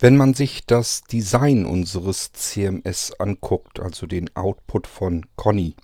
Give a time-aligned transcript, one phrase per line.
[0.00, 5.74] Wenn man sich das Design unseres CMS anguckt, also den Output von Conny,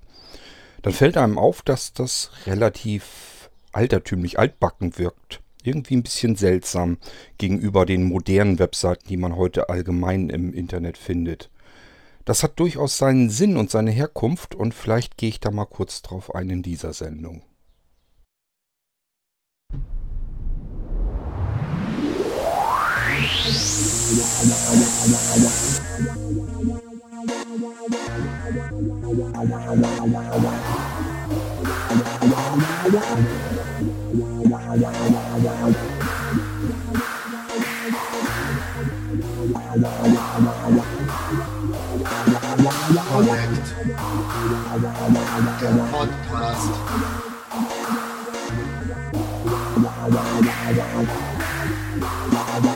[0.82, 5.40] dann fällt einem auf, dass das relativ altertümlich altbacken wirkt.
[5.64, 6.98] Irgendwie ein bisschen seltsam
[7.38, 11.50] gegenüber den modernen Webseiten, die man heute allgemein im Internet findet.
[12.24, 16.02] Das hat durchaus seinen Sinn und seine Herkunft und vielleicht gehe ich da mal kurz
[16.02, 17.42] drauf ein in dieser Sendung.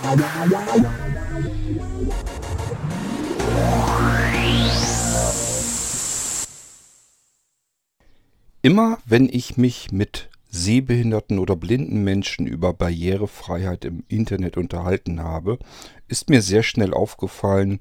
[0.08, 1.07] Podcast.
[8.68, 15.58] Immer wenn ich mich mit sehbehinderten oder blinden Menschen über Barrierefreiheit im Internet unterhalten habe,
[16.06, 17.80] ist mir sehr schnell aufgefallen,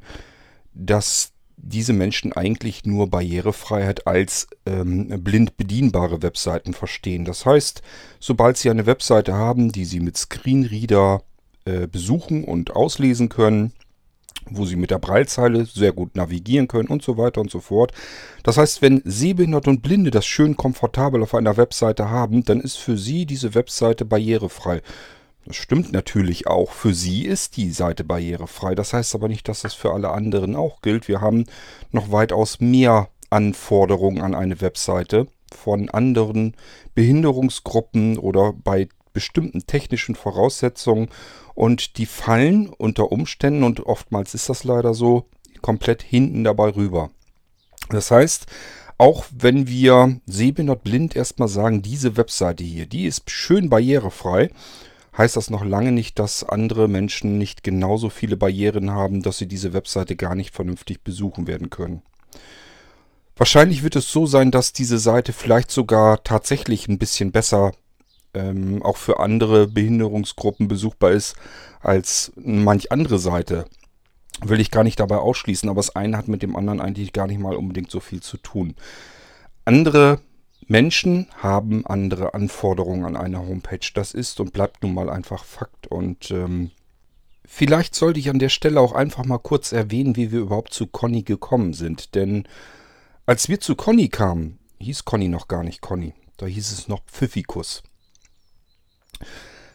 [0.73, 7.25] dass diese Menschen eigentlich nur Barrierefreiheit als ähm, blind bedienbare Webseiten verstehen.
[7.25, 7.81] Das heißt,
[8.21, 11.21] sobald sie eine Webseite haben, die sie mit Screenreader
[11.65, 13.73] äh, besuchen und auslesen können,
[14.49, 17.91] wo sie mit der Breilzeile sehr gut navigieren können und so weiter und so fort.
[18.43, 22.77] Das heißt, wenn Sehbehinderte und Blinde das schön komfortabel auf einer Webseite haben, dann ist
[22.77, 24.81] für sie diese Webseite barrierefrei.
[25.45, 26.71] Das stimmt natürlich auch.
[26.71, 28.75] Für sie ist die Seite barrierefrei.
[28.75, 31.07] Das heißt aber nicht, dass das für alle anderen auch gilt.
[31.07, 31.45] Wir haben
[31.91, 36.55] noch weitaus mehr Anforderungen an eine Webseite von anderen
[36.95, 41.09] Behinderungsgruppen oder bei bestimmten technischen Voraussetzungen
[41.55, 45.25] und die fallen unter Umständen, und oftmals ist das leider so,
[45.63, 47.09] komplett hinten dabei rüber.
[47.89, 48.45] Das heißt,
[48.99, 54.51] auch wenn wir sehbehindert blind erstmal sagen, diese Webseite hier, die ist schön barrierefrei,
[55.17, 59.47] heißt das noch lange nicht, dass andere Menschen nicht genauso viele Barrieren haben, dass sie
[59.47, 62.03] diese Webseite gar nicht vernünftig besuchen werden können.
[63.35, 67.71] Wahrscheinlich wird es so sein, dass diese Seite vielleicht sogar tatsächlich ein bisschen besser
[68.37, 71.35] ähm, auch für andere Behinderungsgruppen besuchbar ist
[71.81, 73.65] als manch andere Seite.
[74.41, 77.27] Will ich gar nicht dabei ausschließen, aber das eine hat mit dem anderen eigentlich gar
[77.27, 78.75] nicht mal unbedingt so viel zu tun.
[79.65, 80.19] Andere
[80.67, 83.87] Menschen haben andere Anforderungen an eine Homepage.
[83.93, 85.87] Das ist und bleibt nun mal einfach Fakt.
[85.87, 86.71] Und ähm,
[87.45, 90.87] vielleicht sollte ich an der Stelle auch einfach mal kurz erwähnen, wie wir überhaupt zu
[90.87, 92.15] Conny gekommen sind.
[92.15, 92.47] Denn
[93.25, 96.13] als wir zu Conny kamen, hieß Conny noch gar nicht Conny.
[96.35, 97.81] Da hieß es noch Pfiffikus.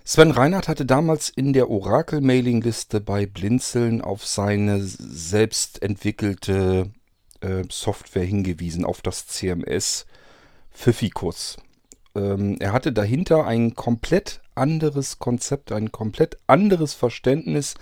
[0.04, 6.90] Sven Reinhardt hatte damals in der Oracle-Mailing-Liste bei Blinzeln auf seine selbst entwickelte
[7.40, 10.06] äh, Software hingewiesen, auf das CMS
[10.72, 11.56] Pfiffikus.
[12.14, 17.74] Ähm, er hatte dahinter ein komplett anderes Konzept, ein komplett anderes Verständnis,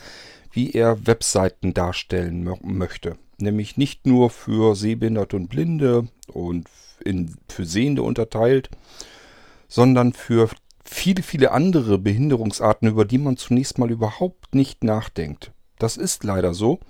[0.53, 3.17] wie er Webseiten darstellen möchte.
[3.39, 6.69] Nämlich nicht nur für Sehbehinderte und Blinde und
[7.05, 8.69] in, für Sehende unterteilt,
[9.69, 10.51] sondern für
[10.91, 15.53] viele, viele andere Behinderungsarten, über die man zunächst mal überhaupt nicht nachdenkt.
[15.79, 16.81] Das ist leider so.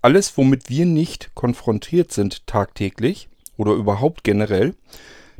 [0.00, 4.74] Alles, womit wir nicht konfrontiert sind tagtäglich oder überhaupt generell,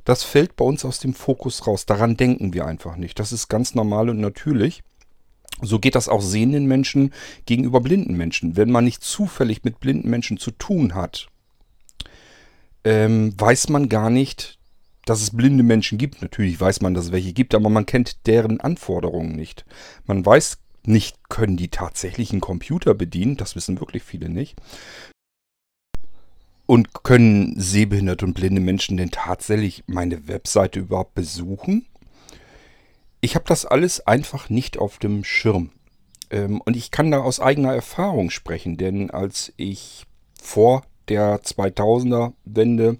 [0.04, 1.86] das fällt bei uns aus dem Fokus raus.
[1.86, 3.18] Daran denken wir einfach nicht.
[3.18, 4.82] Das ist ganz normal und natürlich.
[5.62, 7.12] So geht das auch sehenden Menschen
[7.46, 8.56] gegenüber blinden Menschen.
[8.56, 11.28] Wenn man nicht zufällig mit blinden Menschen zu tun hat,
[12.84, 14.58] ähm, weiß man gar nicht,
[15.06, 16.22] dass es blinde Menschen gibt.
[16.22, 19.64] Natürlich weiß man, dass es welche gibt, aber man kennt deren Anforderungen nicht.
[20.06, 23.36] Man weiß nicht, können die tatsächlich einen Computer bedienen?
[23.36, 24.56] Das wissen wirklich viele nicht.
[26.66, 31.86] Und können sehbehinderte und blinde Menschen denn tatsächlich meine Webseite überhaupt besuchen?
[33.20, 35.70] Ich habe das alles einfach nicht auf dem Schirm.
[36.30, 40.06] Ähm, und ich kann da aus eigener Erfahrung sprechen, denn als ich
[40.40, 42.98] vor der 2000er Wende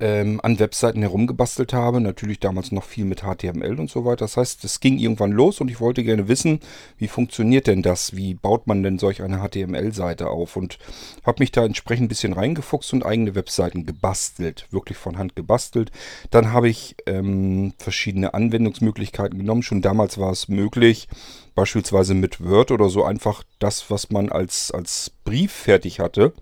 [0.00, 2.00] ähm, an Webseiten herumgebastelt habe.
[2.00, 4.24] Natürlich damals noch viel mit HTML und so weiter.
[4.24, 6.60] Das heißt, es ging irgendwann los und ich wollte gerne wissen,
[6.98, 8.16] wie funktioniert denn das?
[8.16, 10.56] Wie baut man denn solch eine HTML-Seite auf?
[10.56, 10.78] Und
[11.24, 14.66] habe mich da entsprechend ein bisschen reingefuchst und eigene Webseiten gebastelt.
[14.70, 15.90] Wirklich von Hand gebastelt.
[16.30, 19.62] Dann habe ich ähm, verschiedene Anwendungsmöglichkeiten genommen.
[19.62, 21.08] Schon damals war es möglich,
[21.54, 26.32] beispielsweise mit Word oder so einfach das, was man als, als Brief fertig hatte,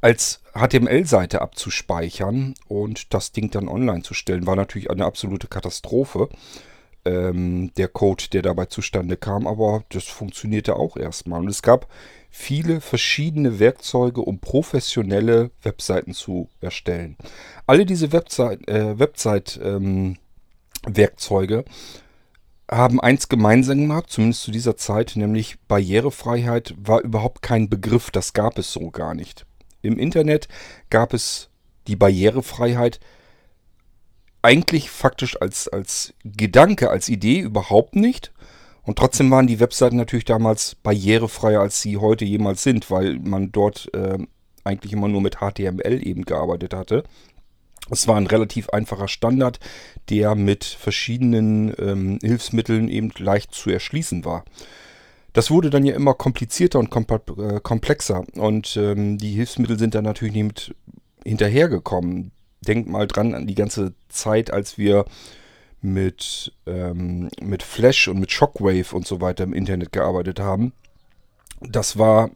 [0.00, 6.28] als HTML-Seite abzuspeichern und das Ding dann online zu stellen, war natürlich eine absolute Katastrophe.
[7.04, 11.40] ähm, der Code, der dabei zustande kam, aber das funktionierte auch erstmal.
[11.40, 11.88] Und es gab
[12.30, 17.16] viele verschiedene Werkzeuge, um professionelle Webseiten zu erstellen.
[17.66, 20.18] Alle diese Website, äh, Website ähm,
[22.70, 28.32] haben eins gemeinsam gemacht, zumindest zu dieser Zeit, nämlich Barrierefreiheit war überhaupt kein Begriff, das
[28.32, 29.44] gab es so gar nicht.
[29.82, 30.48] Im Internet
[30.90, 31.48] gab es
[31.86, 33.00] die Barrierefreiheit
[34.42, 38.32] eigentlich faktisch als, als Gedanke, als Idee überhaupt nicht.
[38.82, 43.52] Und trotzdem waren die Webseiten natürlich damals barrierefreier, als sie heute jemals sind, weil man
[43.52, 44.18] dort äh,
[44.64, 47.04] eigentlich immer nur mit HTML eben gearbeitet hatte.
[47.90, 49.58] Es war ein relativ einfacher Standard,
[50.08, 54.44] der mit verschiedenen ähm, Hilfsmitteln eben leicht zu erschließen war.
[55.32, 60.04] Das wurde dann ja immer komplizierter und äh, komplexer und ähm, die Hilfsmittel sind dann
[60.04, 60.74] natürlich nicht mit
[61.24, 62.32] hinterhergekommen.
[62.66, 65.04] Denkt mal dran an die ganze Zeit, als wir
[65.80, 70.72] mit, ähm, mit Flash und mit Shockwave und so weiter im Internet gearbeitet haben.
[71.60, 72.30] Das war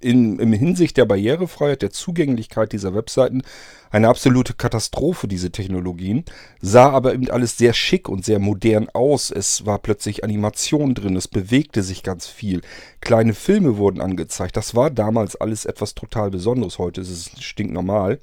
[0.00, 3.42] in, in Hinsicht der Barrierefreiheit, der Zugänglichkeit dieser Webseiten
[3.90, 6.24] eine absolute Katastrophe, diese Technologien.
[6.60, 9.30] Sah aber eben alles sehr schick und sehr modern aus.
[9.30, 12.60] Es war plötzlich Animation drin, es bewegte sich ganz viel.
[13.00, 14.56] Kleine Filme wurden angezeigt.
[14.56, 16.78] Das war damals alles etwas total Besonderes.
[16.78, 18.18] Heute ist es stinknormal.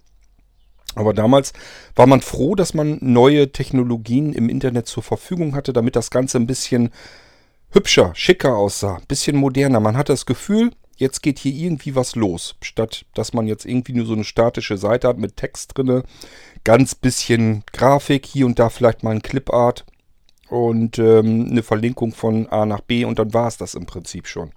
[0.95, 1.51] Aber damals
[1.95, 6.37] war man froh, dass man neue Technologien im Internet zur Verfügung hatte, damit das Ganze
[6.37, 6.89] ein bisschen
[7.71, 9.81] hübscher, schicker aussah, ein bisschen moderner.
[9.81, 12.55] Man hatte das Gefühl, jetzt geht hier irgendwie was los.
[12.61, 16.03] Statt dass man jetzt irgendwie nur so eine statische Seite hat mit Text drinne,
[16.63, 19.85] ganz bisschen Grafik, hier und da vielleicht mal ein Clipart
[20.49, 24.27] und ähm, eine Verlinkung von A nach B und dann war es das im Prinzip
[24.27, 24.51] schon.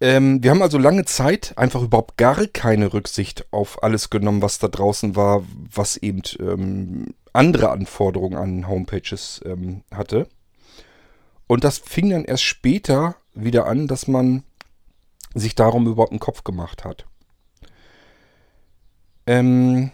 [0.00, 4.58] Ähm, wir haben also lange Zeit einfach überhaupt gar keine Rücksicht auf alles genommen, was
[4.60, 5.44] da draußen war,
[5.74, 10.28] was eben ähm, andere Anforderungen an Homepages ähm, hatte.
[11.48, 14.42] Und das fing dann erst später wieder an, dass man
[15.34, 17.06] sich darum überhaupt einen Kopf gemacht hat.
[19.26, 19.90] Ähm,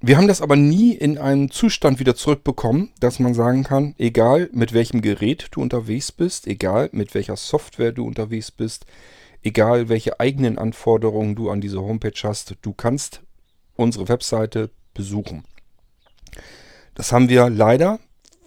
[0.00, 4.50] wir haben das aber nie in einen Zustand wieder zurückbekommen, dass man sagen kann, egal
[4.52, 8.86] mit welchem Gerät du unterwegs bist, egal mit welcher Software du unterwegs bist,
[9.42, 13.22] egal welche eigenen Anforderungen du an diese Homepage hast, du kannst
[13.76, 15.44] unsere Webseite besuchen.
[16.94, 17.98] Das haben wir leider,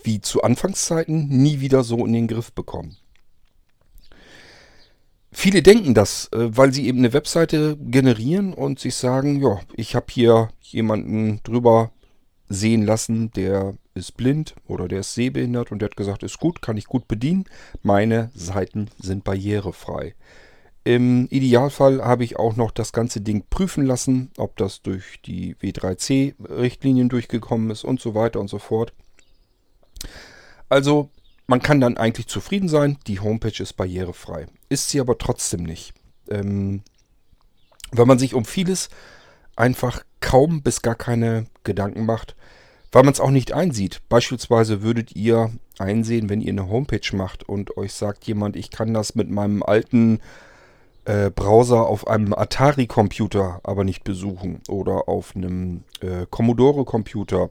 [0.04, 2.98] wie zu Anfangszeiten, nie wieder so in den Griff bekommen.
[5.40, 9.96] Viele denken das, äh, weil sie eben eine Webseite generieren und sich sagen, ja, ich
[9.96, 11.92] habe hier jemanden drüber
[12.50, 16.64] sehen lassen, der ist blind oder der ist sehbehindert und der hat gesagt, ist gut,
[16.64, 17.46] kann ich gut bedienen.
[17.84, 20.16] Meine Seiten sind barrierefrei.
[20.84, 25.56] Im Idealfall habe ich auch noch das ganze Ding prüfen lassen, ob das durch die
[25.58, 28.92] W3C-Richtlinien durchgekommen ist und so weiter und so fort.
[30.68, 31.12] Also
[31.48, 34.48] man kann dann eigentlich zufrieden sein, die Homepage ist barrierefrei.
[34.70, 35.94] Ist sie aber trotzdem nicht.
[36.30, 36.82] Ähm,
[37.92, 38.90] weil man sich um vieles
[39.56, 42.36] einfach kaum bis gar keine Gedanken macht,
[42.92, 44.02] weil man es auch nicht einsieht.
[44.10, 48.94] Beispielsweise würdet ihr einsehen, wenn ihr eine Homepage macht und euch sagt jemand, ich kann
[48.94, 50.20] das mit meinem alten
[51.06, 57.50] äh, Browser auf einem Atari-Computer aber nicht besuchen oder auf einem äh, Commodore-Computer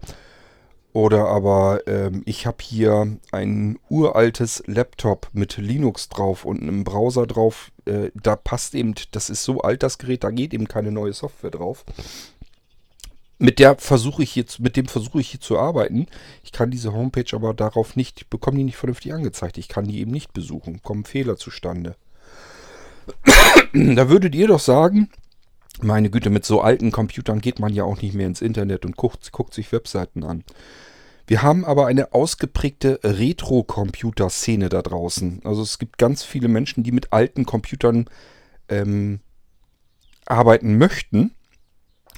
[0.97, 7.27] oder aber ähm, ich habe hier ein uraltes Laptop mit Linux drauf und einem Browser
[7.27, 7.71] drauf.
[7.85, 11.13] Äh, da passt eben, das ist so alt das Gerät, da geht eben keine neue
[11.13, 11.85] Software drauf.
[13.39, 16.07] Mit der versuche ich jetzt, mit dem versuche ich hier zu arbeiten.
[16.43, 19.59] Ich kann diese Homepage aber darauf nicht, bekomme die nicht vernünftig angezeigt.
[19.59, 21.95] Ich kann die eben nicht besuchen, kommen Fehler zustande.
[23.75, 25.11] da würdet ihr doch sagen,
[25.83, 28.97] meine Güte, mit so alten Computern geht man ja auch nicht mehr ins Internet und
[28.97, 30.43] guckt, guckt sich Webseiten an.
[31.27, 35.41] Wir haben aber eine ausgeprägte Retro-Computer-Szene da draußen.
[35.45, 38.09] Also es gibt ganz viele Menschen, die mit alten Computern
[38.69, 39.21] ähm,
[40.25, 41.33] arbeiten möchten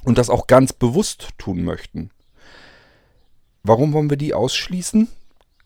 [0.03, 2.11] und das auch ganz bewusst tun möchten.
[3.63, 5.07] Warum wollen wir die ausschließen?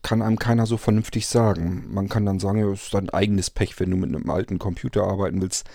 [0.02, 1.84] Kann einem keiner so vernünftig sagen.
[1.88, 5.04] Man kann dann sagen, es ist dein eigenes Pech, wenn du mit einem alten Computer
[5.04, 5.66] arbeiten willst.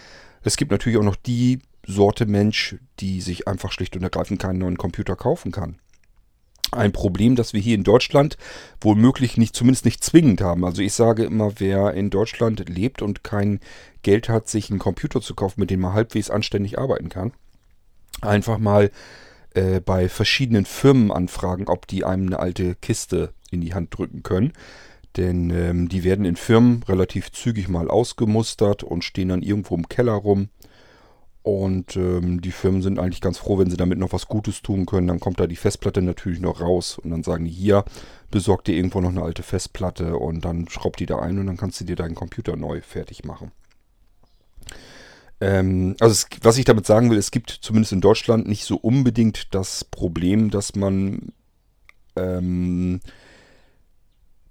[0.41, 4.59] Es gibt natürlich auch noch die Sorte Mensch, die sich einfach schlicht und ergreifend keinen
[4.59, 5.79] neuen Computer kaufen kann.
[6.71, 8.37] Ein Problem, das wir hier in Deutschland
[8.79, 10.63] womöglich nicht, zumindest nicht zwingend haben.
[10.63, 13.59] Also ich sage immer, wer in Deutschland lebt und kein
[14.03, 17.33] Geld hat, sich einen Computer zu kaufen, mit dem man halbwegs anständig arbeiten kann,
[18.21, 18.91] einfach mal
[19.55, 24.21] äh, bei verschiedenen Firmen anfragen, ob die einem eine alte Kiste in die Hand drücken
[24.21, 24.53] können.
[25.17, 29.89] Denn ähm, die werden in Firmen relativ zügig mal ausgemustert und stehen dann irgendwo im
[29.89, 30.49] Keller rum.
[31.49, 34.85] Und ähm, die Firmen sind eigentlich ganz froh, wenn sie damit noch was Gutes tun
[34.85, 35.07] können.
[35.07, 37.85] Dann kommt da die Festplatte natürlich noch raus und dann sagen die hier,
[38.29, 41.57] besorg dir irgendwo noch eine alte Festplatte und dann schraubt die da ein und dann
[41.57, 43.51] kannst du dir deinen Computer neu fertig machen.
[45.41, 48.75] Ähm, also es, was ich damit sagen will, es gibt zumindest in Deutschland nicht so
[48.77, 51.31] unbedingt das Problem, dass man
[52.15, 52.99] ähm,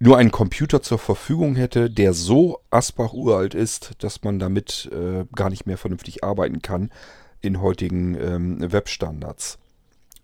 [0.00, 5.24] nur einen Computer zur Verfügung hätte, der so Asbach uralt ist, dass man damit äh,
[5.34, 6.90] gar nicht mehr vernünftig arbeiten kann
[7.40, 9.58] in heutigen ähm, Webstandards.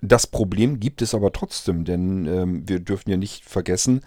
[0.01, 4.03] Das Problem gibt es aber trotzdem, denn ähm, wir dürfen ja nicht vergessen,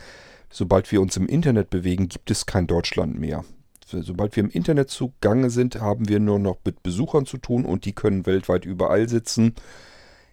[0.49, 3.43] sobald wir uns im Internet bewegen, gibt es kein Deutschland mehr.
[3.89, 7.85] Sobald wir im Internet zugange sind, haben wir nur noch mit Besuchern zu tun und
[7.85, 9.55] die können weltweit überall sitzen.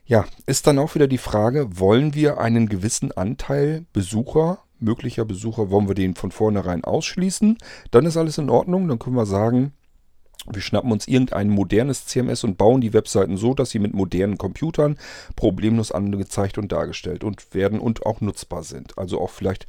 [0.07, 5.71] Ja, ist dann auch wieder die Frage, wollen wir einen gewissen Anteil Besucher möglicher Besucher,
[5.71, 7.59] wollen wir den von vornherein ausschließen,
[7.91, 8.89] dann ist alles in Ordnung.
[8.89, 9.73] Dann können wir sagen,
[10.51, 14.37] wir schnappen uns irgendein modernes CMS und bauen die Webseiten so, dass sie mit modernen
[14.37, 14.99] Computern
[15.37, 18.99] problemlos angezeigt und dargestellt und werden und auch nutzbar sind.
[18.99, 19.67] Also auch vielleicht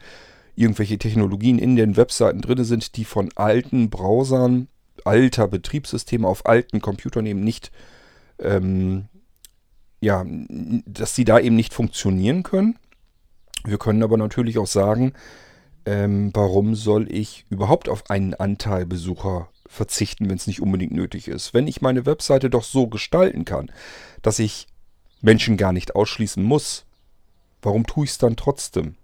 [0.55, 4.67] irgendwelche Technologien in den Webseiten drin sind, die von alten Browsern,
[5.03, 7.71] alter Betriebssysteme auf alten Computern eben nicht,
[8.39, 9.05] ähm,
[10.01, 10.25] ja,
[10.85, 12.77] dass sie da eben nicht funktionieren können.
[13.65, 15.13] Wir können aber natürlich auch sagen,
[15.85, 21.27] ähm, warum soll ich überhaupt auf einen Anteil Besucher verzichten, wenn es nicht unbedingt nötig
[21.27, 21.53] ist.
[21.53, 23.71] Wenn ich meine Webseite doch so gestalten kann,
[24.21, 24.67] dass ich
[25.21, 26.85] Menschen gar nicht ausschließen muss,
[27.61, 28.95] warum tue ich es dann trotzdem?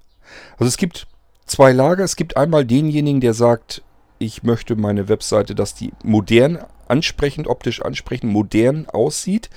[0.53, 1.07] Also es gibt
[1.45, 2.03] zwei Lager.
[2.03, 3.83] Es gibt einmal denjenigen, der sagt,
[4.19, 9.49] ich möchte meine Webseite, dass die modern ansprechend, optisch ansprechend, modern aussieht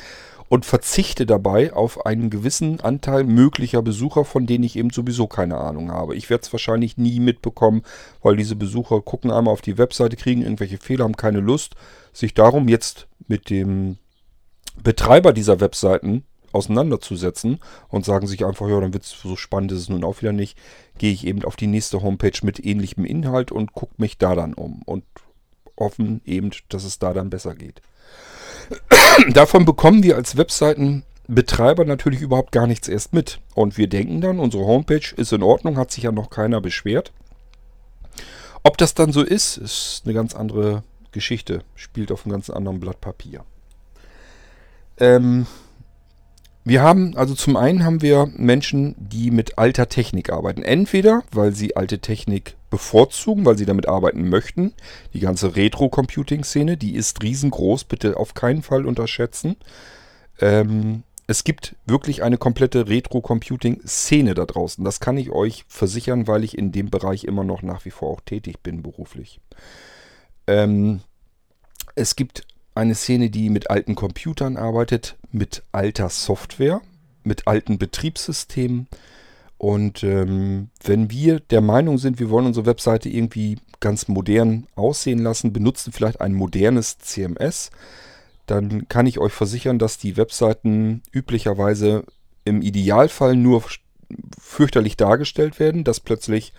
[0.49, 5.59] und verzichte dabei auf einen gewissen Anteil möglicher Besucher, von denen ich eben sowieso keine
[5.59, 6.15] Ahnung habe.
[6.15, 7.83] Ich werde es wahrscheinlich nie mitbekommen,
[8.23, 11.75] weil diese Besucher gucken einmal auf die Webseite, kriegen irgendwelche Fehler, haben keine Lust,
[12.13, 13.97] sich darum jetzt mit dem
[14.83, 17.59] Betreiber dieser Webseiten auseinanderzusetzen
[17.89, 20.33] und sagen sich einfach, ja, dann wird es so spannend ist es nun auch wieder
[20.33, 20.57] nicht,
[20.99, 24.55] gehe ich eben auf die nächste Homepage mit ähnlichem Inhalt und gucke mich da dann
[24.55, 25.05] um und
[25.79, 27.83] hoffen eben, dass es da dann besser geht.
[29.33, 33.41] Davon bekommen wir als Webseitenbetreiber natürlich überhaupt gar nichts erst mit.
[33.55, 37.13] Und wir denken dann, unsere Homepage ist in Ordnung, hat sich ja noch keiner beschwert.
[38.63, 41.63] Ob das dann so ist, ist eine ganz andere Geschichte.
[41.75, 43.45] Spielt auf einem ganz anderen Blatt Papier.
[44.99, 45.47] Ähm,
[46.65, 50.63] wir haben, also zum einen haben wir Menschen, die mit alter Technik arbeiten.
[50.63, 54.73] Entweder, weil sie alte Technik bevorzugen, weil sie damit arbeiten möchten.
[55.13, 59.55] Die ganze Retro-Computing-Szene, die ist riesengroß, bitte auf keinen Fall unterschätzen.
[60.41, 64.85] Ähm, es gibt wirklich eine komplette Retro-Computing-Szene da draußen.
[64.85, 68.11] Das kann ich euch versichern, weil ich in dem Bereich immer noch nach wie vor
[68.11, 69.41] auch tätig bin beruflich.
[70.49, 71.01] Ähm,
[71.95, 76.81] es gibt eine Szene, die mit alten Computern arbeitet, mit alter Software,
[77.23, 78.89] mit alten Betriebssystemen.
[79.65, 85.21] Und ähm, wenn wir der Meinung sind, wir wollen unsere Webseite irgendwie ganz modern aussehen
[85.21, 87.71] lassen, benutzen vielleicht ein modernes CMS,
[88.45, 92.05] dann kann ich euch versichern, dass die Webseiten üblicherweise
[92.45, 93.63] im Idealfall nur
[94.39, 96.53] fürchterlich dargestellt werden, dass plötzlich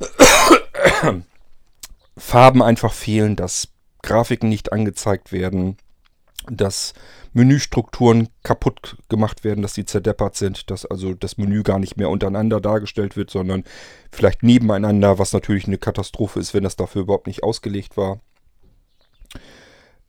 [2.16, 3.68] Farben einfach fehlen, dass
[4.00, 5.76] Grafiken nicht angezeigt werden,
[6.50, 6.94] dass
[7.32, 12.10] Menüstrukturen kaputt gemacht werden, dass sie zerdeppert sind, dass also das Menü gar nicht mehr
[12.10, 13.64] untereinander dargestellt wird, sondern
[14.12, 18.20] vielleicht nebeneinander, was natürlich eine Katastrophe ist, wenn das dafür überhaupt nicht ausgelegt war.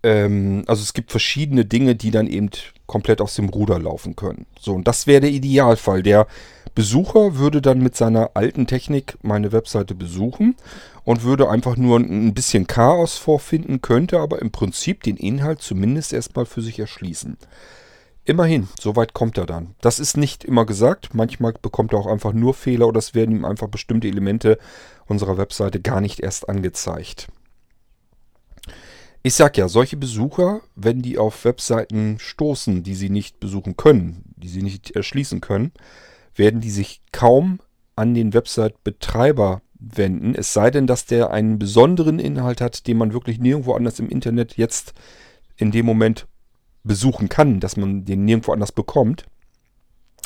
[0.05, 2.51] Ähm, also es gibt verschiedene Dinge, die dann eben
[2.85, 4.45] komplett aus dem Ruder laufen können.
[4.59, 6.03] So, und das wäre der Idealfall.
[6.03, 6.27] Der
[6.75, 10.55] Besucher würde dann mit seiner alten Technik meine Webseite besuchen
[11.05, 16.13] und würde einfach nur ein bisschen Chaos vorfinden, könnte aber im Prinzip den Inhalt zumindest
[16.13, 17.37] erstmal für sich erschließen.
[18.25, 19.73] Immerhin, soweit kommt er dann.
[19.81, 21.15] Das ist nicht immer gesagt.
[21.15, 24.59] Manchmal bekommt er auch einfach nur Fehler oder es werden ihm einfach bestimmte Elemente
[25.07, 27.27] unserer Webseite gar nicht erst angezeigt.
[29.25, 34.21] Ich sag ja, solche Besucher, wenn die auf Webseiten stoßen, die sie nicht besuchen können,
[34.35, 35.71] die sie nicht erschließen können,
[36.35, 37.59] werden die sich kaum
[37.95, 43.13] an den Website-Betreiber wenden, es sei denn, dass der einen besonderen Inhalt hat, den man
[43.13, 44.93] wirklich nirgendwo anders im Internet jetzt
[45.57, 46.27] in dem Moment
[46.83, 49.25] besuchen kann, dass man den nirgendwo anders bekommt.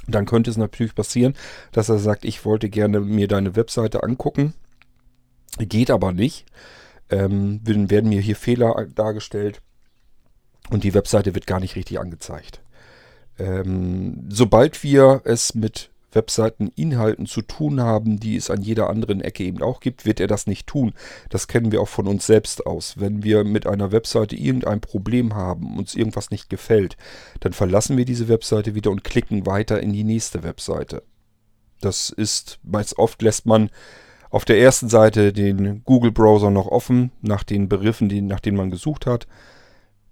[0.07, 1.35] Dann könnte es natürlich passieren,
[1.71, 4.55] dass er sagt, ich wollte gerne mir deine Webseite angucken,
[5.57, 6.45] geht aber nicht.
[7.09, 9.61] Ähm, werden mir hier Fehler dargestellt
[10.69, 12.61] und die Webseite wird gar nicht richtig angezeigt.
[13.37, 19.43] Ähm, sobald wir es mit Webseiteninhalten zu tun haben, die es an jeder anderen Ecke
[19.43, 20.93] eben auch gibt, wird er das nicht tun.
[21.29, 22.99] Das kennen wir auch von uns selbst aus.
[22.99, 26.97] Wenn wir mit einer Webseite irgendein Problem haben, uns irgendwas nicht gefällt,
[27.39, 31.03] dann verlassen wir diese Webseite wieder und klicken weiter in die nächste Webseite.
[31.81, 33.69] Das ist, meist oft lässt man
[34.29, 38.71] auf der ersten Seite den Google-Browser noch offen, nach den Begriffen, die, nach denen man
[38.71, 39.27] gesucht hat.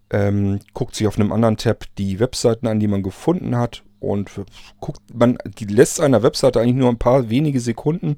[0.09, 4.31] Ähm, guckt sich auf einem anderen Tab die Webseiten an, die man gefunden hat und
[4.79, 8.15] guckt, man lässt einer Webseite eigentlich nur ein paar wenige Sekunden,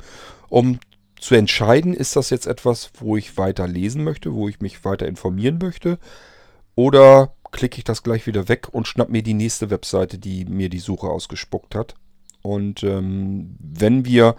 [0.49, 0.79] um
[1.19, 5.07] zu entscheiden, ist das jetzt etwas, wo ich weiter lesen möchte, wo ich mich weiter
[5.07, 5.97] informieren möchte,
[6.75, 10.69] oder klicke ich das gleich wieder weg und schnapp mir die nächste Webseite, die mir
[10.69, 11.95] die Suche ausgespuckt hat.
[12.41, 14.35] Und ähm, wenn wir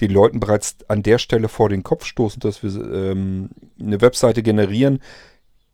[0.00, 3.50] den Leuten bereits an der Stelle vor den Kopf stoßen, dass wir ähm,
[3.80, 5.00] eine Webseite generieren,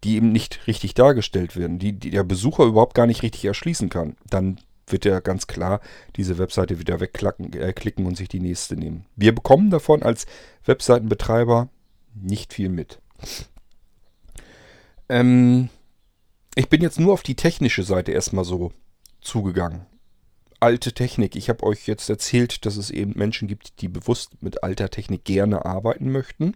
[0.03, 3.89] die eben nicht richtig dargestellt werden, die, die der Besucher überhaupt gar nicht richtig erschließen
[3.89, 5.81] kann, dann wird er ganz klar
[6.17, 9.07] diese Webseite wieder wegklicken äh, und sich die nächste nehmen.
[9.17, 10.27] Wir bekommen davon als
[10.67, 11.69] Webseitenbetreiber
[12.15, 13.01] nicht viel mit.
[15.09, 15.71] Ähm,
[16.55, 18.73] ich bin jetzt nur auf die technische Seite erstmal so
[19.21, 19.87] zugegangen.
[20.61, 21.37] Alte Technik.
[21.37, 25.25] Ich habe euch jetzt erzählt, dass es eben Menschen gibt, die bewusst mit alter Technik
[25.25, 26.55] gerne arbeiten möchten.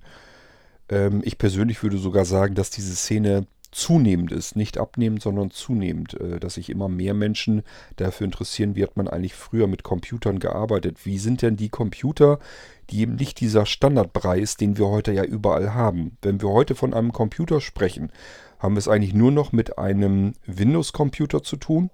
[0.89, 6.19] Ähm, ich persönlich würde sogar sagen, dass diese Szene zunehmend ist, nicht abnehmend, sondern zunehmend,
[6.21, 7.63] äh, dass sich immer mehr Menschen
[7.97, 11.05] dafür interessieren, wie hat man eigentlich früher mit Computern gearbeitet.
[11.05, 12.39] Wie sind denn die Computer,
[12.91, 16.17] die eben nicht dieser Standardbrei ist, den wir heute ja überall haben.
[16.23, 18.11] Wenn wir heute von einem Computer sprechen,
[18.59, 21.91] haben wir es eigentlich nur noch mit einem Windows-Computer zu tun.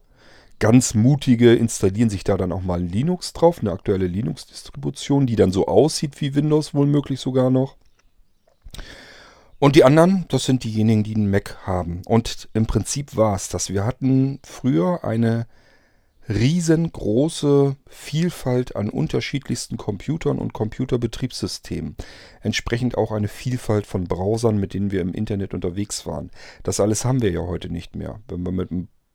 [0.64, 5.52] Ganz mutige installieren sich da dann auch mal Linux drauf, eine aktuelle Linux-Distribution, die dann
[5.52, 7.76] so aussieht wie Windows, wohl sogar noch.
[9.58, 12.00] Und die anderen, das sind diejenigen, die einen Mac haben.
[12.06, 13.68] Und im Prinzip war es das.
[13.68, 15.46] Wir hatten früher eine
[16.30, 21.94] riesengroße Vielfalt an unterschiedlichsten Computern und Computerbetriebssystemen.
[22.40, 26.30] Entsprechend auch eine Vielfalt von Browsern, mit denen wir im Internet unterwegs waren.
[26.62, 28.22] Das alles haben wir ja heute nicht mehr.
[28.28, 28.70] Wenn wir mit,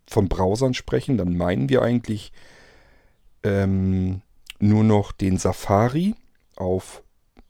[0.10, 2.32] von Browsern sprechen, dann meinen wir eigentlich
[3.44, 4.22] ähm,
[4.60, 6.16] nur noch den Safari
[6.56, 7.04] auf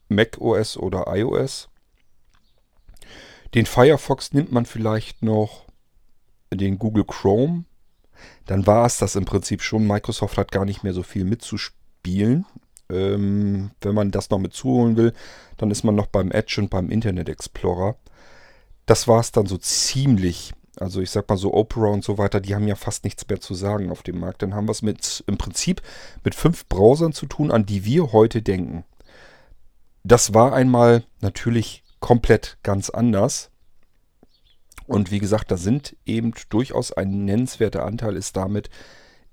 [0.09, 1.69] Mac OS oder iOS
[3.53, 5.65] den Firefox nimmt man vielleicht noch,
[6.53, 7.65] den Google Chrome.
[8.45, 9.87] Dann war es das im Prinzip schon.
[9.87, 12.45] Microsoft hat gar nicht mehr so viel mitzuspielen.
[12.91, 15.13] Ähm, wenn man das noch mit zuholen will,
[15.57, 17.95] dann ist man noch beim Edge und beim Internet Explorer.
[18.85, 20.53] Das war es dann so ziemlich.
[20.79, 23.39] Also ich sag mal so Opera und so weiter, die haben ja fast nichts mehr
[23.39, 24.41] zu sagen auf dem Markt.
[24.41, 25.81] Dann haben wir es mit im Prinzip
[26.23, 28.85] mit fünf Browsern zu tun, an die wir heute denken.
[30.03, 33.51] Das war einmal natürlich komplett ganz anders.
[34.87, 38.69] Und wie gesagt, da sind eben durchaus ein nennenswerter Anteil ist damit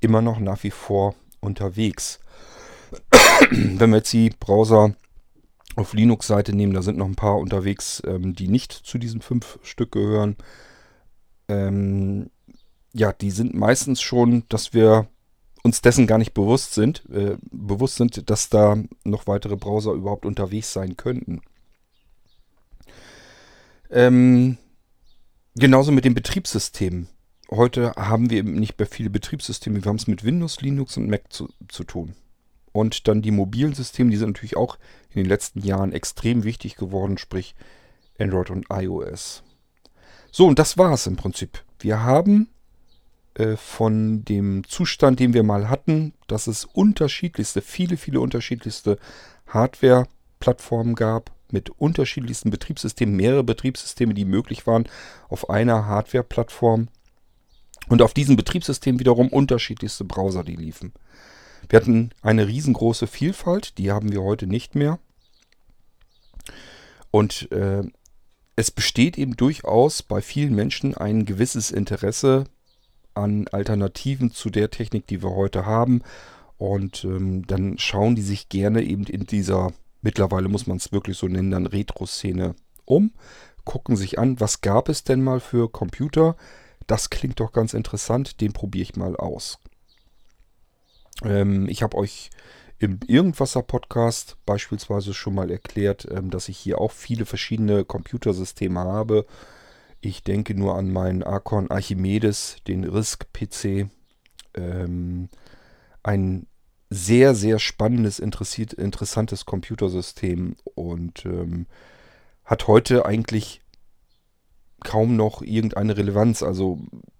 [0.01, 2.21] immer noch nach wie vor unterwegs.
[3.51, 4.95] Wenn wir jetzt die Browser
[5.77, 9.59] auf Linux-Seite nehmen, da sind noch ein paar unterwegs, ähm, die nicht zu diesen fünf
[9.63, 10.37] Stück gehören.
[11.49, 12.31] Ähm,
[12.93, 15.07] ja, die sind meistens schon, dass wir
[15.63, 20.25] uns dessen gar nicht bewusst sind, äh, bewusst sind, dass da noch weitere Browser überhaupt
[20.25, 21.43] unterwegs sein könnten.
[23.91, 24.57] Ähm,
[25.57, 27.09] genauso mit den Betriebssystemen.
[27.51, 29.85] Heute haben wir eben nicht mehr viele Betriebssysteme.
[29.85, 32.15] Wir haben es mit Windows, Linux und Mac zu, zu tun.
[32.73, 34.79] Und dann die mobilen Systeme, die sind natürlich auch
[35.11, 37.55] in den letzten Jahren extrem wichtig geworden, sprich
[38.19, 39.43] Android und iOS.
[40.37, 41.65] So, und das war es im Prinzip.
[41.79, 42.51] Wir haben
[43.37, 48.99] äh, von dem Zustand, den wir mal hatten, dass es unterschiedlichste, viele, viele unterschiedlichste
[49.47, 54.87] Hardware-Plattformen gab, mit unterschiedlichsten Betriebssystemen, mehrere Betriebssysteme, die möglich waren
[55.31, 56.89] auf einer Hardware-Plattform.
[57.89, 60.93] Und auf diesen Betriebssystemen wiederum unterschiedlichste Browser, die liefen.
[61.71, 64.99] Wir hatten eine riesengroße Vielfalt, die haben wir heute nicht mehr.
[67.11, 67.85] Und äh,
[68.57, 72.45] es besteht eben durchaus bei vielen Menschen ein gewisses Interesse
[73.15, 76.03] an Alternativen zu der Technik, die wir heute haben.
[76.59, 79.73] Und ähm, dann schauen die sich gerne eben in dieser
[80.07, 83.11] mittlerweile muss man es wirklich so nennen, dann Retro-Szene um,
[83.65, 86.37] gucken sich an, was gab es denn mal für Computer.
[86.87, 89.59] Das klingt doch ganz interessant, den probiere ich mal aus.
[91.25, 92.31] Ähm, ich habe euch
[92.79, 99.27] im Irgendwasser-Podcast beispielsweise schon mal erklärt, ähm, dass ich hier auch viele verschiedene Computersysteme habe.
[100.01, 103.89] Ich denke nur an meinen Archon Archimedes, den RISC-PC,
[104.55, 105.29] ähm,
[106.03, 106.47] ein
[106.91, 111.67] sehr, sehr spannendes, interessantes Computersystem und ähm,
[112.45, 113.63] hat heute eigentlich
[114.85, 116.43] kaum noch irgendeine Relevanz.
[116.43, 116.79] Also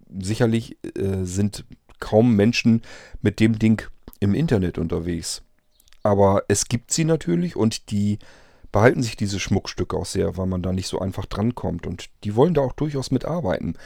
[0.09, 1.65] sicherlich äh, sind
[1.99, 2.83] kaum Menschen
[3.23, 3.83] mit dem Ding
[4.21, 5.43] im Internet unterwegs.
[6.07, 8.21] Aber es gibt sie natürlich und die
[8.71, 11.85] behalten sich diese Schmuckstücke auch sehr, weil man da nicht so einfach drankommt.
[11.85, 13.77] Und die wollen da auch durchaus mitarbeiten.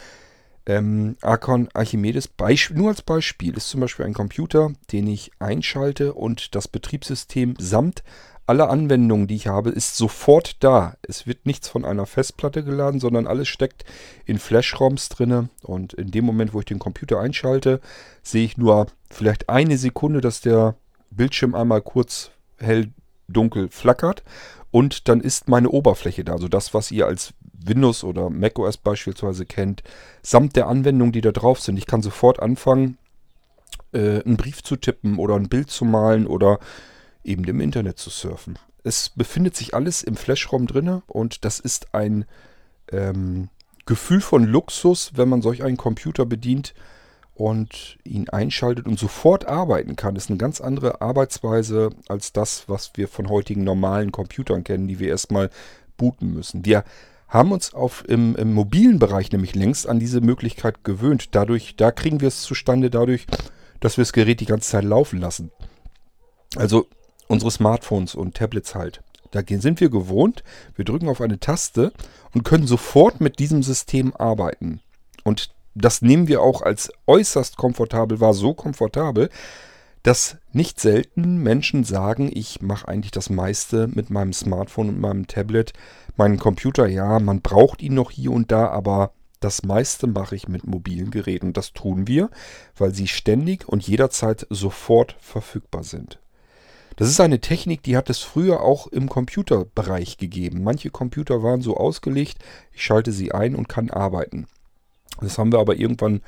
[0.67, 2.29] Ähm, Archon Archimedes,
[2.75, 8.03] nur als Beispiel, ist zum Beispiel ein Computer, den ich einschalte und das Betriebssystem samt
[8.47, 10.97] aller Anwendungen, die ich habe, ist sofort da.
[11.03, 13.85] Es wird nichts von einer Festplatte geladen, sondern alles steckt
[14.27, 15.49] in Flash-ROMs drinne.
[15.63, 17.81] Und in dem Moment, wo ich den Computer einschalte,
[18.23, 20.75] sehe ich nur vielleicht eine Sekunde, dass der
[21.11, 22.89] Bildschirm einmal kurz hell
[23.29, 24.23] dunkel flackert
[24.71, 29.45] und dann ist meine Oberfläche da, also das, was ihr als Windows oder macOS beispielsweise
[29.45, 29.83] kennt,
[30.23, 31.77] samt der Anwendungen, die da drauf sind.
[31.77, 32.99] Ich kann sofort anfangen,
[33.93, 36.59] äh, einen Brief zu tippen oder ein Bild zu malen oder
[37.25, 38.59] eben im Internet zu surfen.
[38.83, 42.25] Es befindet sich alles im Flashraum drinne und das ist ein
[42.91, 43.51] ähm,
[43.85, 46.75] Gefühl von Luxus, wenn man solch einen Computer bedient
[47.41, 50.15] und ihn einschaltet und sofort arbeiten kann.
[50.15, 54.99] Ist eine ganz andere Arbeitsweise als das, was wir von heutigen normalen Computern kennen, die
[54.99, 55.49] wir erstmal
[55.97, 56.67] booten müssen.
[56.67, 56.85] Wir
[57.29, 61.35] haben uns auf, im, im mobilen Bereich nämlich längst an diese Möglichkeit gewöhnt.
[61.35, 63.27] Dadurch, da kriegen wir es zustande dadurch,
[63.81, 65.51] dass wir das Gerät die ganze Zeit laufen lassen.
[66.57, 66.89] Also
[67.27, 69.03] unsere Smartphones und Tablets halt.
[69.31, 71.95] Da sind wir gewohnt, wir drücken auf eine Taste
[72.35, 74.81] und können sofort mit diesem System arbeiten.
[75.25, 79.31] Und das nehmen wir auch als äußerst komfortabel wahr, so komfortabel,
[80.03, 85.27] dass nicht selten Menschen sagen, ich mache eigentlich das meiste mit meinem Smartphone und meinem
[85.27, 85.73] Tablet.
[86.17, 90.49] Meinen Computer, ja, man braucht ihn noch hier und da, aber das meiste mache ich
[90.49, 91.53] mit mobilen Geräten.
[91.53, 92.31] Das tun wir,
[92.77, 96.19] weil sie ständig und jederzeit sofort verfügbar sind.
[96.97, 100.63] Das ist eine Technik, die hat es früher auch im Computerbereich gegeben.
[100.63, 102.39] Manche Computer waren so ausgelegt,
[102.73, 104.47] ich schalte sie ein und kann arbeiten.
[105.21, 106.23] Das haben wir aber irgendwann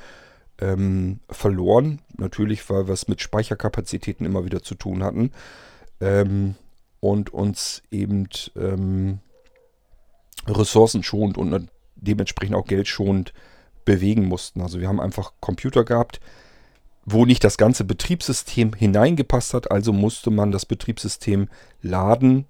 [0.59, 2.01] ähm, verloren.
[2.17, 5.31] Natürlich, weil wir es mit Speicherkapazitäten immer wieder zu tun hatten.
[5.99, 6.55] Ähm,
[6.99, 9.19] und uns eben ähm,
[10.47, 13.33] ressourcenschonend und dementsprechend auch geldschonend
[13.83, 14.61] bewegen mussten.
[14.61, 16.21] Also wir haben einfach Computer gehabt,
[17.05, 19.71] wo nicht das ganze Betriebssystem hineingepasst hat.
[19.71, 21.49] Also musste man das Betriebssystem
[21.81, 22.45] laden,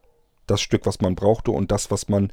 [0.46, 2.32] das Stück, was man brauchte und das, was man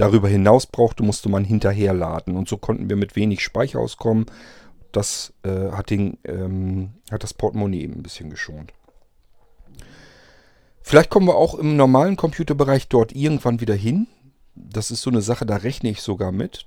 [0.00, 2.36] darüber hinaus brauchte, musste man hinterher laden.
[2.36, 4.26] Und so konnten wir mit wenig Speicher auskommen.
[4.92, 8.72] Das äh, hat, den, ähm, hat das Portemonnaie eben ein bisschen geschont.
[10.80, 14.06] Vielleicht kommen wir auch im normalen Computerbereich dort irgendwann wieder hin.
[14.54, 16.66] Das ist so eine Sache, da rechne ich sogar mit.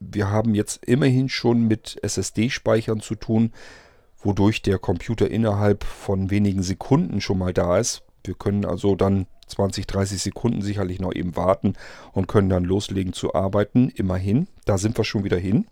[0.00, 3.52] Wir haben jetzt immerhin schon mit SSD-Speichern zu tun,
[4.22, 8.02] wodurch der Computer innerhalb von wenigen Sekunden schon mal da ist.
[8.24, 11.74] Wir können also dann 20, 30 Sekunden sicherlich noch eben warten
[12.12, 13.88] und können dann loslegen zu arbeiten.
[13.88, 15.66] Immerhin, da sind wir schon wieder hin.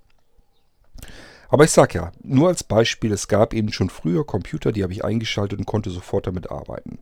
[1.49, 4.93] Aber ich sage ja, nur als Beispiel, es gab eben schon früher Computer, die habe
[4.93, 6.99] ich eingeschaltet und konnte sofort damit arbeiten.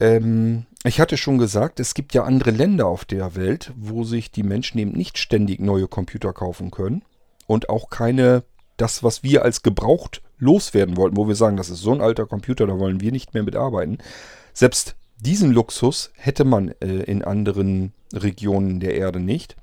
[0.00, 4.30] Ähm, ich hatte schon gesagt, es gibt ja andere Länder auf der Welt, wo sich
[4.30, 7.02] die Menschen eben nicht ständig neue Computer kaufen können
[7.46, 8.44] und auch keine
[8.76, 12.26] das, was wir als gebraucht loswerden wollten, wo wir sagen, das ist so ein alter
[12.26, 13.98] Computer, da wollen wir nicht mehr mitarbeiten.
[14.52, 19.56] Selbst diesen Luxus hätte man äh, in anderen Regionen der Erde nicht.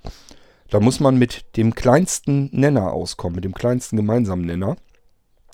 [0.69, 4.75] Da muss man mit dem kleinsten Nenner auskommen, mit dem kleinsten gemeinsamen Nenner.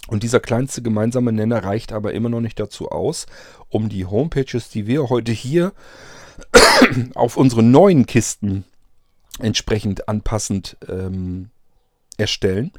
[0.08, 3.26] Und dieser kleinste gemeinsame Nenner reicht aber immer noch nicht dazu aus,
[3.68, 5.74] um die Homepages, die wir heute hier
[7.16, 8.64] auf unsere neuen Kisten
[9.40, 11.50] entsprechend anpassend ähm,
[12.18, 12.72] erstellen,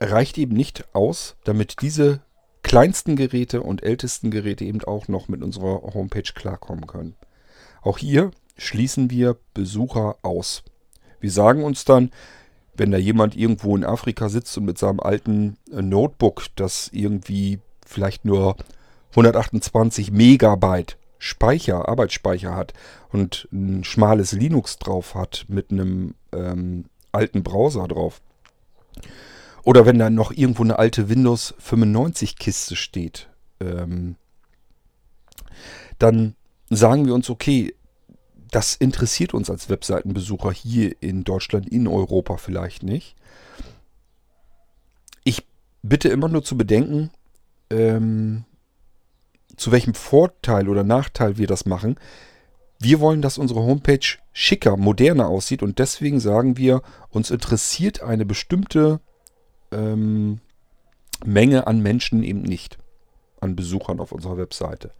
[0.00, 2.20] reicht eben nicht aus, damit diese
[2.62, 7.16] kleinsten Geräte und ältesten Geräte eben auch noch mit unserer Homepage klarkommen können.
[7.82, 10.62] Auch hier schließen wir Besucher aus.
[11.20, 12.10] Wir sagen uns dann,
[12.74, 17.60] wenn da jemand irgendwo in Afrika sitzt und mit seinem alten äh, Notebook, das irgendwie
[17.84, 18.56] vielleicht nur
[19.10, 22.72] 128 Megabyte Speicher, Arbeitsspeicher hat
[23.10, 28.20] und ein schmales Linux drauf hat mit einem ähm, alten Browser drauf,
[29.64, 33.28] oder wenn da noch irgendwo eine alte Windows 95 Kiste steht,
[33.60, 34.16] ähm,
[35.98, 36.34] dann
[36.70, 37.74] sagen wir uns, okay,
[38.50, 43.14] das interessiert uns als Webseitenbesucher hier in Deutschland, in Europa vielleicht nicht.
[45.24, 45.44] Ich
[45.82, 47.10] bitte immer nur zu bedenken,
[47.70, 48.44] ähm,
[49.56, 51.96] zu welchem Vorteil oder Nachteil wir das machen.
[52.80, 58.24] Wir wollen, dass unsere Homepage schicker, moderner aussieht und deswegen sagen wir, uns interessiert eine
[58.24, 59.00] bestimmte
[59.72, 60.40] ähm,
[61.24, 62.78] Menge an Menschen eben nicht,
[63.40, 64.92] an Besuchern auf unserer Webseite.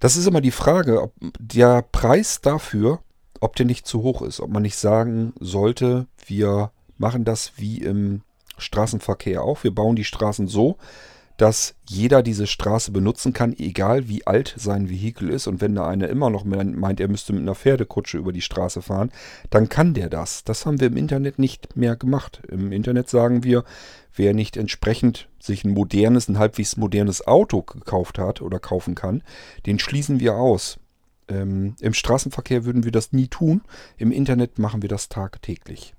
[0.00, 3.00] Das ist immer die Frage, ob der Preis dafür,
[3.40, 7.78] ob der nicht zu hoch ist, ob man nicht sagen sollte, wir machen das wie
[7.78, 8.22] im
[8.58, 9.64] Straßenverkehr auch.
[9.64, 10.76] Wir bauen die Straßen so,
[11.42, 15.48] dass jeder diese Straße benutzen kann, egal wie alt sein Vehikel ist.
[15.48, 18.80] Und wenn da einer immer noch meint, er müsste mit einer Pferdekutsche über die Straße
[18.80, 19.10] fahren,
[19.50, 20.44] dann kann der das.
[20.44, 22.42] Das haben wir im Internet nicht mehr gemacht.
[22.48, 23.64] Im Internet sagen wir,
[24.14, 29.24] wer nicht entsprechend sich ein modernes, ein halbwegs modernes Auto gekauft hat oder kaufen kann,
[29.66, 30.78] den schließen wir aus.
[31.26, 33.62] Ähm, Im Straßenverkehr würden wir das nie tun.
[33.96, 35.92] Im Internet machen wir das tagtäglich.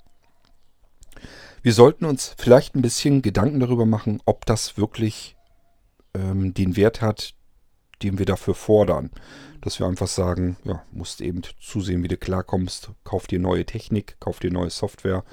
[1.63, 5.37] Wir sollten uns vielleicht ein bisschen Gedanken darüber machen, ob das wirklich
[6.13, 7.35] ähm, den Wert hat,
[8.03, 9.11] den wir dafür fordern.
[9.61, 14.17] Dass wir einfach sagen, ja, musst eben zusehen, wie du klarkommst, kauf dir neue Technik,
[14.19, 15.23] kauf dir neue Software.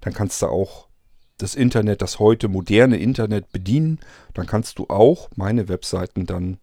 [0.00, 0.88] Dann kannst du auch
[1.36, 4.00] das Internet, das heute moderne Internet bedienen.
[4.32, 6.60] Dann kannst du auch meine Webseiten dann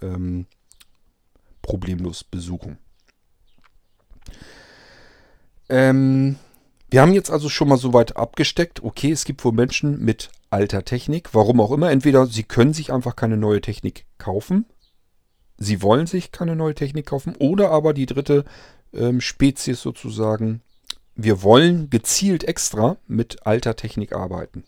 [0.00, 0.46] ähm,
[1.62, 2.78] problemlos besuchen.
[5.68, 6.36] Ähm,
[6.92, 10.28] wir haben jetzt also schon mal so weit abgesteckt, okay, es gibt wohl Menschen mit
[10.50, 11.90] alter Technik, warum auch immer.
[11.90, 14.66] Entweder sie können sich einfach keine neue Technik kaufen,
[15.56, 18.44] sie wollen sich keine neue Technik kaufen, oder aber die dritte
[18.92, 20.60] ähm, Spezies sozusagen,
[21.14, 24.64] wir wollen gezielt extra mit alter Technik arbeiten.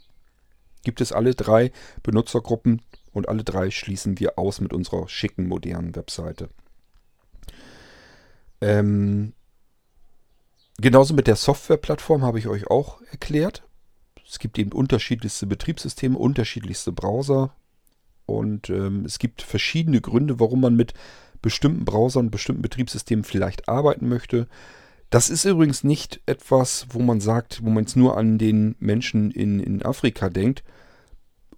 [0.82, 2.80] Gibt es alle drei Benutzergruppen
[3.12, 6.48] und alle drei schließen wir aus mit unserer schicken, modernen Webseite.
[8.62, 9.34] Ähm,
[10.78, 13.62] Genauso mit der Softwareplattform habe ich euch auch erklärt.
[14.26, 17.54] Es gibt eben unterschiedlichste Betriebssysteme, unterschiedlichste Browser
[18.26, 20.94] und ähm, es gibt verschiedene Gründe, warum man mit
[21.42, 24.48] bestimmten Browsern, bestimmten Betriebssystemen vielleicht arbeiten möchte.
[25.10, 29.30] Das ist übrigens nicht etwas, wo man sagt, wo man es nur an den Menschen
[29.30, 30.64] in, in Afrika denkt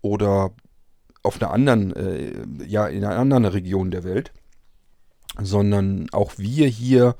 [0.02, 0.50] oder
[1.22, 4.32] auf einer anderen, äh, ja, in einer anderen Region der Welt,
[5.40, 7.16] sondern auch wir hier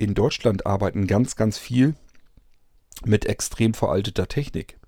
[0.00, 1.94] in Deutschland arbeiten ganz, ganz viel
[3.04, 4.78] mit extrem veralteter Technik.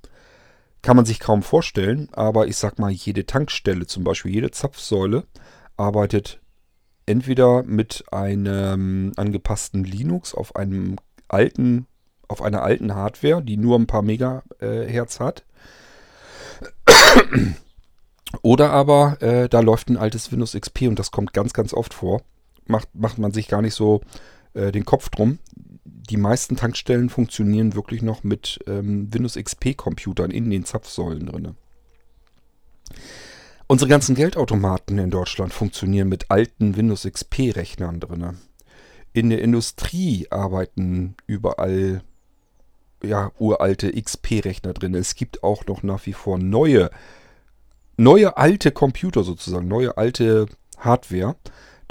[0.81, 5.25] Kann man sich kaum vorstellen, aber ich sag mal, jede Tankstelle, zum Beispiel jede Zapfsäule,
[5.77, 6.41] arbeitet
[7.05, 10.97] entweder mit einem angepassten Linux auf einem
[11.29, 11.87] alten,
[12.27, 15.45] auf einer alten Hardware, die nur ein paar Megahertz hat.
[18.41, 21.93] Oder aber äh, da läuft ein altes Windows XP und das kommt ganz, ganz oft
[21.93, 22.23] vor.
[22.67, 24.01] Macht, macht man sich gar nicht so
[24.55, 25.39] äh, den Kopf drum.
[25.85, 31.55] Die meisten Tankstellen funktionieren wirklich noch mit ähm, Windows XP-Computern in den Zapfsäulen drin.
[33.67, 38.37] Unsere ganzen Geldautomaten in Deutschland funktionieren mit alten Windows XP-Rechnern drin.
[39.15, 42.03] In der Industrie arbeiten überall
[43.03, 44.95] ja, uralte XP-Rechner drin.
[44.95, 46.91] Es gibt auch noch nach wie vor neue,
[47.97, 50.47] neue alte Computer sozusagen, neue alte
[50.79, 51.37] Hardware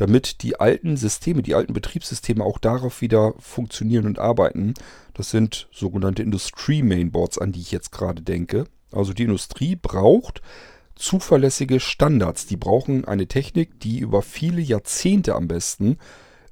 [0.01, 4.73] damit die alten Systeme, die alten Betriebssysteme auch darauf wieder funktionieren und arbeiten.
[5.13, 8.63] Das sind sogenannte Industrie-Mainboards, an die ich jetzt gerade denke.
[8.91, 10.41] Also die Industrie braucht
[10.95, 12.47] zuverlässige Standards.
[12.47, 15.99] Die brauchen eine Technik, die über viele Jahrzehnte am besten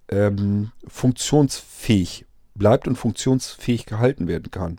[0.09, 4.77] ähm, funktionsfähig bleibt und funktionsfähig gehalten werden kann.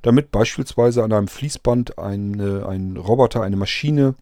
[0.00, 4.14] Damit beispielsweise an einem Fließband eine, ein Roboter, eine Maschine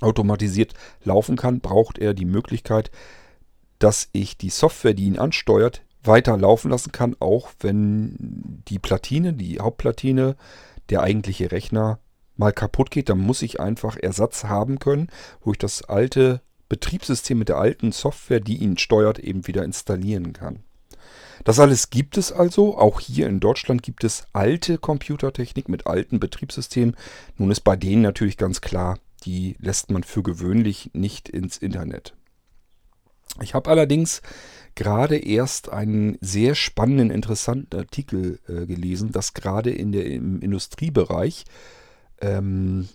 [0.00, 0.74] automatisiert
[1.04, 2.90] laufen kann, braucht er die Möglichkeit,
[3.78, 9.32] dass ich die Software, die ihn ansteuert, weiter laufen lassen kann, auch wenn die Platine,
[9.32, 10.36] die Hauptplatine,
[10.88, 11.98] der eigentliche Rechner
[12.36, 13.08] mal kaputt geht.
[13.08, 15.08] Dann muss ich einfach Ersatz haben können,
[15.42, 20.32] wo ich das alte Betriebssystem mit der alten Software, die ihn steuert, eben wieder installieren
[20.32, 20.60] kann.
[21.44, 22.78] Das alles gibt es also.
[22.78, 26.96] Auch hier in Deutschland gibt es alte Computertechnik mit alten Betriebssystemen.
[27.36, 32.14] Nun ist bei denen natürlich ganz klar, die lässt man für gewöhnlich nicht ins Internet.
[33.40, 34.20] Ich habe allerdings
[34.74, 41.44] gerade erst einen sehr spannenden, interessanten Artikel äh, gelesen, dass gerade in im Industriebereich
[42.20, 42.88] ähm,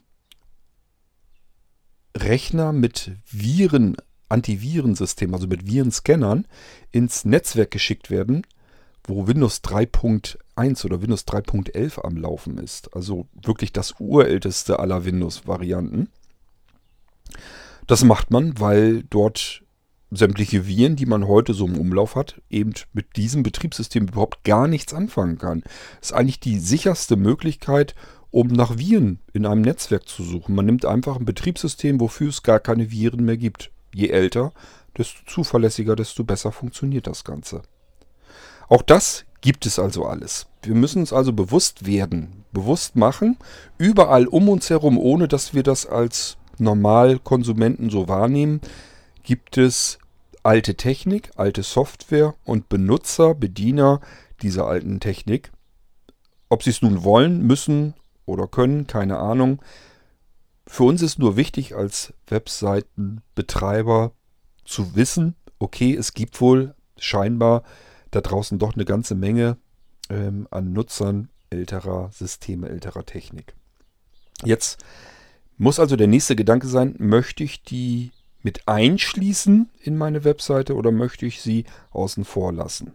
[2.16, 3.96] Rechner mit Viren,
[4.30, 6.48] Antivirensystem, also mit Virenscannern,
[6.92, 8.44] ins Netzwerk geschickt werden,
[9.04, 12.94] wo Windows 3.1 oder Windows 3.11 am Laufen ist.
[12.96, 16.10] Also wirklich das urälteste aller Windows-Varianten.
[17.88, 19.63] Das macht man, weil dort
[20.12, 24.68] sämtliche Viren, die man heute so im Umlauf hat, eben mit diesem Betriebssystem überhaupt gar
[24.68, 25.62] nichts anfangen kann.
[26.00, 27.94] Das ist eigentlich die sicherste Möglichkeit,
[28.32, 30.56] um nach Viren in einem Netzwerk zu suchen.
[30.56, 33.72] Man nimmt einfach ein Betriebssystem, wofür es gar keine Viren mehr gibt.
[33.94, 34.54] Je älter,
[34.98, 37.62] desto zuverlässiger, desto besser funktioniert das Ganze.
[38.70, 40.48] Auch das gibt es also alles.
[40.62, 43.38] Wir müssen uns also bewusst werden, bewusst machen,
[43.78, 48.62] überall um uns herum, ohne dass wir das als Normalkonsumenten so wahrnehmen,
[49.24, 50.00] gibt es
[50.43, 54.00] alte Technik, alte Software und Benutzer, Bediener
[54.41, 55.52] dieser alten Technik.
[56.50, 57.93] Ob sie es nun wollen, müssen
[58.26, 59.62] oder können, keine Ahnung.
[60.65, 64.12] Für uns ist nur wichtig als Webseitenbetreiber
[64.65, 67.63] zu wissen, okay, es gibt wohl scheinbar
[68.12, 69.58] da draußen doch eine ganze Menge
[70.10, 73.56] ähm, an Nutzern älterer Systeme, älterer Technik.
[74.43, 74.84] Jetzt
[75.58, 78.12] muss also der nächste Gedanke sein, möchte ich die
[78.43, 82.93] mit einschließen in meine Webseite oder möchte ich sie außen vor lassen?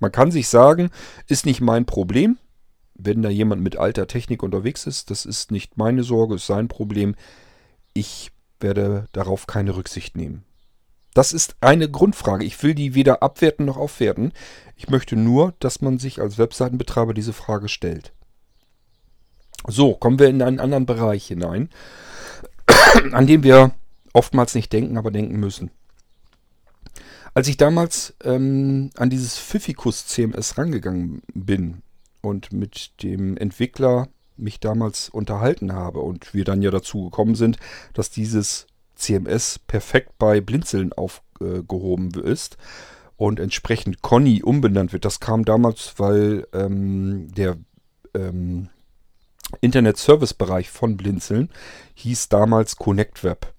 [0.00, 0.90] Man kann sich sagen,
[1.26, 2.38] ist nicht mein Problem.
[2.94, 6.68] Wenn da jemand mit alter Technik unterwegs ist, das ist nicht meine Sorge, ist sein
[6.68, 7.14] Problem.
[7.94, 10.44] Ich werde darauf keine Rücksicht nehmen.
[11.14, 12.44] Das ist eine Grundfrage.
[12.44, 14.32] Ich will die weder abwerten noch aufwerten.
[14.76, 18.12] Ich möchte nur, dass man sich als Webseitenbetreiber diese Frage stellt.
[19.66, 21.68] So, kommen wir in einen anderen Bereich hinein,
[23.12, 23.72] an dem wir
[24.12, 25.70] oftmals nicht denken, aber denken müssen.
[27.34, 31.82] Als ich damals ähm, an dieses Pfiffikus CMS rangegangen bin
[32.20, 37.58] und mit dem Entwickler mich damals unterhalten habe und wir dann ja dazu gekommen sind,
[37.92, 42.56] dass dieses CMS perfekt bei Blinzeln aufgehoben ist
[43.16, 45.04] und entsprechend Conny umbenannt wird.
[45.04, 47.56] Das kam damals, weil ähm, der
[48.14, 48.68] ähm,
[49.60, 51.50] Internet-Service-Bereich von Blinzeln
[51.94, 53.52] hieß damals ConnectWeb.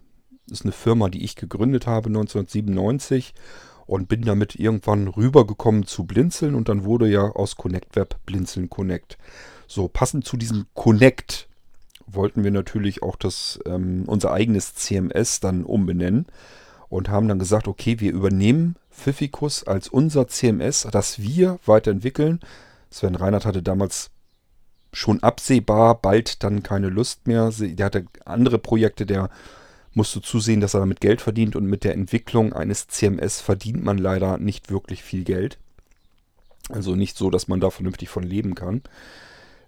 [0.48, 3.34] Das ist eine Firma, die ich gegründet habe 1997
[3.86, 9.18] und bin damit irgendwann rübergekommen zu Blinzeln und dann wurde ja aus ConnectWeb Blinzeln Connect.
[9.68, 11.48] So, passend zu diesem Connect
[12.06, 16.26] wollten wir natürlich auch das, ähm, unser eigenes CMS dann umbenennen
[16.90, 22.40] und haben dann gesagt, okay, wir übernehmen Pfiffikus als unser CMS, das wir weiterentwickeln.
[22.90, 24.10] Sven Reinhardt hatte damals
[24.92, 27.52] schon absehbar bald dann keine Lust mehr.
[27.58, 29.30] Der hatte andere Projekte, der
[29.94, 33.98] musste zusehen, dass er damit Geld verdient und mit der Entwicklung eines CMS verdient man
[33.98, 35.58] leider nicht wirklich viel Geld.
[36.70, 38.82] Also nicht so, dass man da vernünftig von leben kann.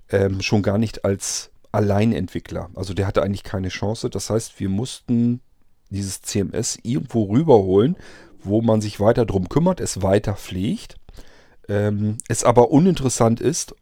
[0.09, 2.69] Ähm, schon gar nicht als Alleinentwickler.
[2.75, 4.09] Also der hatte eigentlich keine Chance.
[4.09, 5.41] Das heißt, wir mussten
[5.89, 7.95] dieses CMS irgendwo rüberholen,
[8.43, 10.95] wo man sich weiter drum kümmert, es weiter pflegt,
[11.67, 13.75] ähm, es aber uninteressant ist,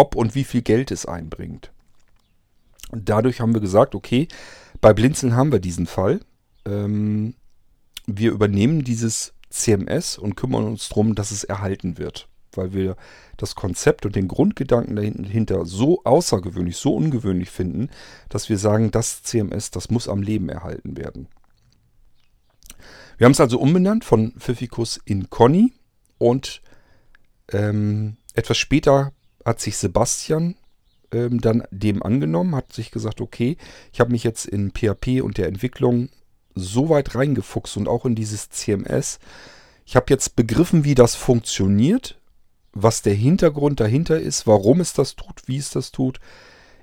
[0.00, 1.70] ob und wie viel Geld es einbringt.
[2.90, 4.28] Und dadurch haben wir gesagt, okay,
[4.80, 6.20] bei Blinzeln haben wir diesen Fall.
[6.64, 7.34] Ähm,
[8.06, 12.28] wir übernehmen dieses CMS und kümmern uns darum, dass es erhalten wird.
[12.52, 12.96] Weil wir
[13.36, 17.90] das Konzept und den Grundgedanken dahinter so außergewöhnlich, so ungewöhnlich finden,
[18.28, 21.28] dass wir sagen, das CMS, das muss am Leben erhalten werden.
[23.18, 25.74] Wir haben es also umbenannt von Pfiffikus in Conny
[26.16, 26.62] und
[27.52, 29.12] ähm, etwas später
[29.44, 30.56] hat sich Sebastian
[31.12, 33.56] ähm, dann dem angenommen, hat sich gesagt, okay,
[33.92, 36.08] ich habe mich jetzt in PHP und der Entwicklung
[36.54, 39.18] so weit reingefuchst und auch in dieses CMS.
[39.84, 42.18] Ich habe jetzt begriffen, wie das funktioniert,
[42.72, 46.20] was der Hintergrund dahinter ist, warum es das tut, wie es das tut.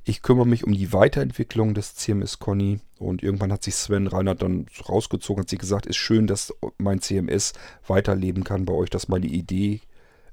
[0.03, 4.41] Ich kümmere mich um die Weiterentwicklung des CMS Conny und irgendwann hat sich Sven Reinhardt
[4.41, 7.53] dann rausgezogen, hat sie gesagt, ist schön, dass mein CMS
[7.87, 9.81] weiterleben kann bei euch, dass meine Idee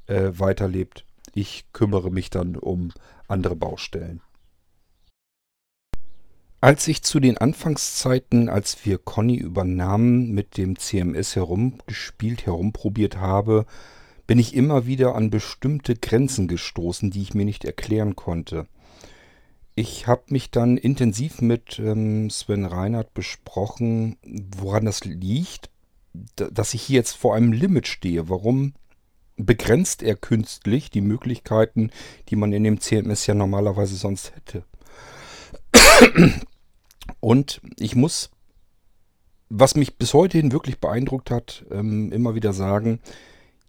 [0.07, 1.05] äh, weiterlebt.
[1.35, 2.93] Ich kümmere mich dann um
[3.29, 4.21] andere Baustellen.
[6.61, 13.67] Als ich zu den Anfangszeiten, als wir Conny übernahmen, mit dem CMS herumgespielt, herumprobiert habe,
[14.27, 18.67] bin ich immer wieder an bestimmte Grenzen gestoßen, die ich mir nicht erklären konnte.
[19.75, 25.69] Ich habe mich dann intensiv mit ähm, Sven Reinhardt besprochen, woran das liegt,
[26.37, 28.29] dass ich hier jetzt vor einem Limit stehe.
[28.29, 28.73] Warum
[29.37, 31.91] begrenzt er künstlich die Möglichkeiten,
[32.29, 34.65] die man in dem CMS ja normalerweise sonst hätte.
[37.21, 38.31] Und ich muss,
[39.49, 43.01] was mich bis heute hin wirklich beeindruckt hat, ähm, immer wieder sagen,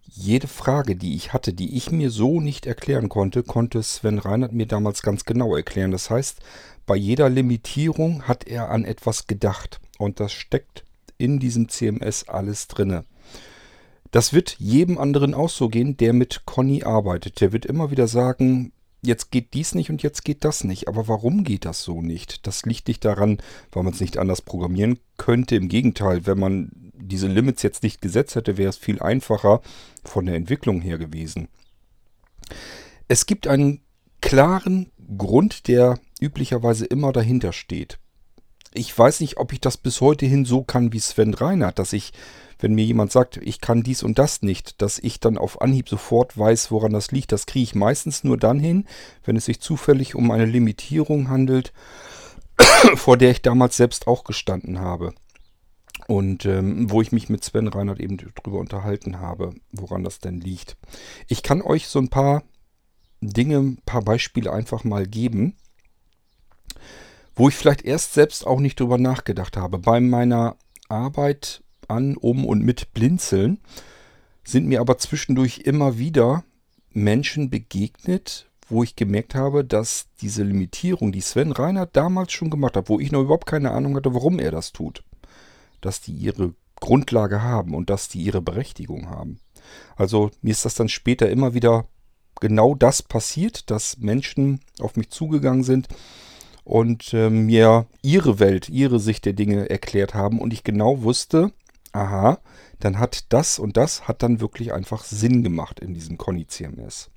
[0.08, 4.54] jede Frage, die ich hatte, die ich mir so nicht erklären konnte, konnte Sven Reinhardt
[4.54, 5.92] mir damals ganz genau erklären.
[5.92, 6.40] Das heißt,
[6.86, 9.80] bei jeder Limitierung hat er an etwas gedacht.
[9.98, 10.86] Und das steckt
[11.18, 13.06] in diesem CMS alles drinne.
[14.16, 17.42] Das wird jedem anderen auch so gehen, der mit Conny arbeitet.
[17.42, 20.88] Der wird immer wieder sagen, jetzt geht dies nicht und jetzt geht das nicht.
[20.88, 22.48] Aber warum geht das so nicht?
[22.48, 23.40] Das liegt nicht daran,
[23.74, 25.58] weil man es nicht anders programmieren könnte.
[25.58, 29.60] Im Gegenteil, wenn man diese Limits jetzt nicht gesetzt hätte, wäre es viel einfacher
[30.06, 31.50] von der Entwicklung her gewesen.
[33.10, 33.82] Es gibt einen
[34.22, 38.00] klaren Grund, der üblicherweise immer dahinter steht.
[38.74, 41.92] Ich weiß nicht, ob ich das bis heute hin so kann wie Sven Reinhardt, dass
[41.92, 42.14] ich
[42.60, 45.90] wenn mir jemand sagt, ich kann dies und das nicht, dass ich dann auf Anhieb
[45.90, 47.32] sofort weiß, woran das liegt.
[47.32, 48.86] Das kriege ich meistens nur dann hin,
[49.24, 51.74] wenn es sich zufällig um eine Limitierung handelt,
[52.96, 55.14] vor der ich damals selbst auch gestanden habe.
[56.08, 60.40] Und ähm, wo ich mich mit Sven Reinhardt eben drüber unterhalten habe, woran das denn
[60.40, 60.78] liegt.
[61.28, 62.44] Ich kann euch so ein paar
[63.22, 65.56] Dinge, ein paar Beispiele einfach mal geben,
[67.36, 69.80] wo ich vielleicht erst selbst auch nicht drüber nachgedacht habe.
[69.80, 70.58] Bei meiner
[70.90, 73.60] Arbeit an, um und mit Blinzeln
[74.44, 76.44] sind mir aber zwischendurch immer wieder
[76.92, 82.76] Menschen begegnet, wo ich gemerkt habe, dass diese Limitierung, die Sven Reinhardt damals schon gemacht
[82.78, 85.04] hat, wo ich noch überhaupt keine Ahnung hatte, warum er das tut,
[85.82, 89.40] dass die ihre Grundlage haben und dass die ihre Berechtigung haben.
[89.96, 91.88] Also mir ist das dann später immer wieder
[92.40, 95.88] genau das passiert, dass Menschen auf mich zugegangen sind
[96.64, 101.52] und äh, mir ihre Welt, ihre Sicht der Dinge erklärt haben und ich genau wusste,
[101.96, 102.40] aha,
[102.80, 107.10] dann hat das und das hat dann wirklich einfach Sinn gemacht in diesem Conny CMS.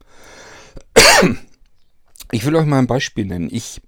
[2.30, 3.48] Ich will euch mal ein Beispiel nennen.
[3.50, 3.80] Ich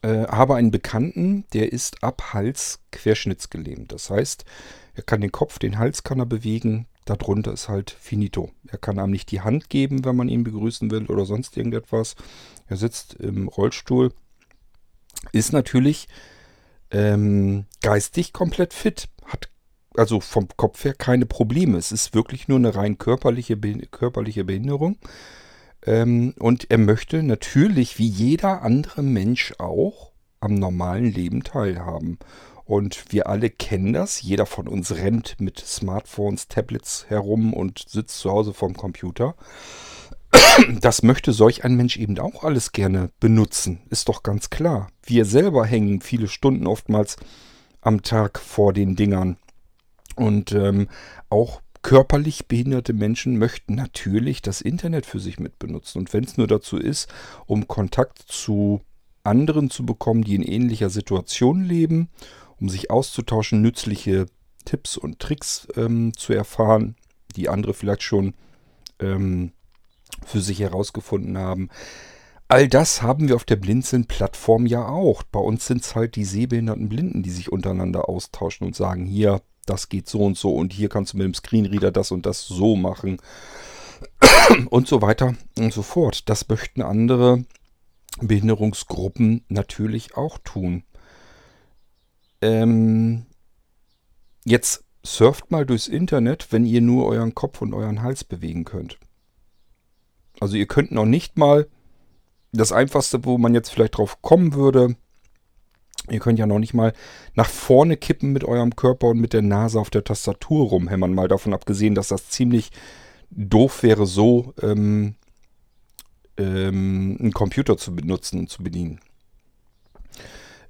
[0.00, 3.92] äh, habe einen Bekannten, der ist ab Hals querschnittsgelähmt.
[3.92, 4.46] Das heißt,
[4.94, 8.50] er kann den Kopf, den Hals kann er bewegen, darunter ist halt finito.
[8.66, 12.14] Er kann einem nicht die Hand geben, wenn man ihn begrüßen will oder sonst irgendetwas.
[12.66, 14.14] Er sitzt im Rollstuhl,
[15.32, 16.08] ist natürlich
[16.90, 19.08] ähm, geistig komplett fit,
[19.96, 21.78] also vom Kopf her keine Probleme.
[21.78, 24.96] Es ist wirklich nur eine rein körperliche, körperliche Behinderung.
[25.84, 32.18] Ähm, und er möchte natürlich, wie jeder andere Mensch auch, am normalen Leben teilhaben.
[32.64, 34.22] Und wir alle kennen das.
[34.22, 39.34] Jeder von uns rennt mit Smartphones, Tablets herum und sitzt zu Hause vorm Computer.
[40.80, 43.80] Das möchte solch ein Mensch eben auch alles gerne benutzen.
[43.90, 44.88] Ist doch ganz klar.
[45.04, 47.16] Wir selber hängen viele Stunden oftmals
[47.80, 49.36] am Tag vor den Dingern.
[50.16, 50.88] Und ähm,
[51.28, 56.00] auch körperlich behinderte Menschen möchten natürlich das Internet für sich mitbenutzen.
[56.00, 57.12] Und wenn es nur dazu ist,
[57.46, 58.80] um Kontakt zu
[59.24, 62.08] anderen zu bekommen, die in ähnlicher Situation leben,
[62.60, 64.26] um sich auszutauschen, nützliche
[64.64, 66.96] Tipps und Tricks ähm, zu erfahren,
[67.36, 68.34] die andere vielleicht schon
[69.00, 69.52] ähm,
[70.24, 71.68] für sich herausgefunden haben.
[72.48, 75.22] All das haben wir auf der Blinzeln-Plattform ja auch.
[75.22, 79.40] Bei uns sind es halt die sehbehinderten Blinden, die sich untereinander austauschen und sagen, hier,
[79.66, 82.46] das geht so und so und hier kannst du mit dem Screenreader das und das
[82.46, 83.18] so machen
[84.70, 86.28] und so weiter und so fort.
[86.28, 87.44] Das möchten andere
[88.20, 90.82] Behinderungsgruppen natürlich auch tun.
[92.40, 93.26] Ähm,
[94.44, 98.98] jetzt surft mal durchs Internet, wenn ihr nur euren Kopf und euren Hals bewegen könnt.
[100.40, 101.68] Also ihr könnt noch nicht mal
[102.52, 104.96] das Einfachste, wo man jetzt vielleicht drauf kommen würde,
[106.10, 106.92] Ihr könnt ja noch nicht mal
[107.34, 111.14] nach vorne kippen mit eurem Körper und mit der Nase auf der Tastatur rumhämmern.
[111.14, 112.70] Mal davon abgesehen, dass das ziemlich
[113.30, 115.14] doof wäre, so ähm,
[116.36, 119.00] ähm, einen Computer zu benutzen und zu bedienen.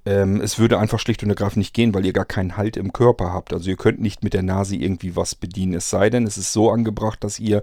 [0.05, 2.93] Ähm, es würde einfach schlicht und ergreifend nicht gehen, weil ihr gar keinen Halt im
[2.93, 3.53] Körper habt.
[3.53, 5.75] Also ihr könnt nicht mit der Nase irgendwie was bedienen.
[5.75, 7.63] Es sei denn, es ist so angebracht, dass ihr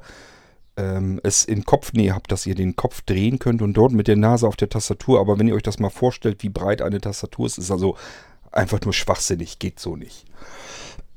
[0.80, 4.16] ähm, es in Kopfnähe habt, dass ihr den Kopf drehen könnt und dort mit der
[4.16, 5.20] Nase auf der Tastatur.
[5.20, 7.98] Aber wenn ihr euch das mal vorstellt, wie breit eine Tastatur ist, ist also
[8.52, 10.26] einfach nur schwachsinnig, geht so nicht.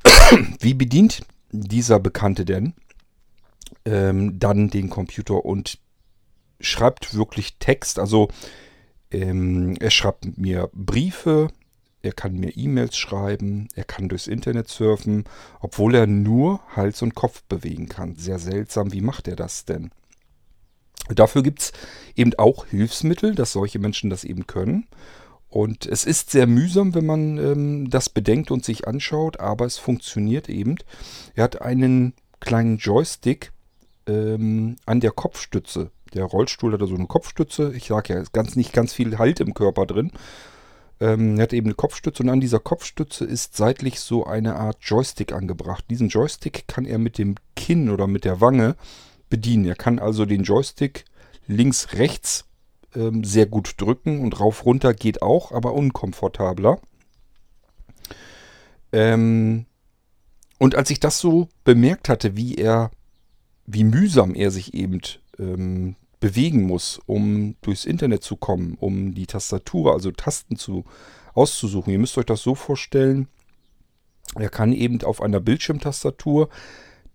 [0.60, 2.74] wie bedient dieser Bekannte denn
[3.84, 5.78] ähm, dann den Computer und
[6.60, 8.00] schreibt wirklich Text?
[8.00, 8.28] Also
[9.12, 11.48] ähm, er schreibt mir Briefe,
[12.02, 15.24] er kann mir E-Mails schreiben, er kann durchs Internet surfen,
[15.60, 18.16] obwohl er nur Hals und Kopf bewegen kann.
[18.16, 19.90] Sehr seltsam, wie macht er das denn?
[21.08, 21.72] Dafür gibt es
[22.16, 24.86] eben auch Hilfsmittel, dass solche Menschen das eben können.
[25.48, 29.76] Und es ist sehr mühsam, wenn man ähm, das bedenkt und sich anschaut, aber es
[29.76, 30.76] funktioniert eben.
[31.34, 33.52] Er hat einen kleinen Joystick
[34.06, 35.90] ähm, an der Kopfstütze.
[36.14, 37.72] Der Rollstuhl hat da so eine Kopfstütze.
[37.74, 40.12] Ich sage ja, ist ganz, nicht ganz viel Halt im Körper drin.
[41.02, 44.78] Ähm, er hat eben eine Kopfstütze und an dieser Kopfstütze ist seitlich so eine Art
[44.82, 45.84] Joystick angebracht.
[45.90, 48.76] Diesen Joystick kann er mit dem Kinn oder mit der Wange
[49.28, 49.64] bedienen.
[49.64, 51.04] Er kann also den Joystick
[51.48, 52.44] links, rechts
[52.94, 56.78] ähm, sehr gut drücken und rauf, runter geht auch, aber unkomfortabler.
[58.92, 59.66] Ähm,
[60.60, 62.92] und als ich das so bemerkt hatte, wie er,
[63.66, 65.00] wie mühsam er sich eben
[65.40, 70.84] ähm, bewegen muss, um durchs Internet zu kommen, um die Tastatur, also Tasten zu
[71.34, 71.92] auszusuchen.
[71.92, 73.26] Ihr müsst euch das so vorstellen,
[74.36, 76.48] er kann eben auf einer Bildschirmtastatur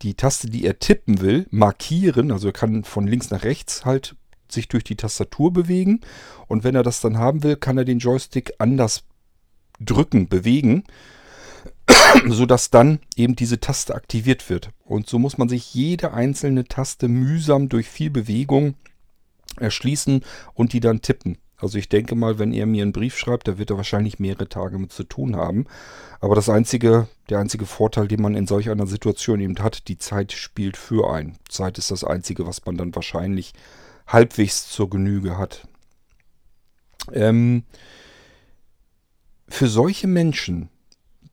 [0.01, 2.31] die Taste, die er tippen will, markieren.
[2.31, 4.15] Also er kann von links nach rechts halt
[4.49, 6.01] sich durch die Tastatur bewegen.
[6.47, 9.05] Und wenn er das dann haben will, kann er den Joystick anders
[9.79, 10.83] drücken, bewegen,
[12.27, 14.71] sodass dann eben diese Taste aktiviert wird.
[14.83, 18.75] Und so muss man sich jede einzelne Taste mühsam durch viel Bewegung
[19.57, 21.37] erschließen und die dann tippen.
[21.59, 24.47] Also ich denke mal, wenn er mir einen Brief schreibt, da wird er wahrscheinlich mehrere
[24.47, 25.65] Tage mit zu tun haben.
[26.19, 29.97] Aber das einzige, der einzige Vorteil, den man in solch einer Situation eben hat, die
[29.97, 31.37] Zeit spielt für einen.
[31.49, 33.53] Zeit ist das einzige, was man dann wahrscheinlich
[34.05, 35.67] halbwegs zur Genüge hat.
[37.11, 37.63] Ähm,
[39.49, 40.69] Für solche Menschen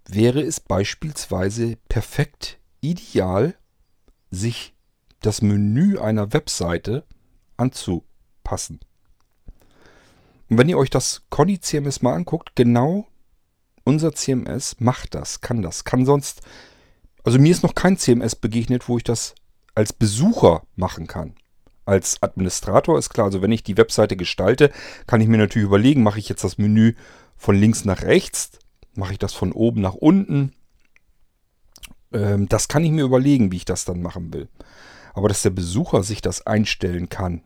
[0.09, 3.55] wäre es beispielsweise perfekt ideal,
[4.31, 4.75] sich
[5.21, 7.05] das Menü einer Webseite
[8.55, 8.81] anzupassen.
[10.49, 13.07] Und wenn ihr euch das Conny CMS mal anguckt, genau
[13.85, 16.43] unser CMS macht das, kann das, kann sonst,
[17.23, 19.35] also mir ist noch kein CMS begegnet, wo ich das
[19.75, 21.35] als Besucher machen kann.
[21.87, 24.71] Als Administrator ist klar, also wenn ich die Webseite gestalte,
[25.07, 26.95] kann ich mir natürlich überlegen, mache ich jetzt das Menü
[27.37, 28.59] von links nach rechts,
[28.95, 30.53] mache ich das von oben nach unten.
[32.13, 34.49] Ähm, das kann ich mir überlegen, wie ich das dann machen will.
[35.13, 37.43] Aber dass der Besucher sich das einstellen kann,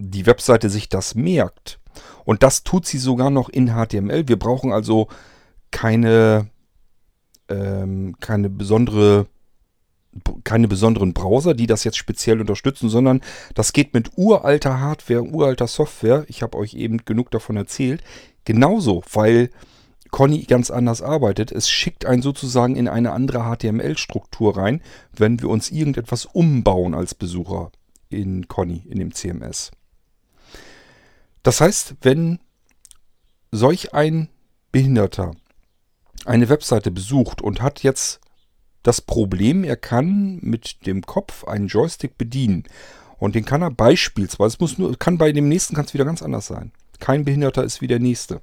[0.00, 1.78] die Webseite sich das merkt,
[2.24, 4.28] und das tut sie sogar noch in HTML.
[4.28, 5.08] Wir brauchen also
[5.70, 6.48] keine,
[7.48, 9.26] ähm, keine besondere
[10.42, 13.20] keine besonderen Browser, die das jetzt speziell unterstützen, sondern
[13.54, 16.24] das geht mit uralter Hardware, uralter Software.
[16.26, 18.02] Ich habe euch eben genug davon erzählt.
[18.44, 19.50] Genauso, weil
[20.10, 21.52] Conny ganz anders arbeitet.
[21.52, 24.82] Es schickt einen sozusagen in eine andere HTML-Struktur rein,
[25.16, 27.70] wenn wir uns irgendetwas umbauen als Besucher
[28.08, 29.70] in Conny, in dem CMS.
[31.42, 32.38] Das heißt, wenn
[33.50, 34.28] solch ein
[34.72, 35.32] Behinderter
[36.26, 38.20] eine Webseite besucht und hat jetzt
[38.82, 42.64] das Problem, er kann mit dem Kopf einen Joystick bedienen.
[43.18, 46.04] Und den kann er beispielsweise, es muss nur, kann bei dem nächsten kann es wieder
[46.06, 46.72] ganz anders sein.
[46.98, 48.40] Kein Behinderter ist wie der nächste.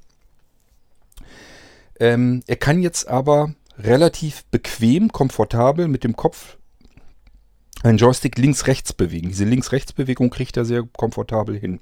[2.00, 6.58] Ähm, er kann jetzt aber relativ bequem, komfortabel mit dem Kopf
[7.84, 9.30] einen Joystick links-rechts bewegen.
[9.30, 11.80] Diese links-rechts-Bewegung kriegt er sehr komfortabel hin.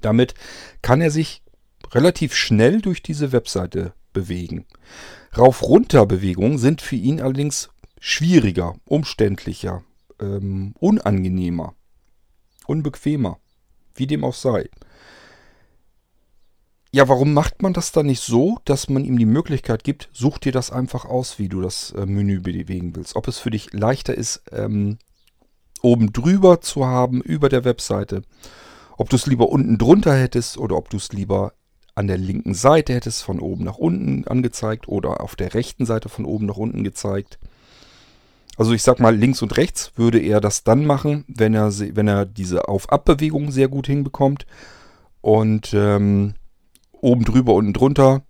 [0.00, 0.34] Damit
[0.82, 1.42] kann er sich
[1.92, 4.66] relativ schnell durch diese Webseite bewegen.
[5.36, 7.70] Rauf-Runter-Bewegungen sind für ihn allerdings
[8.00, 9.82] schwieriger, umständlicher,
[10.20, 11.74] ähm, unangenehmer,
[12.66, 13.38] unbequemer,
[13.94, 14.68] wie dem auch sei.
[16.92, 20.38] Ja, warum macht man das dann nicht so, dass man ihm die Möglichkeit gibt, such
[20.38, 23.16] dir das einfach aus, wie du das äh, Menü bewegen willst.
[23.16, 24.98] Ob es für dich leichter ist, ähm,
[25.82, 28.22] oben drüber zu haben, über der Webseite.
[28.96, 31.52] Ob du es lieber unten drunter hättest oder ob du es lieber
[31.94, 36.08] an der linken Seite hättest von oben nach unten angezeigt oder auf der rechten Seite
[36.08, 37.38] von oben nach unten gezeigt.
[38.56, 42.08] Also ich sag mal, links und rechts würde er das dann machen, wenn er, wenn
[42.08, 44.46] er diese Auf-Ab-Bewegung sehr gut hinbekommt.
[45.20, 46.34] Und ähm,
[46.92, 48.22] oben drüber, unten drunter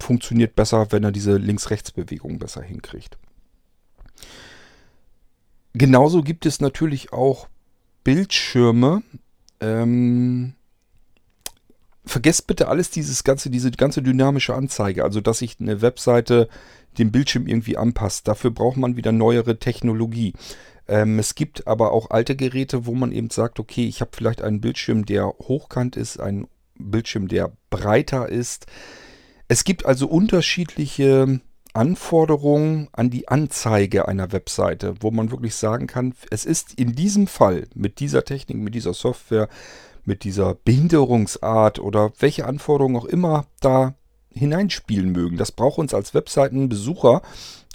[0.00, 3.18] funktioniert besser, wenn er diese Links-Rechts-Bewegung besser hinkriegt.
[5.72, 7.46] Genauso gibt es natürlich auch
[8.02, 9.02] Bildschirme,
[9.60, 10.54] ähm,
[12.04, 16.48] vergesst bitte alles dieses ganze, diese ganze dynamische Anzeige, also dass sich eine Webseite
[16.98, 18.26] dem Bildschirm irgendwie anpasst.
[18.26, 20.34] Dafür braucht man wieder neuere Technologie.
[20.88, 24.42] Ähm, es gibt aber auch alte Geräte, wo man eben sagt, okay, ich habe vielleicht
[24.42, 28.66] einen Bildschirm, der hochkant ist, einen Bildschirm, der breiter ist.
[29.46, 31.40] Es gibt also unterschiedliche
[31.74, 37.26] Anforderungen an die Anzeige einer Webseite, wo man wirklich sagen kann, es ist in diesem
[37.26, 39.48] Fall mit dieser Technik, mit dieser Software,
[40.04, 43.94] mit dieser Behinderungsart oder welche Anforderungen auch immer da
[44.32, 45.36] hineinspielen mögen.
[45.36, 47.22] Das braucht uns als Webseitenbesucher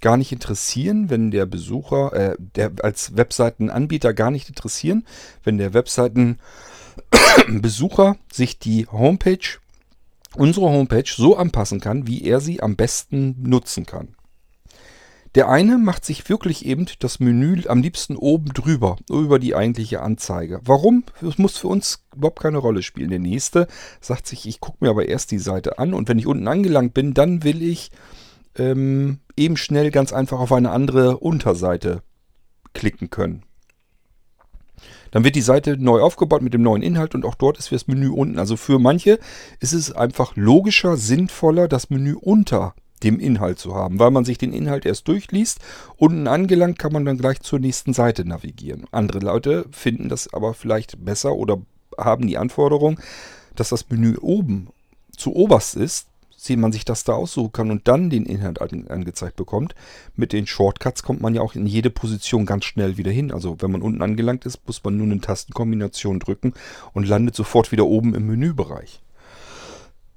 [0.01, 5.05] gar nicht interessieren, wenn der Besucher, äh, der als Webseitenanbieter gar nicht interessieren,
[5.43, 6.37] wenn der Webseitenbesucher
[8.31, 9.39] sich die Homepage
[10.38, 14.15] unsere Homepage so anpassen kann, wie er sie am besten nutzen kann.
[15.36, 20.01] Der eine macht sich wirklich eben das Menü am liebsten oben drüber, über die eigentliche
[20.01, 20.61] Anzeige.
[20.63, 21.03] Warum?
[21.19, 23.09] Das muss für uns überhaupt keine Rolle spielen.
[23.09, 23.67] Der nächste
[23.99, 26.93] sagt sich, ich gucke mir aber erst die Seite an und wenn ich unten angelangt
[26.93, 27.91] bin, dann will ich
[28.57, 32.01] ähm, eben schnell ganz einfach auf eine andere Unterseite
[32.73, 33.43] klicken können.
[35.16, 37.88] Dann wird die Seite neu aufgebaut mit dem neuen Inhalt und auch dort ist das
[37.88, 38.38] Menü unten.
[38.38, 39.18] Also für manche
[39.61, 44.38] ist es einfach logischer, sinnvoller, das Menü unter dem Inhalt zu haben, weil man sich
[44.38, 45.59] den Inhalt erst durchliest.
[45.95, 48.88] Unten angelangt kann man dann gleich zur nächsten Seite navigieren.
[48.91, 51.61] Andere Leute finden das aber vielleicht besser oder
[51.97, 52.99] haben die Anforderung,
[53.55, 54.68] dass das Menü oben
[55.16, 56.07] zu oberst ist,
[56.45, 59.75] sehen man sich das da aussuchen kann und dann den Inhalt angezeigt bekommt.
[60.15, 63.31] Mit den Shortcuts kommt man ja auch in jede Position ganz schnell wieder hin.
[63.31, 66.53] Also wenn man unten angelangt ist, muss man nur eine Tastenkombination drücken
[66.93, 69.01] und landet sofort wieder oben im Menübereich.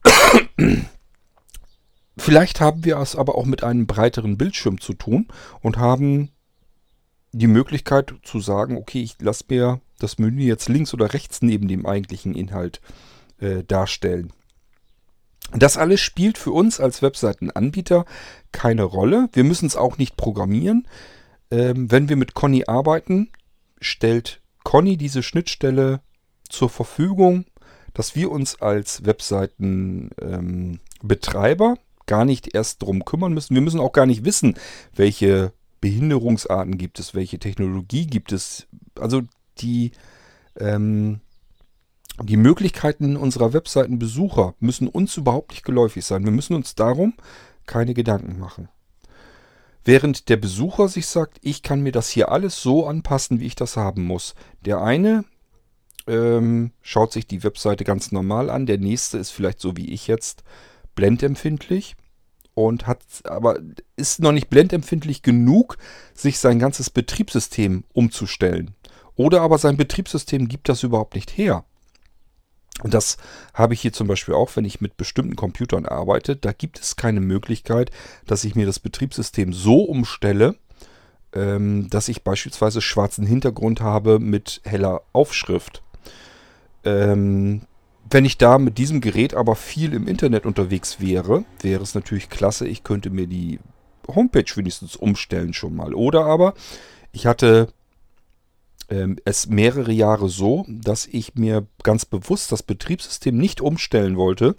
[2.19, 5.29] Vielleicht haben wir es aber auch mit einem breiteren Bildschirm zu tun
[5.61, 6.31] und haben
[7.33, 11.69] die Möglichkeit zu sagen, okay, ich lasse mir das Menü jetzt links oder rechts neben
[11.69, 12.81] dem eigentlichen Inhalt
[13.39, 14.33] äh, darstellen.
[15.53, 18.05] Das alles spielt für uns als Webseitenanbieter
[18.53, 19.29] keine Rolle.
[19.33, 20.87] Wir müssen es auch nicht programmieren.
[21.51, 23.31] Ähm, wenn wir mit Conny arbeiten,
[23.81, 26.01] stellt Conny diese Schnittstelle
[26.49, 27.45] zur Verfügung.
[27.95, 33.55] dass wir uns als Webseitenbetreiber ähm, gar nicht erst drum kümmern müssen.
[33.55, 34.55] Wir müssen auch gar nicht wissen,
[34.95, 38.69] welche Behinderungsarten gibt es, welche Technologie gibt es.
[38.99, 39.23] Also
[39.59, 39.91] die,
[40.61, 41.21] ähm,
[42.23, 46.25] die Möglichkeiten unserer Webseitenbesucher müssen uns überhaupt nicht geläufig sein.
[46.25, 47.15] Wir müssen uns darum
[47.67, 48.69] keine Gedanken machen.
[49.85, 53.55] Während der Besucher sich sagt, ich kann mir das hier alles so anpassen, wie ich
[53.55, 54.35] das haben muss.
[54.65, 55.25] Der eine
[56.07, 60.07] ähm, schaut sich die Webseite ganz normal an, der nächste ist vielleicht so wie ich
[60.07, 60.43] jetzt
[60.95, 61.97] blendempfindlich
[62.55, 63.61] und hat aber
[63.97, 65.79] ist noch nicht blendempfindlich genug,
[66.13, 68.75] sich sein ganzes Betriebssystem umzustellen.
[69.15, 71.65] Oder aber sein Betriebssystem gibt das überhaupt nicht her.
[72.83, 73.17] Und das
[73.55, 76.37] habe ich hier zum Beispiel auch, wenn ich mit bestimmten Computern arbeite.
[76.37, 77.91] Da gibt es keine Möglichkeit,
[78.27, 80.55] dass ich mir das Betriebssystem so umstelle,
[81.33, 85.83] ähm, dass ich beispielsweise schwarzen Hintergrund habe mit heller Aufschrift.
[86.85, 87.63] Ähm,
[88.11, 92.31] wenn ich da mit diesem Gerät aber viel im Internet unterwegs wäre, wäre es natürlich
[92.31, 93.59] klasse, ich könnte mir die
[94.07, 95.93] Homepage wenigstens umstellen schon mal.
[95.93, 96.55] Oder aber
[97.13, 97.69] ich hatte
[99.25, 104.57] es mehrere Jahre so, dass ich mir ganz bewusst das Betriebssystem nicht umstellen wollte.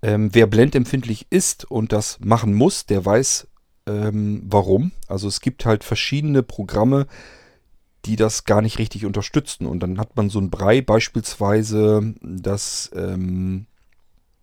[0.00, 3.48] Ähm, wer blendempfindlich ist und das machen muss, der weiß
[3.88, 4.92] ähm, warum.
[5.08, 7.06] Also es gibt halt verschiedene Programme,
[8.04, 9.66] die das gar nicht richtig unterstützen.
[9.66, 13.66] Und dann hat man so ein Brei beispielsweise, dass ähm,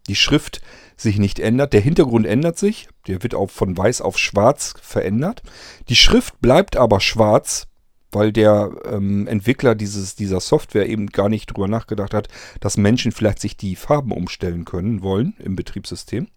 [0.07, 0.61] die Schrift
[0.97, 1.73] sich nicht ändert.
[1.73, 2.89] Der Hintergrund ändert sich.
[3.07, 5.41] Der wird auch von weiß auf schwarz verändert.
[5.89, 7.67] Die Schrift bleibt aber schwarz,
[8.15, 12.29] weil der ähm, Entwickler dieses, dieser Software eben gar nicht drüber nachgedacht hat,
[12.61, 16.27] dass Menschen vielleicht sich die Farben umstellen können wollen im Betriebssystem.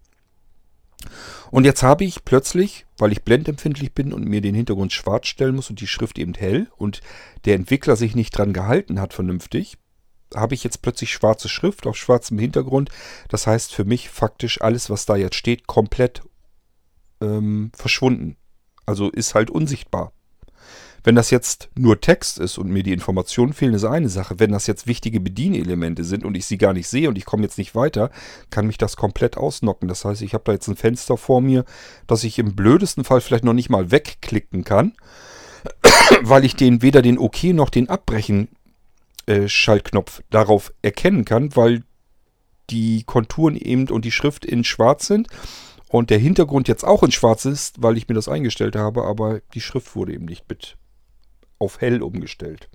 [1.51, 5.55] Und jetzt habe ich plötzlich, weil ich blendempfindlich bin und mir den Hintergrund schwarz stellen
[5.55, 6.99] muss und die Schrift eben hell und
[7.45, 9.77] der Entwickler sich nicht dran gehalten hat vernünftig,
[10.35, 12.89] habe ich jetzt plötzlich schwarze Schrift auf schwarzem Hintergrund.
[13.29, 16.23] Das heißt für mich faktisch alles, was da jetzt steht, komplett
[17.21, 18.35] ähm, verschwunden.
[18.85, 20.11] Also ist halt unsichtbar.
[21.03, 24.39] Wenn das jetzt nur Text ist und mir die Informationen fehlen, ist eine Sache.
[24.39, 27.43] Wenn das jetzt wichtige Bedienelemente sind und ich sie gar nicht sehe und ich komme
[27.43, 28.11] jetzt nicht weiter,
[28.49, 29.87] kann mich das komplett ausnocken.
[29.87, 31.65] Das heißt, ich habe da jetzt ein Fenster vor mir,
[32.07, 34.93] das ich im blödesten Fall vielleicht noch nicht mal wegklicken kann,
[36.21, 38.49] weil ich den weder den OK noch den Abbrechen
[39.25, 41.83] äh, Schaltknopf darauf erkennen kann, weil
[42.69, 45.27] die Konturen eben und die Schrift in schwarz sind
[45.87, 49.41] und der Hintergrund jetzt auch in schwarz ist, weil ich mir das eingestellt habe, aber
[49.53, 50.77] die Schrift wurde eben nicht mit
[51.59, 52.69] auf hell umgestellt.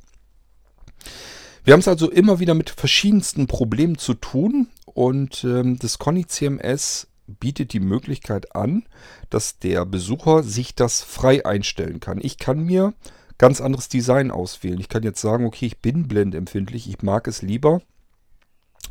[1.65, 6.27] Wir haben es also immer wieder mit verschiedensten Problemen zu tun und ähm, das Conny
[6.27, 8.85] CMS bietet die Möglichkeit an,
[9.31, 12.19] dass der Besucher sich das frei einstellen kann.
[12.21, 12.93] Ich kann mir
[13.39, 14.79] ganz anderes Design auswählen.
[14.79, 17.81] Ich kann jetzt sagen, okay, ich bin blendempfindlich, ich mag es lieber,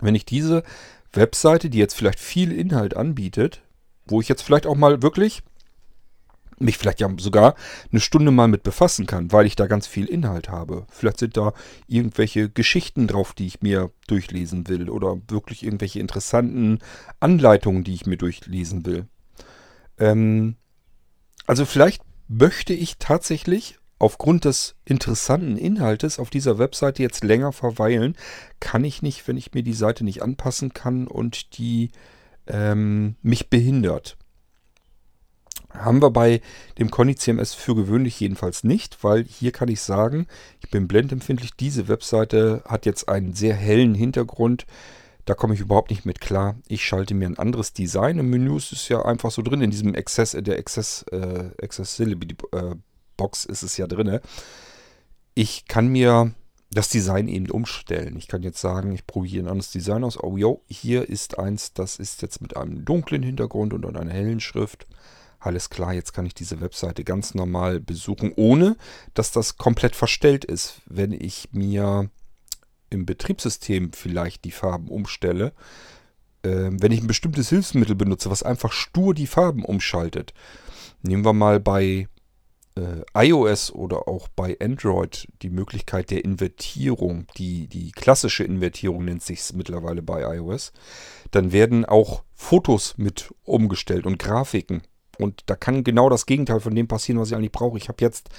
[0.02, 0.64] wenn ich diese
[1.14, 3.62] Webseite, die jetzt vielleicht viel Inhalt anbietet,
[4.06, 5.44] wo ich jetzt vielleicht auch mal wirklich
[6.60, 7.56] mich vielleicht ja sogar
[7.92, 10.86] eine Stunde mal mit befassen kann, weil ich da ganz viel Inhalt habe.
[10.90, 11.54] Vielleicht sind da
[11.88, 16.80] irgendwelche Geschichten drauf, die ich mir durchlesen will oder wirklich irgendwelche interessanten
[17.20, 19.08] Anleitungen, die ich mir durchlesen will.
[19.98, 20.56] Ähm,
[21.46, 28.16] also vielleicht möchte ich tatsächlich aufgrund des interessanten Inhaltes auf dieser Webseite jetzt länger verweilen.
[28.60, 31.92] Kann ich nicht, wenn ich mir die Seite nicht anpassen kann und die
[32.48, 34.18] ähm, mich behindert.
[35.74, 36.42] Haben wir bei
[36.78, 40.28] dem Conny CMS für gewöhnlich jedenfalls nicht, weil hier kann ich sagen,
[40.64, 41.56] ich bin blendempfindlich.
[41.56, 44.66] Diese Webseite hat jetzt einen sehr hellen Hintergrund.
[45.26, 46.56] Da komme ich überhaupt nicht mit klar.
[46.68, 48.20] Ich schalte mir ein anderes Design.
[48.20, 49.62] Im Menü ist es ja einfach so drin.
[49.62, 52.76] In diesem Access, der Access, äh, Accessibility äh,
[53.18, 54.20] Box ist es ja drin.
[55.34, 56.34] Ich kann mir
[56.72, 58.16] das Design eben umstellen.
[58.18, 60.22] Ich kann jetzt sagen, ich probiere ein anderes Design aus.
[60.22, 64.40] Oh, jo, hier ist eins, das ist jetzt mit einem dunklen Hintergrund und einer hellen
[64.40, 64.88] Schrift
[65.46, 68.78] alles klar, jetzt kann ich diese Webseite ganz normal besuchen, ohne
[69.14, 70.82] dass das komplett verstellt ist.
[70.86, 72.10] Wenn ich mir
[72.90, 75.54] im Betriebssystem vielleicht die Farben umstelle,
[76.44, 80.34] äh, wenn ich ein bestimmtes Hilfsmittel benutze, was einfach stur die Farben umschaltet.
[81.02, 82.08] Nehmen wir mal bei
[82.76, 89.24] äh, iOS oder auch bei Android die Möglichkeit der Invertierung, die, die klassische Invertierung nennt
[89.24, 90.72] sich es mittlerweile bei iOS,
[91.32, 94.84] dann werden auch Fotos mit umgestellt und Grafiken.
[95.20, 97.78] Und da kann genau das Gegenteil von dem passieren, was ich eigentlich brauche.
[97.78, 98.30] Ich habe jetzt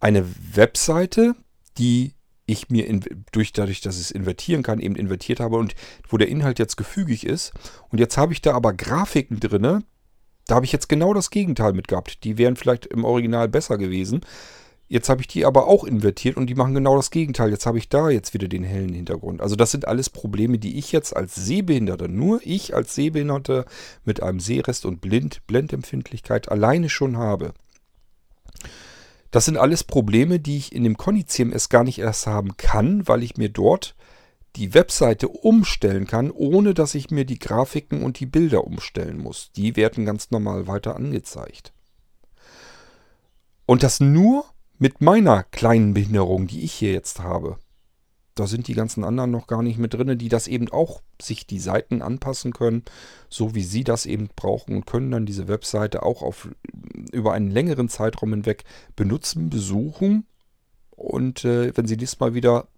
[0.00, 0.24] eine
[0.54, 1.34] Webseite,
[1.78, 2.14] die
[2.46, 5.74] ich mir in, durch, dadurch, dass ich es invertieren kann, eben invertiert habe und
[6.08, 7.52] wo der Inhalt jetzt gefügig ist.
[7.90, 9.84] Und jetzt habe ich da aber Grafiken drin.
[10.46, 12.22] Da habe ich jetzt genau das Gegenteil mit gehabt.
[12.22, 14.20] Die wären vielleicht im Original besser gewesen.
[14.88, 17.50] Jetzt habe ich die aber auch invertiert und die machen genau das Gegenteil.
[17.50, 19.40] Jetzt habe ich da jetzt wieder den hellen Hintergrund.
[19.40, 23.64] Also das sind alles Probleme, die ich jetzt als Sehbehinderter, nur ich als Sehbehinderter
[24.04, 27.52] mit einem Sehrest und Blind, Blendempfindlichkeit alleine schon habe.
[29.32, 33.08] Das sind alles Probleme, die ich in dem Conny CMS gar nicht erst haben kann,
[33.08, 33.96] weil ich mir dort
[34.54, 39.50] die Webseite umstellen kann, ohne dass ich mir die Grafiken und die Bilder umstellen muss.
[39.54, 41.72] Die werden ganz normal weiter angezeigt.
[43.66, 44.46] Und das nur
[44.78, 47.58] mit meiner kleinen Behinderung, die ich hier jetzt habe.
[48.34, 51.46] Da sind die ganzen anderen noch gar nicht mit drin, die das eben auch sich
[51.46, 52.84] die Seiten anpassen können,
[53.30, 56.48] so wie sie das eben brauchen und können dann diese Webseite auch auf,
[57.12, 58.64] über einen längeren Zeitraum hinweg
[58.94, 60.26] benutzen, besuchen.
[60.90, 62.68] Und äh, wenn sie nächstes Mal wieder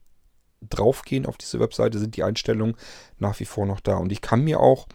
[0.61, 2.76] draufgehen auf diese Webseite, sind die Einstellungen
[3.18, 3.96] nach wie vor noch da.
[3.96, 4.86] Und ich kann mir auch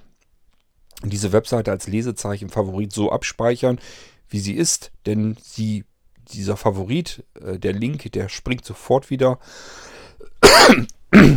[1.03, 3.79] diese Webseite als Lesezeichen Favorit so abspeichern,
[4.29, 5.83] wie sie ist, denn sie
[6.31, 9.39] dieser Favorit, äh, der Link, der springt sofort wieder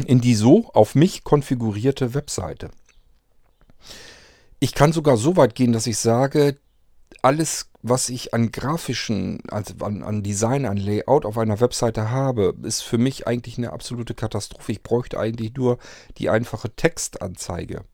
[0.06, 2.70] in die so auf mich konfigurierte Webseite.
[4.58, 6.58] Ich kann sogar so weit gehen, dass ich sage,
[7.22, 12.54] alles, was ich an grafischen, also an, an, Design, an Layout auf einer Webseite habe,
[12.62, 14.72] ist für mich eigentlich eine absolute Katastrophe.
[14.72, 15.78] Ich bräuchte eigentlich nur
[16.18, 17.84] die einfache Textanzeige.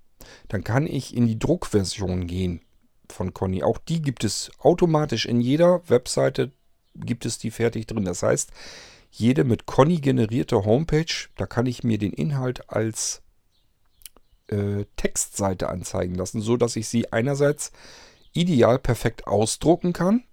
[0.49, 2.61] Dann kann ich in die Druckversion gehen
[3.11, 3.63] von Conny.
[3.63, 6.53] Auch die gibt es automatisch in jeder Webseite
[6.95, 8.05] gibt es die fertig drin.
[8.05, 8.51] Das heißt,
[9.11, 13.23] jede mit Conny generierte Homepage, da kann ich mir den Inhalt als
[14.49, 17.73] äh, Textseite anzeigen lassen, so dass ich sie einerseits
[18.33, 20.25] ideal perfekt ausdrucken kann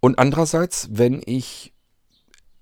[0.00, 1.72] und andererseits, wenn ich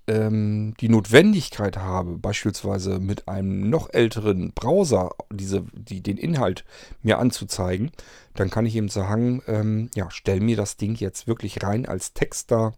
[0.07, 6.65] ähm, die Notwendigkeit habe, beispielsweise mit einem noch älteren Browser diese, die, den Inhalt
[7.01, 7.91] mir anzuzeigen,
[8.33, 12.13] dann kann ich eben sagen, ähm, ja, stell mir das Ding jetzt wirklich rein als
[12.13, 12.73] Text da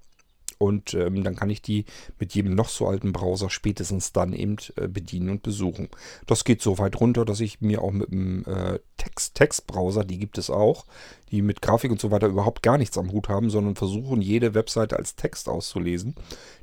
[0.59, 1.85] und ähm, dann kann ich die
[2.19, 5.87] mit jedem noch so alten Browser spätestens dann eben äh, bedienen und besuchen.
[6.27, 10.19] Das geht so weit runter, dass ich mir auch mit dem äh, Text, Textbrowser, die
[10.19, 10.85] gibt es auch,
[11.31, 14.53] die mit Grafik und so weiter überhaupt gar nichts am Hut haben, sondern versuchen jede
[14.53, 16.15] Webseite als Text auszulesen.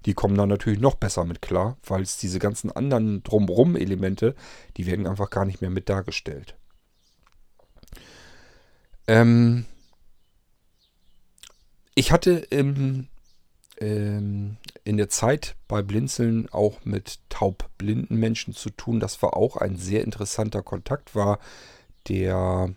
[0.05, 4.35] Die kommen dann natürlich noch besser mit klar, weil es diese ganzen anderen drumrum Elemente,
[4.77, 6.55] die werden einfach gar nicht mehr mit dargestellt.
[9.09, 9.65] Ähm,
[11.95, 13.09] ich hatte im
[13.79, 19.01] ähm, in der Zeit bei Blinzeln auch mit taubblinden Menschen zu tun.
[19.01, 21.39] Das war auch ein sehr interessanter Kontakt, war
[22.09, 22.74] der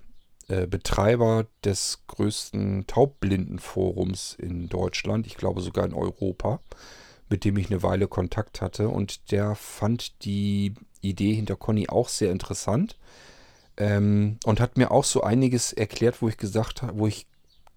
[0.47, 6.59] äh, Betreiber des größten Taubblindenforums in Deutschland, ich glaube sogar in Europa,
[7.29, 8.89] mit dem ich eine Weile Kontakt hatte.
[8.89, 12.97] Und der fand die Idee hinter Conny auch sehr interessant
[13.77, 17.27] ähm, und hat mir auch so einiges erklärt, wo ich gesagt, wo ich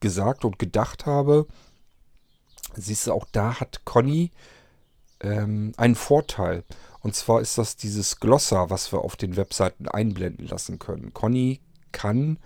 [0.01, 1.47] gesagt und gedacht habe,
[2.77, 4.31] siehst du, auch da hat Conny
[5.21, 6.65] ähm, einen Vorteil.
[7.01, 11.13] Und zwar ist das dieses Glossar, was wir auf den Webseiten einblenden lassen können.
[11.13, 11.61] Conny
[11.91, 12.39] kann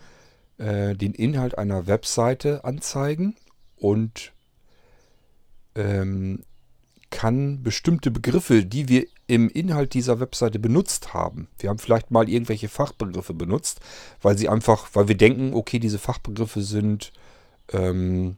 [0.58, 3.36] äh, den Inhalt einer Webseite anzeigen
[3.76, 4.32] und
[5.74, 6.42] ähm,
[7.10, 11.48] kann bestimmte Begriffe, die wir im Inhalt dieser Webseite benutzt haben.
[11.58, 13.80] Wir haben vielleicht mal irgendwelche Fachbegriffe benutzt,
[14.22, 17.12] weil sie einfach, weil wir denken, okay, diese Fachbegriffe sind
[17.72, 18.36] ähm,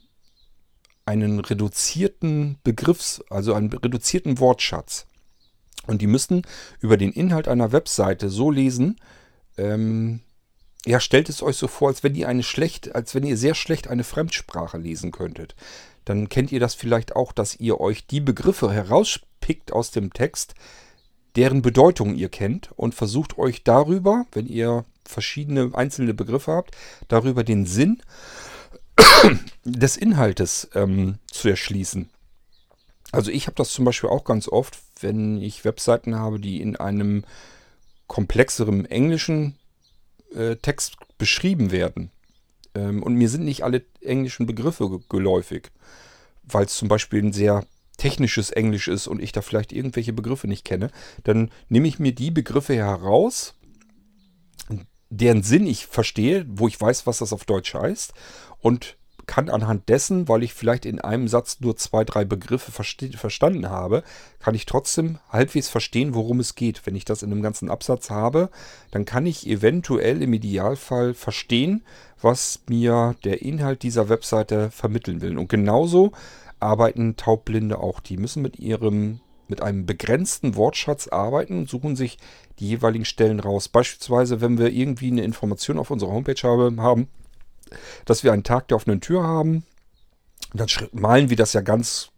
[1.05, 5.07] einen reduzierten Begriffs-, also einen reduzierten Wortschatz.
[5.87, 6.43] Und die müssen
[6.81, 9.01] über den Inhalt einer Webseite so lesen,
[9.57, 10.21] ähm,
[10.85, 13.55] ja, stellt es euch so vor, als wenn ihr eine schlecht, als wenn ihr sehr
[13.55, 15.55] schlecht eine Fremdsprache lesen könntet.
[16.05, 20.55] Dann kennt ihr das vielleicht auch, dass ihr euch die Begriffe herauspickt aus dem Text,
[21.37, 26.77] deren Bedeutung ihr kennt und versucht euch darüber, wenn ihr verschiedene einzelne Begriffe habt,
[27.09, 28.03] darüber den Sinn
[29.65, 32.11] des Inhaltes ähm, zu erschließen.
[33.13, 36.77] Also ich habe das zum Beispiel auch ganz oft, wenn ich Webseiten habe, die in
[36.77, 37.25] einem
[38.07, 39.59] komplexeren englischen
[40.35, 42.11] äh, Text beschrieben werden.
[42.75, 45.71] Ähm, und mir sind nicht alle englischen Begriffe geläufig,
[46.43, 47.67] weil es zum Beispiel ein sehr
[47.97, 50.91] technisches Englisch ist und ich da vielleicht irgendwelche Begriffe nicht kenne,
[51.25, 53.55] dann nehme ich mir die Begriffe heraus,
[55.11, 58.15] deren Sinn ich verstehe, wo ich weiß, was das auf Deutsch heißt
[58.61, 58.97] und
[59.27, 64.03] kann anhand dessen, weil ich vielleicht in einem Satz nur zwei, drei Begriffe verstanden habe,
[64.41, 66.87] kann ich trotzdem halbwegs verstehen, worum es geht.
[66.87, 68.51] Wenn ich das in einem ganzen Absatz habe,
[68.91, 71.83] dann kann ich eventuell im Idealfall verstehen,
[72.21, 75.39] was mir der Inhalt dieser Webseite vermitteln will.
[75.39, 76.13] Und genauso
[76.61, 78.01] arbeiten Taubblinde auch.
[78.01, 82.17] Die müssen mit ihrem mit einem begrenzten Wortschatz arbeiten und suchen sich
[82.59, 83.69] die jeweiligen Stellen raus.
[83.69, 87.09] Beispielsweise, wenn wir irgendwie eine Information auf unserer Homepage haben,
[88.05, 89.65] dass wir einen Tag der offenen Tür haben.
[90.55, 92.11] Dann malen wir das ja ganz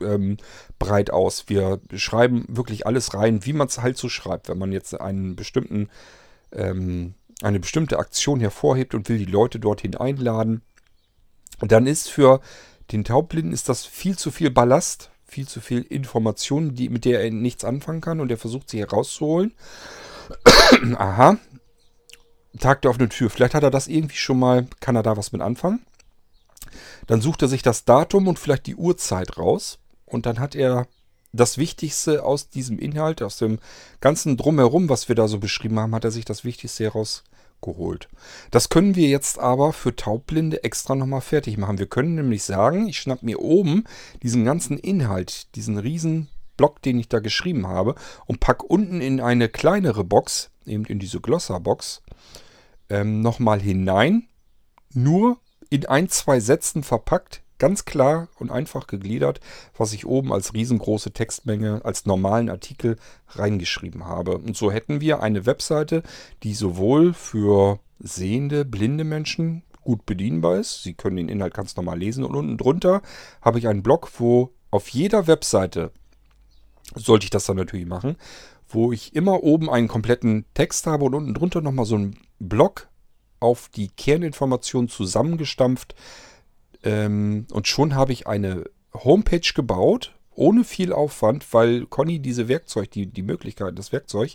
[0.00, 0.36] ähm,
[0.78, 1.44] breit aus.
[1.48, 4.48] Wir schreiben wirklich alles rein, wie man es halt so schreibt.
[4.48, 5.88] Wenn man jetzt einen bestimmten,
[6.52, 10.62] ähm, eine bestimmte Aktion hervorhebt und will die Leute dorthin einladen,
[11.60, 12.40] dann ist für
[12.90, 17.22] den Taubblinden ist das viel zu viel Ballast, viel zu viel Information, die, mit der
[17.22, 19.54] er nichts anfangen kann und er versucht sie herauszuholen.
[20.96, 21.38] Aha,
[22.58, 23.30] Tag der offenen Tür.
[23.30, 25.80] Vielleicht hat er das irgendwie schon mal, kann er da was mit anfangen.
[27.06, 29.78] Dann sucht er sich das Datum und vielleicht die Uhrzeit raus.
[30.04, 30.86] Und dann hat er
[31.32, 33.58] das Wichtigste aus diesem Inhalt, aus dem
[34.00, 38.08] ganzen Drumherum, was wir da so beschrieben haben, hat er sich das Wichtigste herausgeholt.
[38.50, 41.78] Das können wir jetzt aber für Taubblinde extra nochmal fertig machen.
[41.78, 43.84] Wir können nämlich sagen, ich schnapp mir oben
[44.22, 46.28] diesen ganzen Inhalt, diesen riesen
[46.62, 51.00] Block, den ich da geschrieben habe, und pack unten in eine kleinere Box, eben in
[51.00, 52.02] diese Glossar-Box,
[52.88, 54.28] ähm, nochmal hinein.
[54.94, 55.38] Nur
[55.70, 59.40] in ein, zwei Sätzen verpackt, ganz klar und einfach gegliedert,
[59.76, 62.96] was ich oben als riesengroße Textmenge, als normalen Artikel
[63.30, 64.38] reingeschrieben habe.
[64.38, 66.04] Und so hätten wir eine Webseite,
[66.44, 70.84] die sowohl für sehende, blinde Menschen gut bedienbar ist.
[70.84, 72.22] Sie können den Inhalt ganz normal lesen.
[72.22, 73.02] Und unten drunter
[73.40, 75.90] habe ich einen Blog, wo auf jeder Webseite,
[76.96, 78.16] sollte ich das dann natürlich machen,
[78.68, 82.88] wo ich immer oben einen kompletten Text habe und unten drunter nochmal so einen Block
[83.40, 85.94] auf die Kerninformation zusammengestampft.
[86.84, 88.64] Ähm, und schon habe ich eine
[88.94, 94.34] Homepage gebaut, ohne viel Aufwand, weil Conny diese Werkzeug, die, die Möglichkeit, das Werkzeug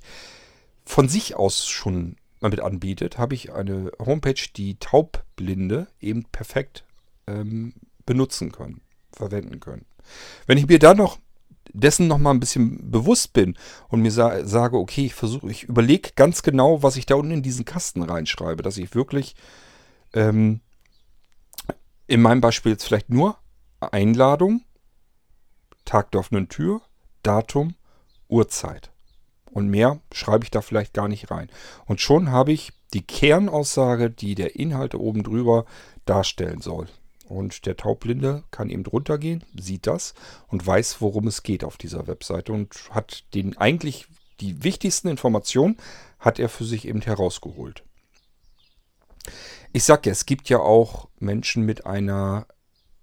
[0.85, 6.85] von sich aus schon damit anbietet, habe ich eine Homepage, die Taubblinde eben perfekt
[7.25, 7.73] ähm,
[8.05, 8.81] benutzen können,
[9.11, 9.85] verwenden können.
[10.45, 11.17] Wenn ich mir da noch
[11.73, 13.57] dessen nochmal ein bisschen bewusst bin
[13.89, 17.31] und mir sa sage, okay, ich versuche, ich überlege ganz genau, was ich da unten
[17.31, 19.35] in diesen Kasten reinschreibe, dass ich wirklich
[20.13, 20.61] ähm,
[22.07, 23.37] in meinem Beispiel jetzt vielleicht nur
[23.79, 24.61] Einladung,
[25.85, 26.81] Tag der offenen Tür,
[27.23, 27.75] Datum,
[28.27, 28.91] Uhrzeit.
[29.51, 31.49] Und mehr schreibe ich da vielleicht gar nicht rein.
[31.85, 35.65] Und schon habe ich die Kernaussage, die der Inhalt oben drüber
[36.05, 36.87] darstellen soll.
[37.27, 40.13] Und der Taubblinde kann eben drunter gehen, sieht das
[40.47, 44.07] und weiß, worum es geht auf dieser Webseite und hat den eigentlich
[44.39, 45.77] die wichtigsten Informationen
[46.19, 47.83] hat er für sich eben herausgeholt.
[49.73, 52.47] Ich sage ja, es gibt ja auch Menschen mit einer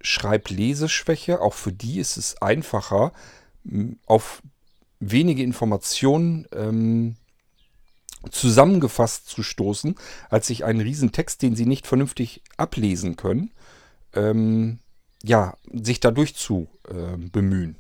[0.01, 1.41] Schreibleseschwäche.
[1.41, 3.13] Auch für die ist es einfacher,
[4.07, 4.43] auf
[5.01, 7.17] wenige Informationen ähm,
[8.31, 9.97] zusammengefasst zu stoßen,
[10.31, 13.53] als sich einen riesen Text, den sie nicht vernünftig ablesen können,
[14.15, 14.79] ähm,
[15.23, 17.77] ja, sich dadurch zu äh, bemühen.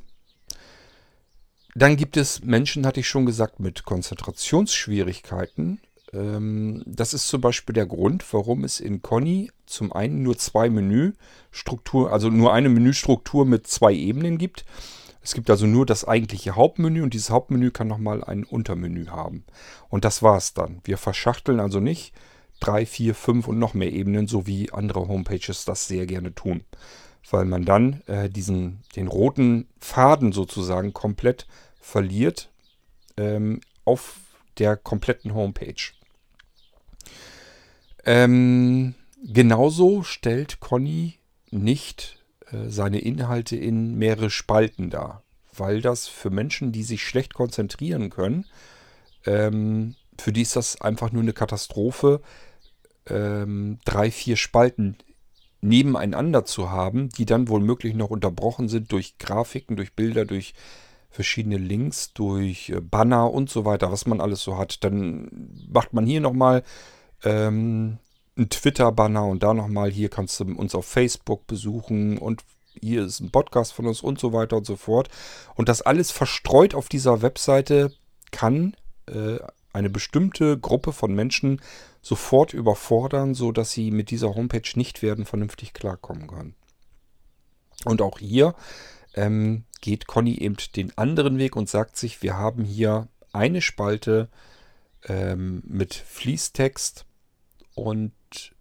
[1.74, 5.80] Dann gibt es Menschen, hatte ich schon gesagt, mit Konzentrationsschwierigkeiten.
[6.12, 10.70] Ähm, das ist zum Beispiel der Grund, warum es in Conny zum einen nur zwei
[10.70, 14.64] Menüstrukturen, also nur eine Menüstruktur mit zwei Ebenen gibt.
[15.20, 19.45] Es gibt also nur das eigentliche Hauptmenü und dieses Hauptmenü kann nochmal ein Untermenü haben.
[19.89, 20.80] Und das war es dann.
[20.85, 22.12] Wir verschachteln also nicht
[22.61, 26.65] drei, vier, fünf und noch mehr Ebenen, so wie andere Homepages das sehr gerne tun.
[27.31, 31.47] Weil man dann äh, diesen, den roten Faden sozusagen komplett
[31.81, 32.51] verliert
[33.17, 34.17] ähm, auf
[34.59, 35.93] der kompletten Homepage.
[38.05, 41.19] Ähm, genauso stellt Conny
[41.51, 47.35] nicht äh, seine Inhalte in mehrere Spalten dar, weil das für Menschen, die sich schlecht
[47.35, 48.45] konzentrieren können,
[49.27, 52.21] ähm, für die ist das einfach nur eine Katastrophe,
[53.07, 54.97] ähm, drei, vier Spalten
[55.61, 60.55] nebeneinander zu haben, die dann wohl möglich noch unterbrochen sind durch Grafiken, durch Bilder, durch
[61.11, 64.85] verschiedene Links, durch äh, Banner und so weiter, was man alles so hat.
[64.85, 65.31] Dann
[65.69, 66.62] macht man hier nochmal
[67.23, 67.99] ähm,
[68.37, 72.43] einen Twitter-Banner und da nochmal, hier kannst du uns auf Facebook besuchen und
[72.81, 75.09] hier ist ein Podcast von uns und so weiter und so fort.
[75.55, 77.93] Und das alles verstreut auf dieser Webseite
[78.33, 78.75] kann
[79.07, 79.39] äh,
[79.75, 81.61] eine bestimmte Gruppe von Menschen
[82.01, 86.55] sofort überfordern, sodass sie mit dieser Homepage nicht werden vernünftig klarkommen können.
[87.85, 88.55] Und auch hier
[89.14, 94.29] ähm, geht Conny eben den anderen Weg und sagt sich, wir haben hier eine Spalte
[95.07, 97.05] ähm, mit Fließtext
[97.75, 98.12] und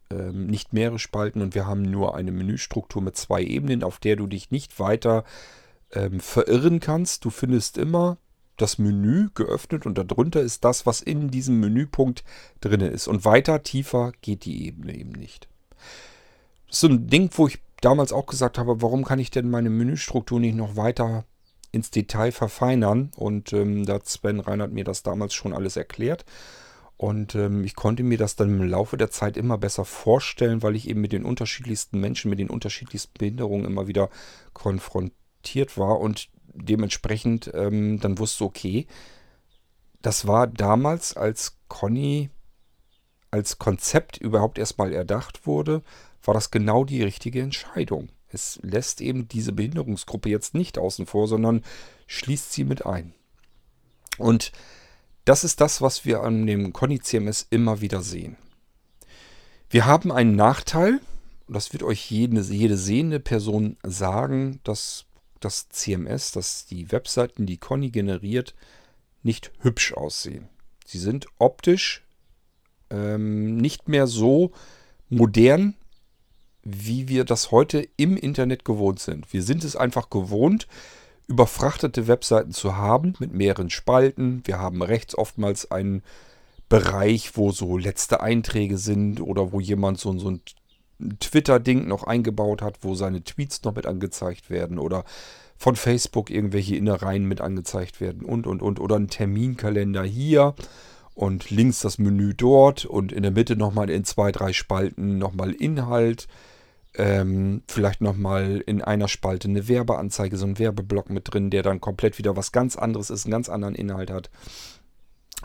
[0.10, 4.16] ähm, nicht mehrere Spalten und wir haben nur eine Menüstruktur mit zwei Ebenen, auf der
[4.16, 5.24] du dich nicht weiter
[5.92, 7.24] ähm, verirren kannst.
[7.24, 8.18] Du findest immer
[8.64, 12.24] das Menü geöffnet und darunter ist das, was in diesem Menüpunkt
[12.62, 13.08] drin ist.
[13.08, 15.50] Und weiter, tiefer geht die Ebene eben nicht.
[16.68, 19.50] Das ist so ein Ding, wo ich damals auch gesagt habe, warum kann ich denn
[19.50, 21.26] meine Menüstruktur nicht noch weiter
[21.74, 23.12] ins Detail verfeinern?
[23.18, 26.26] Und ähm, da hat Sven Reinhardt mir das damals schon alles erklärt.
[26.96, 30.78] Und ähm, ich konnte mir das dann im Laufe der Zeit immer besser vorstellen, weil
[30.78, 34.10] ich eben mit den unterschiedlichsten Menschen, mit den unterschiedlichsten Behinderungen immer wieder
[34.54, 36.00] konfrontiert war.
[36.00, 38.88] Und dementsprechend ähm, dann wusste, okay,
[40.02, 42.30] das war damals, als Conny
[43.32, 45.82] als Konzept überhaupt erstmal erdacht wurde,
[46.24, 48.10] war das genau die richtige Entscheidung.
[48.28, 51.64] Es lässt eben diese Behinderungsgruppe jetzt nicht außen vor, sondern
[52.06, 53.14] schließt sie mit ein.
[54.20, 54.52] Und
[55.26, 58.38] das ist das, was wir an dem Conny CMS immer wieder sehen.
[59.70, 61.00] Wir haben einen Nachteil,
[61.48, 65.06] das wird euch jede, jede sehende Person sagen, dass
[65.44, 68.56] das CMS, dass die Webseiten, die Conny generiert,
[69.22, 70.50] nicht hübsch aussehen.
[70.86, 72.04] Sie sind optisch
[72.90, 74.52] ähm, nicht mehr so
[75.10, 75.76] modern,
[76.64, 79.32] wie wir das heute im Internet gewohnt sind.
[79.34, 80.68] Wir sind es einfach gewohnt,
[81.28, 84.42] überfrachtete Webseiten zu haben mit mehreren Spalten.
[84.46, 86.04] Wir haben rechts oftmals einen
[86.70, 90.42] Bereich, wo so letzte Einträge sind oder wo jemand so, so ein
[91.20, 95.04] Twitter-Ding noch eingebaut hat, wo seine Tweets noch mit angezeigt werden oder
[95.58, 98.80] von Facebook irgendwelche Innereien mit angezeigt werden und, und, und.
[98.80, 100.56] Oder ein Terminkalender hier
[101.16, 105.52] und links das Menü dort und in der Mitte nochmal in zwei, drei Spalten nochmal
[105.52, 106.28] Inhalt.
[106.96, 111.82] Ähm, vielleicht nochmal in einer Spalte eine Werbeanzeige, so ein Werbeblock mit drin, der dann
[111.82, 114.30] komplett wieder was ganz anderes ist, einen ganz anderen Inhalt hat.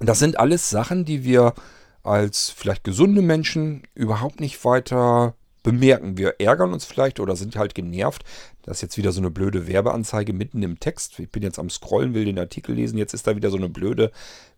[0.00, 1.54] Das sind alles Sachen, die wir
[2.02, 5.34] als vielleicht gesunde Menschen überhaupt nicht weiter
[5.68, 6.16] bemerken.
[6.16, 8.24] Wir ärgern uns vielleicht oder sind halt genervt.
[8.62, 11.18] Das ist jetzt wieder so eine blöde Werbeanzeige mitten im Text.
[11.18, 12.96] Ich bin jetzt am Scrollen, will den Artikel lesen.
[12.96, 14.10] Jetzt ist da wieder so eine blöde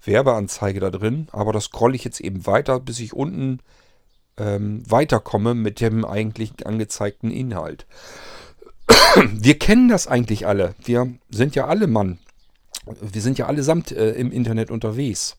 [0.05, 1.27] Werbeanzeige da drin.
[1.33, 3.59] Aber das scrolle ich jetzt eben weiter, bis ich unten
[4.37, 7.87] ähm, weiterkomme mit dem eigentlich angezeigten Inhalt.
[9.33, 10.77] Wir kennen das eigentlich alle.
[10.85, 12.21] Wir sind ja alle Mann.
[13.01, 15.37] Wir sind ja allesamt äh, im Internet unterwegs.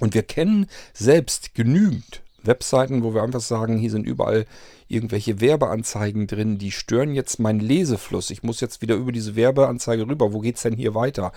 [0.00, 4.46] Und wir kennen selbst genügend Webseiten, wo wir einfach sagen, hier sind überall
[4.88, 8.30] irgendwelche Werbeanzeigen drin, die stören jetzt meinen Lesefluss.
[8.30, 10.32] Ich muss jetzt wieder über diese Werbeanzeige rüber.
[10.32, 11.32] Wo geht es denn hier weiter?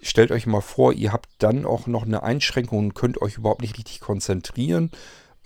[0.00, 3.62] Stellt euch mal vor, ihr habt dann auch noch eine Einschränkung und könnt euch überhaupt
[3.62, 4.90] nicht richtig konzentrieren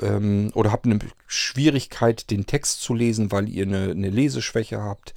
[0.01, 5.15] ähm, oder habt eine Schwierigkeit, den Text zu lesen, weil ihr eine, eine Leseschwäche habt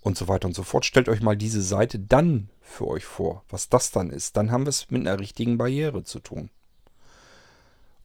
[0.00, 0.84] und so weiter und so fort.
[0.84, 4.36] Stellt euch mal diese Seite dann für euch vor, was das dann ist.
[4.36, 6.50] Dann haben wir es mit einer richtigen Barriere zu tun.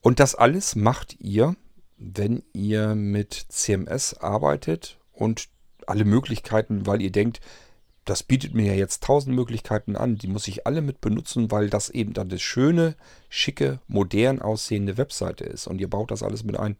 [0.04, 1.56] Und das alles macht ihr,
[1.98, 5.48] wenn ihr mit CMS arbeitet und
[5.88, 7.40] alle Möglichkeiten, weil ihr denkt,
[8.04, 11.70] das bietet mir ja jetzt tausend Möglichkeiten an, die muss ich alle mit benutzen, weil
[11.70, 12.98] das eben dann das schöne,
[13.30, 15.68] schicke, modern aussehende Webseite ist.
[15.68, 16.76] Und ihr baut das alles mit ein.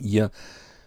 [0.00, 0.30] Ihr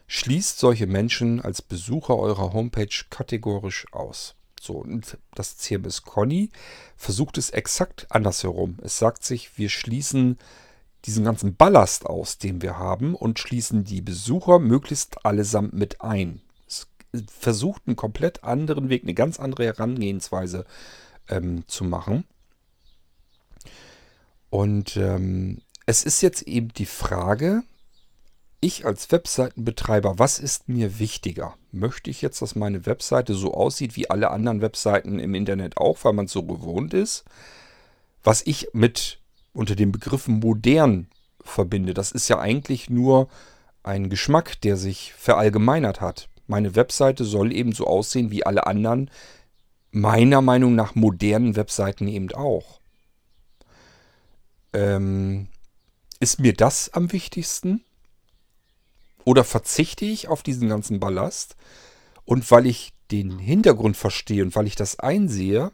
[0.07, 4.35] schließt solche Menschen als Besucher eurer Homepage kategorisch aus.
[4.61, 6.49] So, und das CMS Conny
[6.95, 8.77] versucht es exakt andersherum.
[8.81, 10.37] Es sagt sich, wir schließen
[11.05, 16.41] diesen ganzen Ballast aus, den wir haben, und schließen die Besucher möglichst allesamt mit ein.
[16.67, 16.87] Es
[17.27, 20.65] versucht einen komplett anderen Weg, eine ganz andere Herangehensweise
[21.27, 22.25] ähm, zu machen.
[24.49, 27.63] Und ähm, es ist jetzt eben die Frage,
[28.59, 31.55] ich als Webseitenbetreiber, was ist mir wichtiger?
[31.71, 35.97] Möchte ich jetzt, dass meine Webseite so aussieht wie alle anderen Webseiten im Internet auch,
[36.03, 37.25] weil man es so gewohnt ist?
[38.23, 39.20] Was ich mit
[39.53, 41.07] unter dem Begriff modern
[41.43, 41.93] verbinde.
[41.93, 43.27] Das ist ja eigentlich nur
[43.83, 46.29] ein Geschmack, der sich verallgemeinert hat.
[46.47, 49.09] Meine Webseite soll eben so aussehen wie alle anderen,
[49.91, 52.79] meiner Meinung nach modernen Webseiten eben auch.
[54.73, 55.47] Ähm,
[56.19, 57.83] ist mir das am wichtigsten?
[59.23, 61.55] Oder verzichte ich auf diesen ganzen Ballast?
[62.25, 65.71] Und weil ich den Hintergrund verstehe und weil ich das einsehe,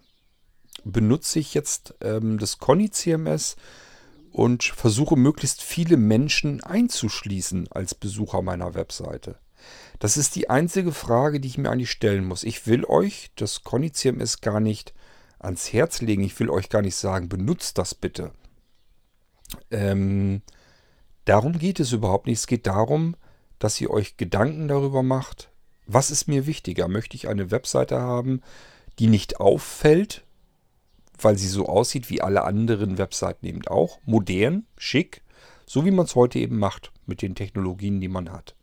[0.91, 3.55] benutze ich jetzt ähm, das Conny CMS
[4.31, 9.38] und versuche möglichst viele Menschen einzuschließen als Besucher meiner Webseite.
[9.99, 12.43] Das ist die einzige Frage, die ich mir eigentlich stellen muss.
[12.43, 14.93] Ich will euch das Conny CMS gar nicht
[15.39, 16.23] ans Herz legen.
[16.23, 18.31] Ich will euch gar nicht sagen, benutzt das bitte.
[19.71, 20.41] Ähm,
[21.25, 22.39] darum geht es überhaupt nicht.
[22.39, 23.15] Es geht darum,
[23.59, 25.49] dass ihr euch Gedanken darüber macht,
[25.88, 26.88] was ist mir wichtiger?
[26.88, 28.41] Möchte ich eine Webseite haben,
[28.99, 30.25] die nicht auffällt,
[31.20, 33.99] weil sie so aussieht wie alle anderen Webseiten eben auch?
[34.05, 35.24] Modern, schick,
[35.65, 38.55] so wie man es heute eben macht mit den Technologien, die man hat.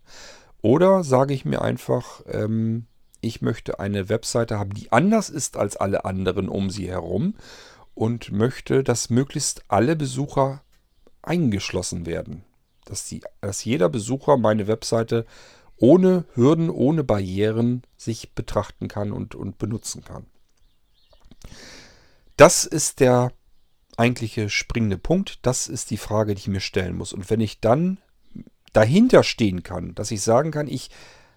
[0.62, 2.86] Oder sage ich mir einfach, ähm,
[3.20, 7.34] ich möchte eine Webseite haben, die anders ist als alle anderen um sie herum
[7.94, 10.62] und möchte, dass möglichst alle Besucher
[11.22, 12.44] eingeschlossen werden.
[12.84, 15.26] Dass, die, dass jeder Besucher meine Webseite
[15.76, 20.26] ohne Hürden, ohne Barrieren sich betrachten kann und, und benutzen kann.
[22.36, 23.32] Das ist der
[23.96, 25.38] eigentliche springende Punkt.
[25.42, 27.12] Das ist die Frage, die ich mir stellen muss.
[27.12, 27.98] Und wenn ich dann
[28.72, 30.90] dahinter stehen kann, dass ich sagen kann, ich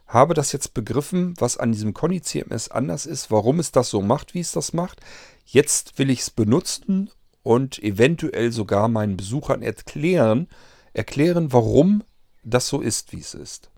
[0.07, 4.01] habe das jetzt begriffen, was an diesem Conny CMS anders ist, warum es das so
[4.01, 5.01] macht, wie es das macht.
[5.45, 7.11] Jetzt will ich es benutzen
[7.43, 10.47] und eventuell sogar meinen Besuchern erklären,
[10.93, 12.03] erklären, warum
[12.43, 13.69] das so ist, wie es ist.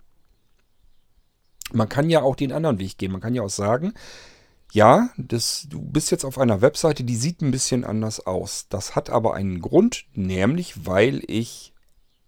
[1.72, 3.12] Man kann ja auch den anderen Weg gehen.
[3.12, 3.94] Man kann ja auch sagen,
[4.72, 8.68] ja, das, du bist jetzt auf einer Webseite, die sieht ein bisschen anders aus.
[8.70, 11.74] Das hat aber einen Grund, nämlich weil ich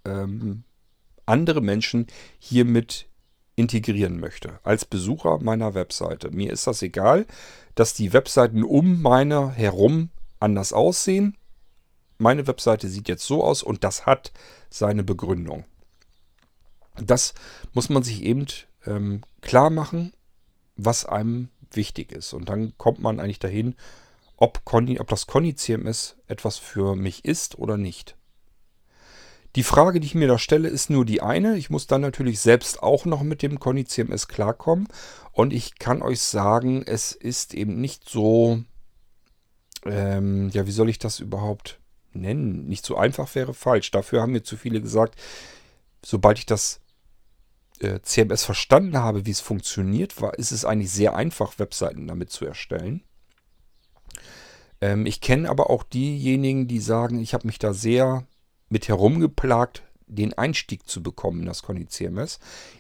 [0.06, 0.64] ähm,
[1.26, 2.08] andere Menschen
[2.40, 3.08] hiermit
[3.56, 4.60] integrieren möchte.
[4.64, 6.32] Als Besucher meiner Webseite.
[6.32, 7.28] Mir ist das egal,
[7.76, 11.38] dass die Webseiten um meine herum anders aussehen.
[12.18, 14.32] Meine Webseite sieht jetzt so aus und das hat
[14.70, 15.66] seine Begründung.
[16.96, 17.34] Das
[17.74, 18.48] muss man sich eben
[18.86, 20.14] ähm, klar machen,
[20.76, 22.34] was einem wichtig ist.
[22.34, 23.76] Und dann kommt man eigentlich dahin,
[24.38, 28.16] ob, Conny, ob das Conny CMS etwas für mich ist oder nicht.
[29.56, 31.58] Die Frage, die ich mir da stelle, ist nur die eine.
[31.58, 34.88] Ich muss dann natürlich selbst auch noch mit dem Conny CMS klarkommen.
[35.34, 38.64] Und ich kann euch sagen, es ist eben nicht so,
[39.86, 41.80] ähm, ja, wie soll ich das überhaupt
[42.14, 42.68] nennen?
[42.68, 43.92] Nicht so einfach wäre falsch.
[43.92, 45.20] Dafür haben mir zu viele gesagt,
[46.04, 46.80] sobald ich das
[48.04, 52.46] CMS verstanden habe, wie es funktioniert, war, ist es eigentlich sehr einfach, Webseiten damit zu
[52.46, 53.04] erstellen.
[54.82, 58.26] Ähm, ich kenne aber auch diejenigen, die sagen, ich habe mich da sehr
[58.70, 62.40] mit herumgeplagt, den Einstieg zu bekommen in das Conny CMS.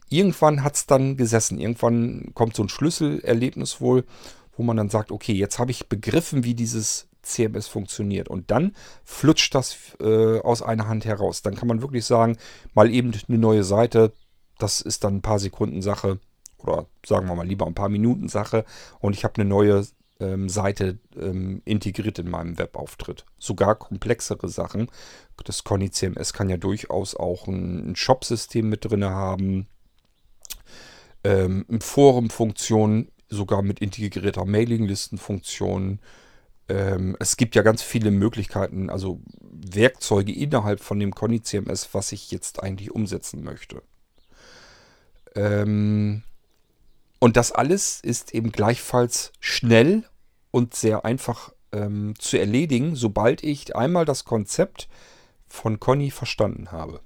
[0.10, 1.60] Irgendwann hat es dann gesessen.
[1.60, 4.04] Irgendwann kommt so ein Schlüsselerlebnis wohl,
[4.58, 8.28] wo man dann sagt, okay, jetzt habe ich begriffen, wie dieses CMS funktioniert.
[8.28, 11.41] Und dann flutscht das äh, aus einer Hand heraus.
[11.41, 12.38] Dann kann man wirklich sagen,
[12.74, 14.12] mal eben eine neue Seite,
[14.62, 16.20] das ist dann ein paar Sekunden Sache
[16.57, 18.66] oder sagen wir mal lieber ein paar Minuten Sache
[18.99, 19.86] und ich habe eine neue
[20.20, 23.26] ähm, Seite ähm, integriert in meinem Webauftritt.
[23.39, 24.89] Sogar komplexere Sachen.
[25.43, 29.68] Das Conny CMS kann ja durchaus auch ein, ein Shop-System mit drin haben.
[31.24, 35.99] Ähm, Forum-Funktion, sogar mit integrierter Mailinglistenfunktion.
[36.70, 42.12] Ähm, es gibt ja ganz viele Möglichkeiten, also Werkzeuge innerhalb von dem Conny CMS, was
[42.12, 43.82] ich jetzt eigentlich umsetzen möchte.
[45.36, 46.24] Ähm,
[47.20, 50.04] und das alles ist eben gleichfalls schnell
[50.50, 54.89] und sehr einfach ähm, zu erledigen, sobald ich einmal das Konzept
[55.47, 57.01] von Conny verstanden habe.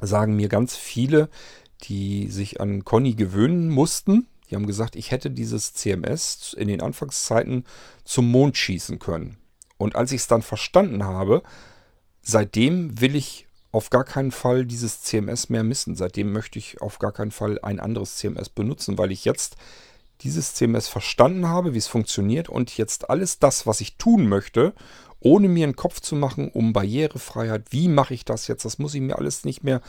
[0.00, 1.28] Sagen mir ganz viele,
[1.82, 4.26] die sich an Conny gewöhnen mussten.
[4.50, 7.64] Die haben gesagt, ich hätte dieses CMS in den Anfangszeiten
[8.04, 9.38] zum Mond schießen können.
[9.76, 11.42] Und als ich es dann verstanden habe,
[12.22, 15.94] seitdem will ich auf gar keinen Fall dieses CMS mehr missen.
[15.94, 19.56] Seitdem möchte ich auf gar keinen Fall ein anderes CMS benutzen, weil ich jetzt
[20.22, 24.74] dieses CMS verstanden habe, wie es funktioniert und jetzt alles das, was ich tun möchte,
[25.20, 28.94] ohne mir einen Kopf zu machen um Barrierefreiheit, wie mache ich das jetzt, das muss
[28.94, 29.80] ich mir alles nicht mehr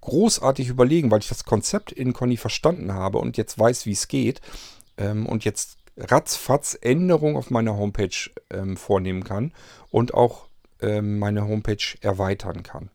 [0.00, 4.08] großartig überlegen, weil ich das Konzept in Conny verstanden habe und jetzt weiß, wie es
[4.08, 4.40] geht
[4.96, 9.52] ähm, und jetzt ratzfatz Änderungen auf meiner Homepage ähm, vornehmen kann
[9.90, 10.46] und auch
[10.80, 12.90] ähm, meine Homepage erweitern kann.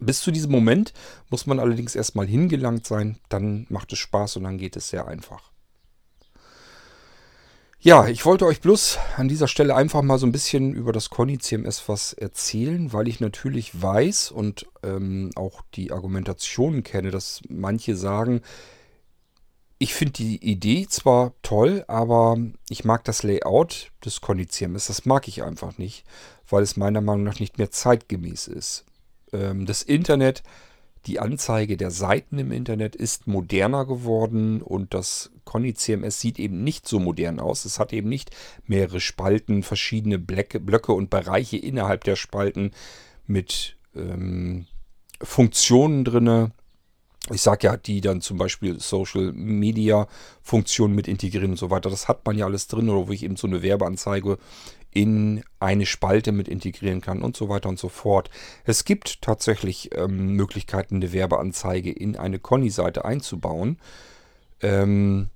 [0.00, 0.92] Bis zu diesem Moment
[1.28, 5.06] muss man allerdings erstmal hingelangt sein, dann macht es Spaß und dann geht es sehr
[5.06, 5.50] einfach.
[7.82, 11.08] Ja, ich wollte euch bloß an dieser Stelle einfach mal so ein bisschen über das
[11.08, 17.40] Conny CMS was erzählen, weil ich natürlich weiß und ähm, auch die Argumentationen kenne, dass
[17.48, 18.42] manche sagen,
[19.78, 22.36] ich finde die Idee zwar toll, aber
[22.68, 26.04] ich mag das Layout des Conny CMS, das mag ich einfach nicht,
[26.50, 28.84] weil es meiner Meinung nach nicht mehr zeitgemäß ist.
[29.32, 30.42] Ähm, das Internet
[31.06, 36.62] die Anzeige der Seiten im Internet ist moderner geworden und das Conny CMS sieht eben
[36.62, 37.64] nicht so modern aus.
[37.64, 38.30] Es hat eben nicht
[38.66, 42.72] mehrere Spalten, verschiedene Blöcke, und Bereiche innerhalb der Spalten
[43.26, 44.66] mit ähm,
[45.22, 46.52] Funktionen drinne.
[47.32, 50.06] Ich sage ja, die dann zum Beispiel Social Media
[50.42, 51.88] Funktionen mit integrieren und so weiter.
[51.88, 54.38] Das hat man ja alles drin oder wo ich eben so eine Werbeanzeige
[54.92, 58.30] in eine Spalte mit integrieren kann und so weiter und so fort.
[58.64, 63.78] Es gibt tatsächlich ähm, Möglichkeiten, eine Werbeanzeige in eine Conny-Seite einzubauen.
[64.62, 65.28] Ähm,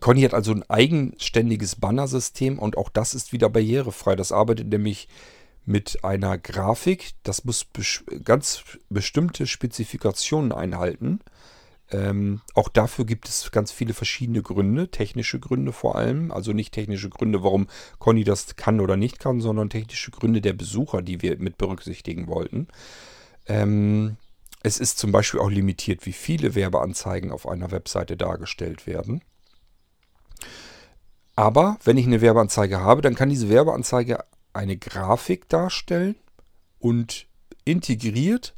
[0.00, 4.16] Conny hat also ein eigenständiges Bannersystem und auch das ist wieder barrierefrei.
[4.16, 5.08] Das arbeitet nämlich
[5.64, 7.12] mit einer Grafik.
[7.22, 7.66] Das muss
[8.24, 11.20] ganz bestimmte Spezifikationen einhalten.
[11.92, 16.32] Ähm, auch dafür gibt es ganz viele verschiedene Gründe, technische Gründe vor allem.
[16.32, 17.68] Also nicht technische Gründe, warum
[17.98, 22.26] Conny das kann oder nicht kann, sondern technische Gründe der Besucher, die wir mit berücksichtigen
[22.26, 22.68] wollten.
[23.46, 24.16] Ähm,
[24.64, 29.22] es ist zum Beispiel auch limitiert, wie viele Werbeanzeigen auf einer Webseite dargestellt werden.
[31.36, 36.16] Aber wenn ich eine Werbeanzeige habe, dann kann diese Werbeanzeige eine Grafik darstellen
[36.80, 37.28] und
[37.64, 38.55] integriert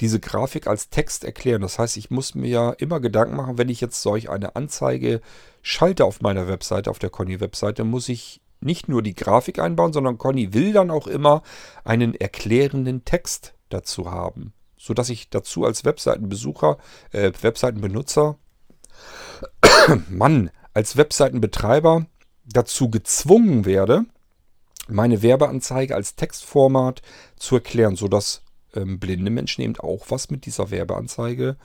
[0.00, 1.62] diese Grafik als Text erklären.
[1.62, 5.20] Das heißt, ich muss mir ja immer Gedanken machen, wenn ich jetzt solch eine Anzeige
[5.62, 10.18] schalte auf meiner Webseite, auf der Conny-Webseite, muss ich nicht nur die Grafik einbauen, sondern
[10.18, 11.42] Conny will dann auch immer
[11.84, 16.78] einen erklärenden Text dazu haben, sodass ich dazu als Webseitenbesucher,
[17.12, 18.38] äh, Webseitenbenutzer,
[20.08, 22.06] Mann, als Webseitenbetreiber
[22.44, 24.06] dazu gezwungen werde,
[24.88, 27.02] meine Werbeanzeige als Textformat
[27.36, 28.42] zu erklären, sodass
[28.78, 31.56] ähm, blinde Menschen eben auch was mit dieser Werbeanzeige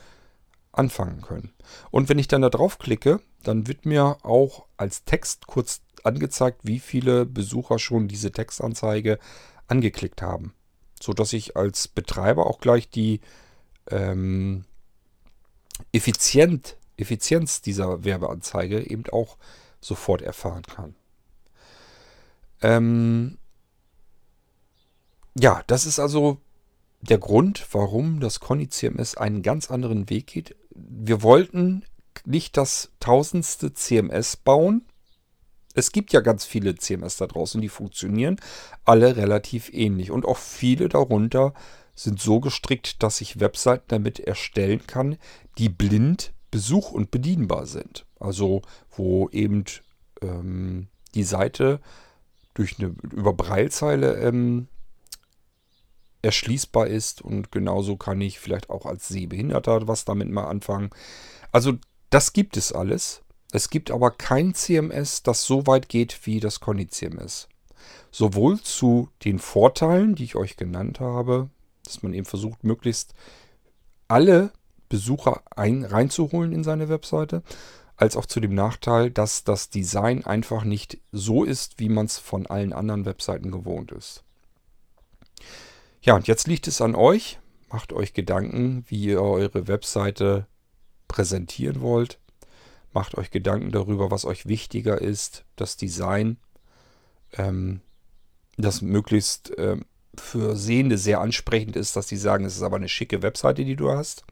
[0.72, 1.54] anfangen können.
[1.92, 6.62] Und wenn ich dann da drauf klicke, dann wird mir auch als Text kurz angezeigt,
[6.64, 9.20] wie viele Besucher schon diese Textanzeige
[9.68, 10.54] angeklickt haben.
[11.00, 13.22] So dass ich als Betreiber auch gleich die
[13.90, 14.66] ähm,
[15.92, 19.38] Effizient, Effizienz dieser Werbeanzeige eben auch
[19.82, 20.96] sofort erfahren kann.
[22.62, 23.38] Ähm
[25.36, 26.40] ja, das ist also
[27.04, 30.56] der Grund, warum das Conny CMS einen ganz anderen Weg geht.
[30.74, 31.84] Wir wollten
[32.26, 34.86] nicht das tausendste CMS bauen.
[35.74, 38.38] Es gibt ja ganz viele CMS da draußen, die funktionieren
[38.86, 40.12] alle relativ ähnlich.
[40.12, 41.54] Und auch viele darunter
[41.94, 45.18] sind so gestrickt, dass ich Webseiten damit erstellen kann,
[45.58, 48.06] die blind besuch- und bedienbar sind.
[48.20, 48.62] Also
[48.96, 49.66] wo eben
[50.22, 51.82] ähm, die Seite
[52.54, 54.68] durch eine über Breilzeile ähm,
[56.24, 60.90] erschließbar ist und genauso kann ich vielleicht auch als Sehbehinderter was damit mal anfangen.
[61.52, 61.74] Also
[62.10, 63.22] das gibt es alles.
[63.52, 67.48] Es gibt aber kein CMS, das so weit geht wie das Conny CMS.
[68.10, 71.50] Sowohl zu den Vorteilen, die ich euch genannt habe,
[71.84, 73.14] dass man eben versucht, möglichst
[74.08, 74.52] alle
[74.90, 77.44] Besucher ein, reinzuholen in seine Webseite,
[77.96, 82.18] als auch zu dem Nachteil, dass das Design einfach nicht so ist, wie man es
[82.18, 84.24] von allen anderen Webseiten gewohnt ist.
[86.04, 87.40] Ja, und jetzt liegt es an euch.
[87.70, 90.48] Macht euch Gedanken, wie ihr eure Webseite
[91.08, 92.20] präsentieren wollt.
[92.92, 95.46] Macht euch Gedanken darüber, was euch wichtiger ist.
[95.56, 96.38] Das Design,
[97.38, 97.80] ähm,
[98.58, 102.90] das möglichst ähm, für Sehende sehr ansprechend ist, dass sie sagen, es ist aber eine
[102.90, 104.26] schicke Webseite, die du hast.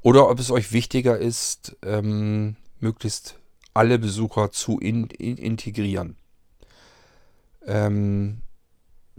[0.00, 3.38] Oder ob es euch wichtiger ist, ähm, möglichst
[3.74, 6.16] alle Besucher zu in, in, integrieren.
[7.66, 8.40] Ähm,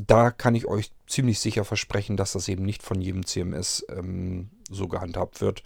[0.08, 4.50] da kann ich euch ziemlich sicher versprechen, dass das eben nicht von jedem CMS ähm,
[4.70, 5.64] so gehandhabt wird.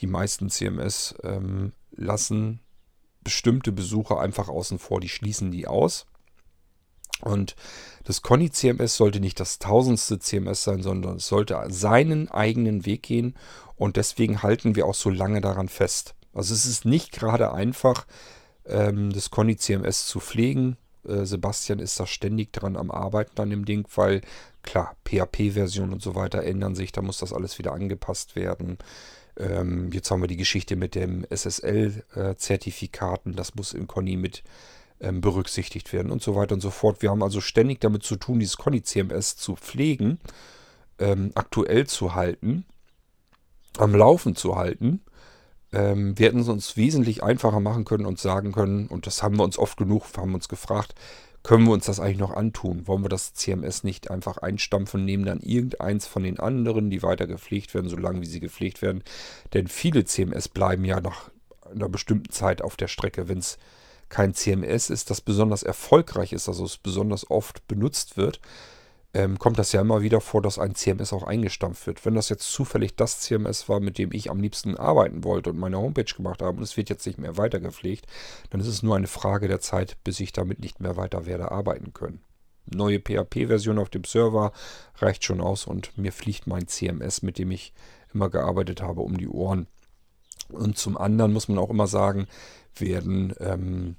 [0.00, 2.60] Die meisten CMS ähm, lassen
[3.22, 6.06] bestimmte Besucher einfach außen vor, die schließen die aus.
[7.20, 7.56] Und
[8.04, 13.02] das Conny CMS sollte nicht das tausendste CMS sein, sondern es sollte seinen eigenen Weg
[13.02, 13.34] gehen
[13.76, 16.14] und deswegen halten wir auch so lange daran fest.
[16.32, 18.06] Also es ist nicht gerade einfach,
[18.66, 20.76] ähm, das Conny CMS zu pflegen.
[21.08, 24.20] Äh, Sebastian ist da ständig dran am Arbeiten an dem Ding, weil
[24.62, 28.78] klar, PHP-Version und so weiter ändern sich, da muss das alles wieder angepasst werden.
[29.38, 34.42] Ähm, jetzt haben wir die Geschichte mit dem SSL-Zertifikaten, das muss in Conny mit
[35.00, 37.02] ähm, berücksichtigt werden und so weiter und so fort.
[37.02, 40.18] Wir haben also ständig damit zu tun, dieses Conny CMS zu pflegen,
[40.98, 42.64] ähm, aktuell zu halten,
[43.78, 45.02] am Laufen zu halten
[45.72, 49.36] Ähm, wir hätten es uns wesentlich einfacher machen können und sagen können, und das haben
[49.36, 50.94] wir uns oft genug, haben uns gefragt,
[51.42, 52.86] können wir uns das eigentlich noch antun?
[52.86, 57.26] Wollen wir das CMS nicht einfach einstampfen, nehmen dann irgendeins von den anderen, die weiter
[57.26, 59.02] gepflegt werden, solange wie sie gepflegt werden?
[59.54, 61.30] Denn viele CMS bleiben ja nach
[61.70, 63.58] einer bestimmten Zeit auf der Strecke, wenn es
[64.08, 68.40] kein CMS ist, das besonders erfolgreich ist, also es besonders oft benutzt wird,
[69.18, 72.06] ähm, kommt das ja immer wieder vor, dass ein CMS auch eingestampft wird.
[72.06, 75.58] Wenn das jetzt zufällig das CMS war, mit dem ich am liebsten arbeiten wollte und
[75.58, 78.06] meine Homepage gemacht habe und es wird jetzt nicht mehr weiter gepflegt,
[78.50, 81.50] dann ist es nur eine Frage der Zeit, bis ich damit nicht mehr weiter werde
[81.50, 82.20] arbeiten können.
[82.66, 84.52] Neue PHP-Version auf dem Server
[84.96, 87.72] reicht schon aus und mir fliegt mein CMS, mit dem ich
[88.14, 89.66] immer gearbeitet habe, um die Ohren.
[90.48, 92.28] Und zum anderen muss man auch immer sagen,
[92.76, 93.96] werden ähm,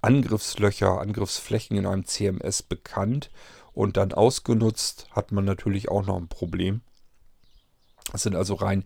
[0.00, 3.30] Angriffslöcher, Angriffsflächen in einem CMS bekannt
[3.76, 6.80] und dann ausgenutzt, hat man natürlich auch noch ein Problem.
[8.10, 8.84] Das sind also rein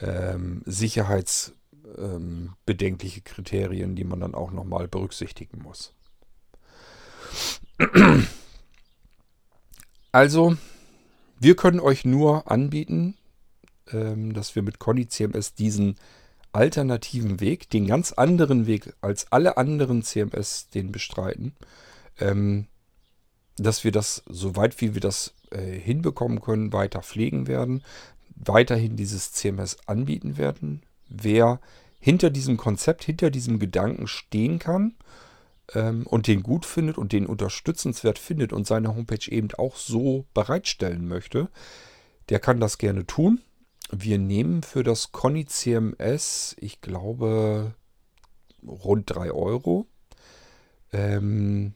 [0.00, 5.94] ähm, sicherheitsbedenkliche ähm, Kriterien, die man dann auch nochmal berücksichtigen muss.
[10.12, 10.56] Also,
[11.40, 13.16] wir können euch nur anbieten,
[13.92, 15.96] ähm, dass wir mit Conny CMS diesen
[16.52, 21.56] alternativen Weg, den ganz anderen Weg als alle anderen CMS den bestreiten,
[22.20, 22.68] ähm,
[23.62, 27.82] dass wir das, so weit wie wir das äh, hinbekommen können, weiter pflegen werden,
[28.34, 30.82] weiterhin dieses CMS anbieten werden.
[31.08, 31.60] Wer
[31.98, 34.94] hinter diesem Konzept, hinter diesem Gedanken stehen kann
[35.74, 40.24] ähm, und den gut findet und den unterstützenswert findet und seine Homepage eben auch so
[40.32, 41.48] bereitstellen möchte,
[42.30, 43.40] der kann das gerne tun.
[43.90, 47.74] Wir nehmen für das Conny CMS, ich glaube,
[48.66, 49.86] rund 3 Euro.
[50.92, 51.74] Ähm,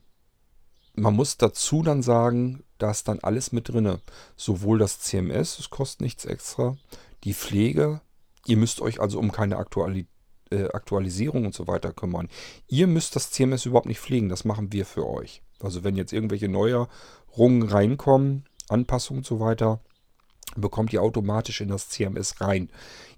[0.96, 3.98] man muss dazu dann sagen, da ist dann alles mit drin.
[4.36, 6.76] Sowohl das CMS, es kostet nichts extra,
[7.24, 8.00] die Pflege,
[8.46, 10.06] ihr müsst euch also um keine Aktuali
[10.50, 12.28] äh, Aktualisierung und so weiter kümmern.
[12.68, 15.42] Ihr müsst das CMS überhaupt nicht pflegen, das machen wir für euch.
[15.60, 19.80] Also wenn jetzt irgendwelche Neuerungen reinkommen, Anpassungen und so weiter,
[20.56, 22.70] bekommt ihr automatisch in das CMS rein.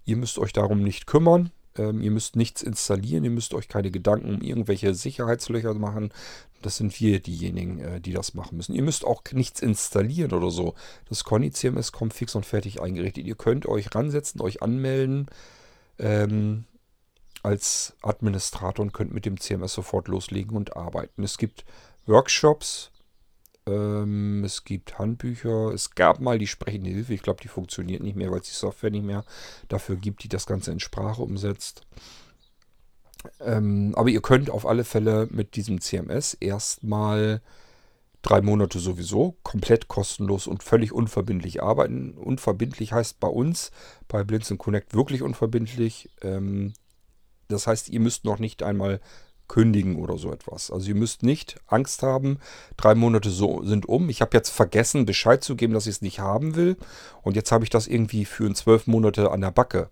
[0.05, 1.51] Ihr müsst euch darum nicht kümmern.
[1.79, 6.13] Ähm, ihr müsst nichts installieren, ihr müsst euch keine Gedanken um irgendwelche Sicherheitslöcher machen.
[6.63, 8.75] Das sind wir diejenigen, äh, die das machen müssen.
[8.75, 10.75] Ihr müsst auch nichts installieren oder so.
[11.09, 13.27] Das Conny CMS kommt fix und fertig eingerichtet.
[13.27, 15.27] Ihr könnt euch ransetzen, euch anmelden
[15.99, 16.65] ähm,
[17.43, 21.23] als Administrator und könnt mit dem CMS sofort loslegen und arbeiten.
[21.23, 21.65] Es gibt
[22.07, 22.91] Workshops,
[23.69, 25.73] ähm, es gibt Handbücher.
[25.73, 27.15] Es gab mal die sprechende Hilfe.
[27.15, 29.25] Ich glaube, die funktioniert nicht mehr, weil es die Software nicht mehr
[29.69, 31.87] dafür gibt, die das Ganze in Sprache umsetzt.
[33.41, 37.41] Ähm, aber ihr könnt auf alle Fälle mit diesem CMS erstmal
[38.23, 42.13] drei Monate sowieso komplett kostenlos und völlig unverbindlich arbeiten.
[42.13, 43.71] Unverbindlich heißt bei uns,
[44.09, 46.11] bei Blinzeln Connect wirklich unverbindlich.
[46.23, 46.73] Ähm,
[47.49, 49.01] das heißt, ihr müsst noch nicht einmal
[49.49, 50.71] kündigen oder so etwas.
[50.71, 52.39] Also ihr müsst nicht Angst haben,
[52.77, 54.09] drei Monate so sind um.
[54.09, 56.77] Ich habe jetzt vergessen, Bescheid zu geben, dass ich es nicht haben will.
[57.23, 59.91] Und jetzt habe ich das irgendwie für zwölf Monate an der Backe.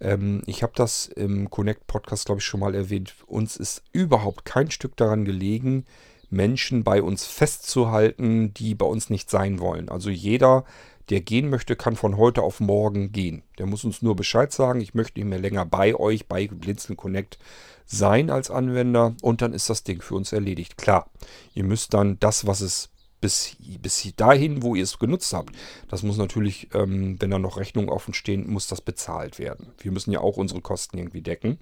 [0.00, 3.14] Ähm, ich habe das im Connect Podcast, glaube ich, schon mal erwähnt.
[3.26, 5.84] Uns ist überhaupt kein Stück daran gelegen,
[6.30, 9.88] Menschen bei uns festzuhalten, die bei uns nicht sein wollen.
[9.88, 10.64] Also jeder,
[11.10, 13.42] der gehen möchte, kann von heute auf morgen gehen.
[13.58, 16.96] Der muss uns nur Bescheid sagen, ich möchte nicht mehr länger bei euch, bei Blinzeln
[16.96, 17.38] Connect
[17.84, 20.78] sein als Anwender und dann ist das Ding für uns erledigt.
[20.78, 21.10] Klar,
[21.54, 25.54] ihr müsst dann das, was es bis, bis dahin, wo ihr es genutzt habt,
[25.88, 29.72] das muss natürlich, ähm, wenn da noch Rechnungen offen stehen, muss das bezahlt werden.
[29.78, 31.58] Wir müssen ja auch unsere Kosten irgendwie decken.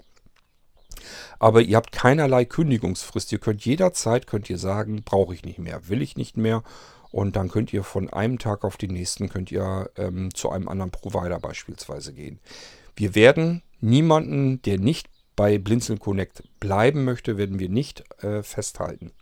[1.38, 3.30] Aber ihr habt keinerlei Kündigungsfrist.
[3.32, 6.62] Ihr könnt jederzeit, könnt ihr sagen, brauche ich nicht mehr, will ich nicht mehr.
[7.10, 10.68] Und dann könnt ihr von einem Tag auf den nächsten, könnt ihr ähm, zu einem
[10.68, 12.38] anderen Provider beispielsweise gehen.
[12.96, 19.12] Wir werden niemanden, der nicht bei Blinzeln Connect bleiben möchte, werden wir nicht äh, festhalten.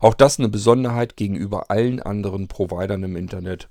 [0.00, 3.68] Auch das eine Besonderheit gegenüber allen anderen Providern im Internet.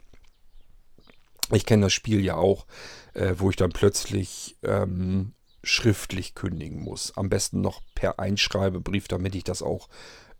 [1.51, 2.65] Ich kenne das Spiel ja auch,
[3.13, 7.15] äh, wo ich dann plötzlich ähm, schriftlich kündigen muss.
[7.15, 9.89] Am besten noch per Einschreibebrief, damit ich das auch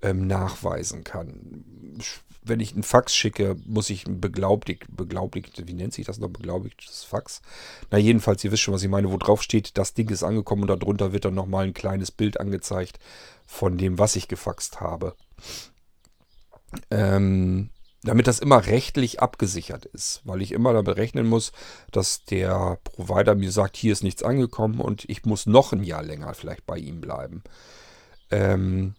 [0.01, 1.63] ähm, nachweisen kann.
[2.43, 6.29] Wenn ich einen Fax schicke, muss ich ein beglaubigt, beglaubigt, wie nennt sich das noch,
[6.29, 7.41] beglaubigtes Fax?
[7.91, 10.61] Na jedenfalls, ihr wisst schon, was ich meine, wo drauf steht, das Ding ist angekommen
[10.63, 12.99] und darunter wird dann nochmal ein kleines Bild angezeigt
[13.45, 15.15] von dem, was ich gefaxt habe.
[16.89, 17.69] Ähm,
[18.03, 21.51] damit das immer rechtlich abgesichert ist, weil ich immer da berechnen muss,
[21.91, 26.03] dass der Provider mir sagt, hier ist nichts angekommen und ich muss noch ein Jahr
[26.03, 27.43] länger vielleicht bei ihm bleiben.
[28.29, 28.95] Ähm,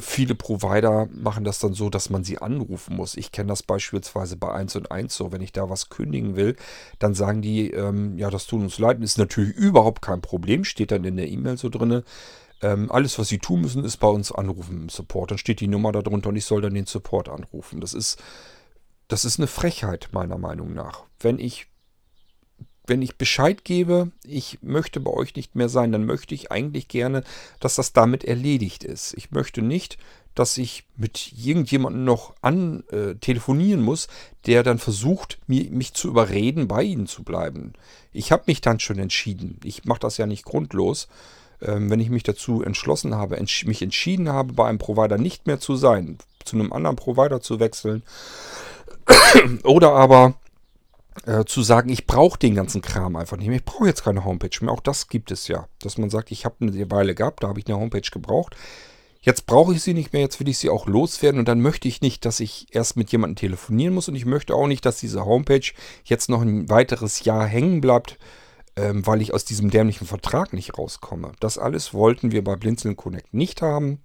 [0.00, 3.16] Viele Provider machen das dann so, dass man sie anrufen muss.
[3.16, 5.30] Ich kenne das beispielsweise bei 1 und 1 so.
[5.30, 6.56] Wenn ich da was kündigen will,
[6.98, 9.00] dann sagen die, ähm, ja, das tut uns leid.
[9.00, 10.64] Ist natürlich überhaupt kein Problem.
[10.64, 12.02] Steht dann in der E-Mail so drin.
[12.62, 15.30] Ähm, alles, was sie tun müssen, ist bei uns anrufen im Support.
[15.30, 17.80] Dann steht die Nummer darunter und ich soll dann den Support anrufen.
[17.80, 18.20] Das ist,
[19.06, 21.04] das ist eine Frechheit, meiner Meinung nach.
[21.20, 21.68] Wenn ich
[22.86, 26.88] wenn ich Bescheid gebe, ich möchte bei euch nicht mehr sein, dann möchte ich eigentlich
[26.88, 27.24] gerne,
[27.60, 29.14] dass das damit erledigt ist.
[29.16, 29.98] Ich möchte nicht,
[30.36, 34.06] dass ich mit irgendjemandem noch an äh, telefonieren muss,
[34.44, 37.72] der dann versucht, mir, mich zu überreden, bei ihnen zu bleiben.
[38.12, 39.58] Ich habe mich dann schon entschieden.
[39.64, 41.08] Ich mache das ja nicht grundlos.
[41.62, 45.46] Ähm, wenn ich mich dazu entschlossen habe, entsch mich entschieden habe, bei einem Provider nicht
[45.46, 48.02] mehr zu sein, zu einem anderen Provider zu wechseln,
[49.64, 50.34] oder aber
[51.24, 53.58] äh, zu sagen, ich brauche den ganzen Kram einfach nicht mehr.
[53.58, 54.72] Ich brauche jetzt keine Homepage mehr.
[54.72, 55.68] Auch das gibt es ja.
[55.80, 58.56] Dass man sagt, ich habe eine Weile gehabt, da habe ich eine Homepage gebraucht.
[59.26, 61.88] Jetzt brauche ich sie nicht mehr, jetzt will ich sie auch loswerden und dann möchte
[61.88, 65.00] ich nicht, dass ich erst mit jemandem telefonieren muss und ich möchte auch nicht, dass
[65.00, 65.72] diese Homepage
[66.04, 68.18] jetzt noch ein weiteres Jahr hängen bleibt,
[68.76, 71.32] ähm, weil ich aus diesem dämlichen Vertrag nicht rauskomme.
[71.40, 74.00] Das alles wollten wir bei Blinzeln Connect nicht haben.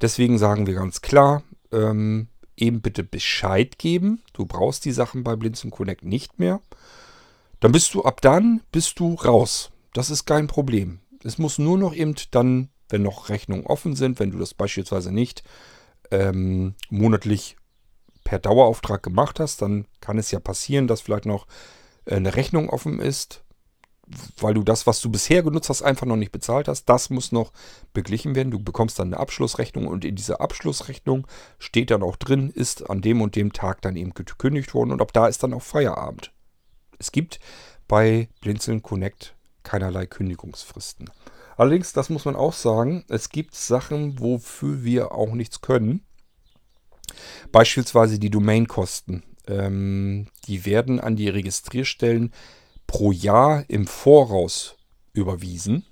[0.00, 1.42] Deswegen sagen wir ganz klar,
[1.72, 4.22] ähm, eben bitte Bescheid geben.
[4.32, 6.60] Du brauchst die Sachen bei Blinzeln Connect nicht mehr.
[7.60, 9.70] Dann bist du ab dann bist du raus.
[9.94, 11.00] Das ist kein Problem.
[11.22, 15.12] Es muss nur noch eben dann, wenn noch Rechnungen offen sind, wenn du das beispielsweise
[15.12, 15.44] nicht
[16.10, 17.56] ähm, monatlich
[18.24, 21.46] per Dauerauftrag gemacht hast, dann kann es ja passieren, dass vielleicht noch
[22.06, 23.41] eine Rechnung offen ist
[24.40, 26.86] weil du das, was du bisher genutzt hast, einfach noch nicht bezahlt hast.
[26.86, 27.52] Das muss noch
[27.92, 28.50] beglichen werden.
[28.50, 31.26] Du bekommst dann eine Abschlussrechnung und in dieser Abschlussrechnung
[31.58, 35.02] steht dann auch drin, ist an dem und dem Tag dann eben gekündigt worden und
[35.02, 36.32] ab da ist dann auch Feierabend.
[36.98, 37.40] Es gibt
[37.88, 41.10] bei Blinzeln Connect keinerlei Kündigungsfristen.
[41.56, 46.04] Allerdings, das muss man auch sagen, es gibt Sachen, wofür wir auch nichts können.
[47.50, 49.22] Beispielsweise die Domainkosten.
[49.46, 52.32] Ähm, die werden an die Registrierstellen
[52.92, 54.76] pro Jahr im Voraus
[55.14, 55.86] überwiesen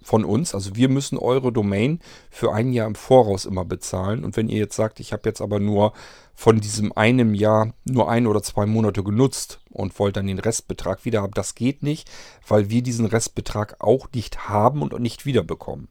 [0.00, 0.54] von uns.
[0.54, 1.98] Also wir müssen eure Domain
[2.30, 4.24] für ein Jahr im Voraus immer bezahlen.
[4.24, 5.92] Und wenn ihr jetzt sagt, ich habe jetzt aber nur
[6.32, 11.04] von diesem einem Jahr nur ein oder zwei Monate genutzt und wollt dann den Restbetrag
[11.04, 12.08] wieder haben, das geht nicht,
[12.46, 15.88] weil wir diesen Restbetrag auch nicht haben und nicht wiederbekommen.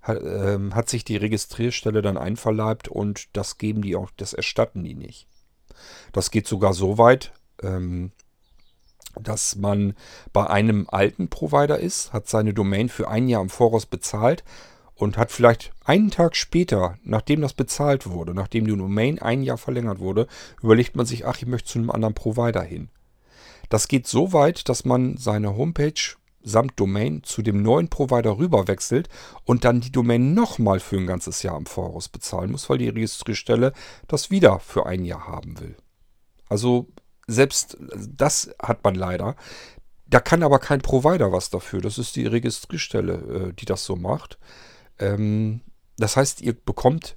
[0.00, 4.82] Hat, ähm, hat sich die Registrierstelle dann einverleibt und das geben die auch, das erstatten
[4.84, 5.28] die nicht.
[6.12, 8.12] Das geht sogar so weit, ähm,
[9.20, 9.94] dass man
[10.32, 14.44] bei einem alten Provider ist, hat seine Domain für ein Jahr im Voraus bezahlt
[14.94, 19.58] und hat vielleicht einen Tag später, nachdem das bezahlt wurde, nachdem die Domain ein Jahr
[19.58, 20.26] verlängert wurde,
[20.62, 22.88] überlegt man sich, ach, ich möchte zu einem anderen Provider hin.
[23.68, 29.08] Das geht so weit, dass man seine Homepage samt Domain zu dem neuen Provider rüberwechselt
[29.44, 32.88] und dann die Domain nochmal für ein ganzes Jahr im Voraus bezahlen muss, weil die
[32.88, 33.72] Registrierstelle
[34.06, 35.76] das wieder für ein Jahr haben will.
[36.48, 36.86] Also
[37.26, 39.36] selbst das hat man leider.
[40.08, 41.80] Da kann aber kein Provider was dafür.
[41.80, 43.14] Das ist die Registrierstelle,
[43.48, 44.38] äh, die das so macht.
[44.98, 45.60] Ähm,
[45.98, 47.16] das heißt, ihr bekommt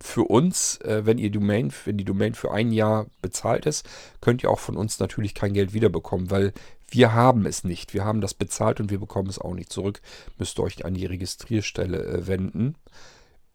[0.00, 3.88] für uns, äh, wenn ihr Domain, wenn die Domain für ein Jahr bezahlt ist,
[4.20, 6.52] könnt ihr auch von uns natürlich kein Geld wiederbekommen, weil
[6.88, 7.94] wir haben es nicht.
[7.94, 10.00] Wir haben das bezahlt und wir bekommen es auch nicht zurück.
[10.38, 12.76] Müsst ihr euch an die Registrierstelle äh, wenden.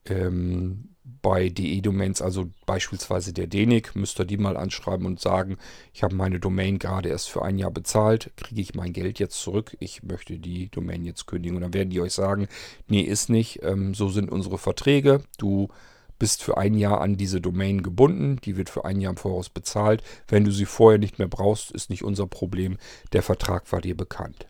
[0.06, 5.58] Ähm, bei DE-Domains, also beispielsweise der DENIC, müsst ihr die mal anschreiben und sagen,
[5.94, 9.40] ich habe meine Domain gerade erst für ein Jahr bezahlt, kriege ich mein Geld jetzt
[9.40, 11.58] zurück, ich möchte die Domain jetzt kündigen.
[11.58, 12.48] Und dann werden die euch sagen,
[12.88, 15.70] nee, ist nicht, ähm, so sind unsere Verträge, du
[16.20, 19.50] bist für ein Jahr an diese Domain gebunden, die wird für ein Jahr im Voraus
[19.50, 20.04] bezahlt.
[20.28, 22.78] Wenn du sie vorher nicht mehr brauchst, ist nicht unser Problem,
[23.14, 24.46] der Vertrag war dir bekannt.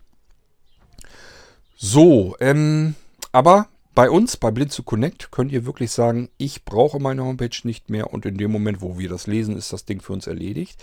[1.78, 2.96] So, ähm,
[3.32, 3.70] aber
[4.00, 8.14] bei uns, bei Blinzu Connect, könnt ihr wirklich sagen, ich brauche meine Homepage nicht mehr
[8.14, 10.82] und in dem Moment, wo wir das lesen, ist das Ding für uns erledigt.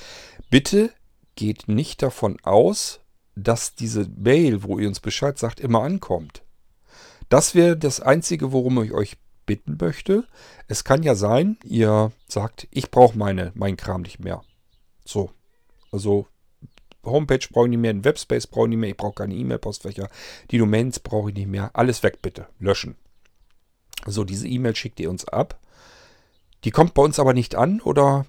[0.51, 0.91] Bitte
[1.35, 3.01] geht nicht davon aus,
[3.35, 6.43] dass diese Mail, wo ihr uns Bescheid sagt, immer ankommt.
[7.31, 9.17] Das wäre das Einzige, worum ich euch
[9.47, 10.25] bitten möchte.
[10.69, 14.43] Es kann ja sein, ihr sagt, ich brauche meine, meinen Kram nicht mehr.
[15.07, 15.31] So.
[15.91, 16.27] Also
[17.03, 20.11] Homepage brauche ich nicht mehr, einen Webspace brauche ich nicht mehr, ich brauche keine E-Mail-Postfächer,
[20.51, 21.71] die Domains brauche ich nicht mehr.
[21.73, 22.49] Alles weg bitte.
[22.59, 22.95] Löschen.
[24.07, 25.59] So, diese E-Mail schickt ihr uns ab.
[26.65, 28.27] Die kommt bei uns aber nicht an oder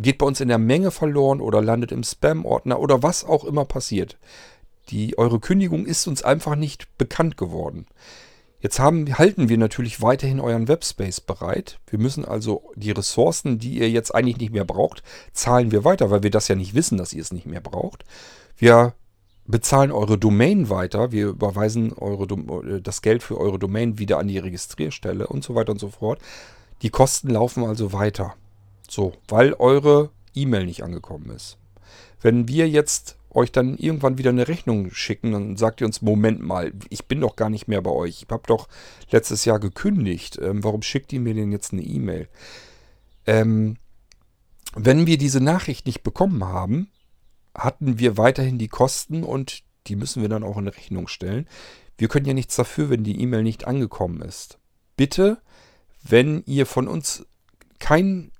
[0.00, 3.64] geht bei uns in der Menge verloren oder landet im Spam-Ordner oder was auch immer
[3.64, 4.18] passiert.
[4.88, 7.86] Die, eure Kündigung ist uns einfach nicht bekannt geworden.
[8.60, 11.80] Jetzt haben, halten wir natürlich weiterhin euren Webspace bereit.
[11.86, 15.02] Wir müssen also die Ressourcen, die ihr jetzt eigentlich nicht mehr braucht,
[15.32, 18.04] zahlen wir weiter, weil wir das ja nicht wissen, dass ihr es nicht mehr braucht.
[18.56, 18.94] Wir
[19.50, 24.28] bezahlen eure Domain weiter, wir überweisen eure, äh, das Geld für eure Domain wieder an
[24.28, 26.20] die Registrierstelle und so weiter und so fort.
[26.82, 28.34] Die Kosten laufen also weiter.
[28.88, 31.58] So, weil eure E-Mail nicht angekommen ist.
[32.20, 36.40] Wenn wir jetzt euch dann irgendwann wieder eine Rechnung schicken, dann sagt ihr uns, Moment
[36.40, 38.22] mal, ich bin doch gar nicht mehr bei euch.
[38.22, 38.68] Ich habe doch
[39.10, 40.38] letztes Jahr gekündigt.
[40.42, 42.28] Ähm, warum schickt ihr mir denn jetzt eine E-Mail?
[43.26, 43.76] Ähm,
[44.74, 46.88] wenn wir diese Nachricht nicht bekommen haben,
[47.60, 51.46] hatten wir weiterhin die Kosten und die müssen wir dann auch in Rechnung stellen.
[51.98, 54.58] Wir können ja nichts dafür, wenn die E-Mail nicht angekommen ist.
[54.96, 55.40] Bitte,
[56.02, 57.26] wenn ihr von uns
[57.78, 58.32] kein,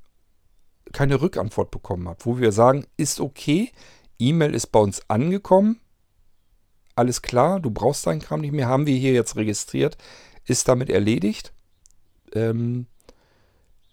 [0.93, 3.71] keine Rückantwort bekommen habt, wo wir sagen, ist okay,
[4.19, 5.81] E-Mail ist bei uns angekommen,
[6.95, 9.97] alles klar, du brauchst deinen Kram nicht mehr, haben wir hier jetzt registriert,
[10.45, 11.53] ist damit erledigt.
[12.35, 12.87] Ähm,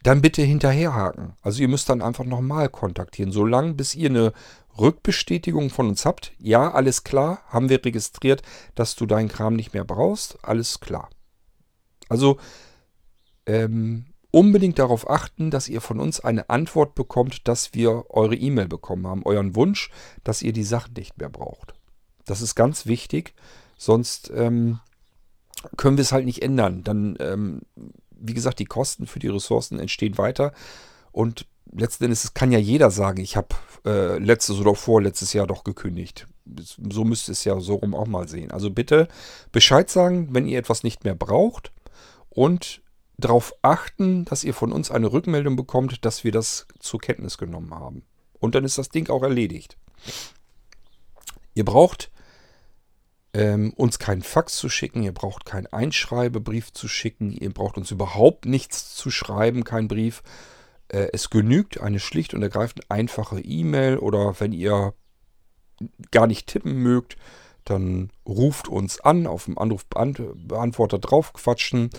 [0.07, 1.33] dann bitte hinterherhaken.
[1.41, 4.31] Also ihr müsst dann einfach nochmal kontaktieren, solange bis ihr eine
[4.79, 6.31] Rückbestätigung von uns habt.
[6.39, 8.41] Ja, alles klar, haben wir registriert,
[8.73, 10.37] dass du deinen Kram nicht mehr brauchst.
[10.43, 11.09] Alles klar.
[12.07, 12.37] Also
[13.45, 18.69] ähm, unbedingt darauf achten, dass ihr von uns eine Antwort bekommt, dass wir eure E-Mail
[18.69, 19.91] bekommen haben, euren Wunsch,
[20.23, 21.73] dass ihr die Sachen nicht mehr braucht.
[22.23, 23.33] Das ist ganz wichtig,
[23.75, 24.79] sonst ähm,
[25.75, 26.85] können wir es halt nicht ändern.
[26.85, 27.61] Dann, ähm,
[28.19, 30.53] wie gesagt, die Kosten für die Ressourcen entstehen weiter
[31.11, 33.49] und letzten Endes kann ja jeder sagen, ich habe
[33.85, 36.27] äh, letztes oder vorletztes Jahr doch gekündigt.
[36.89, 38.51] So müsst ihr es ja so rum auch mal sehen.
[38.51, 39.07] Also bitte
[39.51, 41.71] Bescheid sagen, wenn ihr etwas nicht mehr braucht
[42.29, 42.81] und
[43.17, 47.73] darauf achten, dass ihr von uns eine Rückmeldung bekommt, dass wir das zur Kenntnis genommen
[47.73, 48.03] haben.
[48.39, 49.77] Und dann ist das Ding auch erledigt.
[51.55, 52.11] Ihr braucht
[53.37, 57.91] ähm, uns keinen Fax zu schicken, ihr braucht keinen Einschreibebrief zu schicken, ihr braucht uns
[57.91, 60.23] überhaupt nichts zu schreiben, kein Brief.
[60.87, 64.95] Äh, es genügt eine schlicht und ergreifend einfache E-Mail oder wenn ihr
[66.09, 67.15] gar nicht tippen mögt,
[67.63, 71.91] dann ruft uns an, auf dem Anrufbeantworter draufquatschen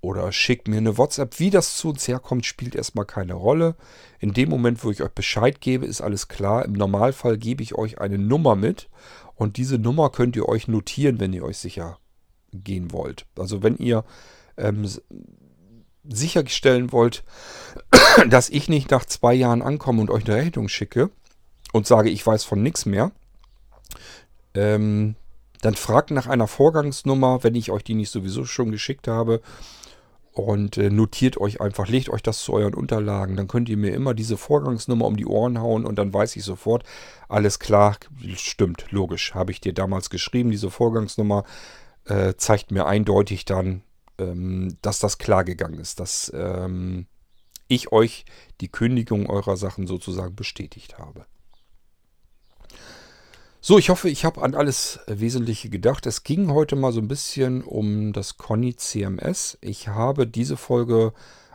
[0.00, 1.38] oder schickt mir eine WhatsApp.
[1.38, 3.74] Wie das zu uns herkommt, spielt erstmal keine Rolle.
[4.18, 6.64] In dem Moment, wo ich euch Bescheid gebe, ist alles klar.
[6.64, 8.88] Im Normalfall gebe ich euch eine Nummer mit
[9.36, 11.98] und diese Nummer könnt ihr euch notieren, wenn ihr euch sicher
[12.52, 13.26] gehen wollt.
[13.36, 14.04] Also wenn ihr
[14.56, 14.88] ähm,
[16.04, 17.22] sicherstellen wollt,
[18.28, 21.10] dass ich nicht nach zwei Jahren ankomme und euch eine Rechnung schicke
[21.72, 23.12] und sage, ich weiß von nichts mehr,
[24.54, 25.16] ähm,
[25.60, 29.40] dann fragt nach einer Vorgangsnummer, wenn ich euch die nicht sowieso schon geschickt habe.
[30.36, 33.36] Und äh, notiert euch einfach, legt euch das zu euren Unterlagen.
[33.36, 36.44] Dann könnt ihr mir immer diese Vorgangsnummer um die Ohren hauen und dann weiß ich
[36.44, 36.84] sofort,
[37.26, 37.96] alles klar,
[38.34, 39.34] stimmt, logisch.
[39.34, 41.44] Habe ich dir damals geschrieben, diese Vorgangsnummer
[42.04, 43.82] äh, zeigt mir eindeutig dann,
[44.18, 47.06] ähm, dass das klar gegangen ist, dass ähm,
[47.66, 48.26] ich euch
[48.60, 51.24] die Kündigung eurer Sachen sozusagen bestätigt habe.
[53.68, 56.06] So, ich hoffe, ich habe an alles Wesentliche gedacht.
[56.06, 59.58] Es ging heute mal so ein bisschen um das Conny CMS.
[59.60, 61.12] Ich habe diese Folge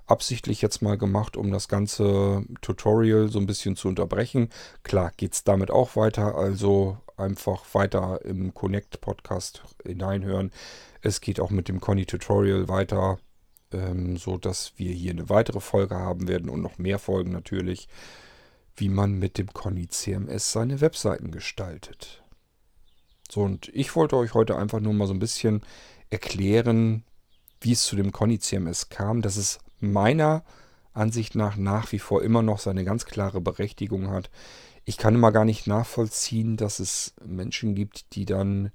[0.07, 4.49] absichtlich jetzt mal gemacht, um das ganze Tutorial so ein bisschen zu unterbrechen.
[4.83, 10.51] Klar, geht es damit auch weiter, also einfach weiter im Connect Podcast hineinhören.
[11.01, 13.19] Es geht auch mit dem Conny Tutorial weiter,
[13.71, 17.87] ähm, so dass wir hier eine weitere Folge haben werden und noch mehr Folgen natürlich,
[18.81, 22.23] wie man mit dem Conny CMS seine Webseiten gestaltet.
[23.29, 25.61] So, und ich wollte euch heute einfach nur mal so ein bisschen
[26.09, 27.03] erklären,
[27.61, 30.43] wie es zu dem Conny CMS kam, dass es meiner
[30.93, 34.31] Ansicht nach nach wie vor immer noch seine ganz klare Berechtigung hat.
[34.83, 38.71] Ich kann immer gar nicht nachvollziehen, dass es Menschen gibt, die dann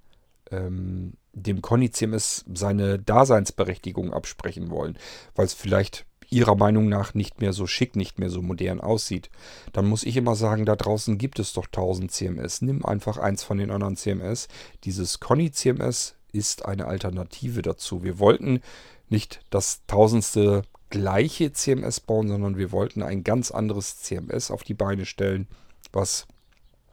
[0.53, 4.97] ähm, dem Conny CMS seine Daseinsberechtigung absprechen wollen,
[5.35, 9.31] weil es vielleicht ihrer Meinung nach nicht mehr so schick, nicht mehr so modern aussieht,
[9.73, 12.63] dann muss ich immer sagen, da draußen gibt es doch 1000 CMS.
[12.63, 14.49] Nimm einfach eins von den anderen CMS.
[14.85, 18.03] Dieses Conny CMS ist eine Alternative dazu.
[18.03, 18.61] Wir wollten
[19.09, 24.75] nicht das tausendste gleiche CMS bauen, sondern wir wollten ein ganz anderes CMS auf die
[24.75, 25.49] Beine stellen,
[25.93, 26.27] was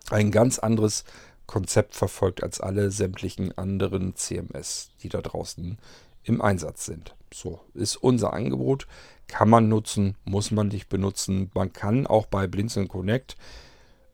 [0.09, 1.03] ein ganz anderes
[1.45, 5.77] Konzept verfolgt als alle sämtlichen anderen CMS, die da draußen
[6.23, 7.15] im Einsatz sind.
[7.33, 8.87] So ist unser Angebot.
[9.33, 11.49] Kann man nutzen, muss man nicht benutzen.
[11.55, 13.35] Man kann auch bei Blinzeln Connect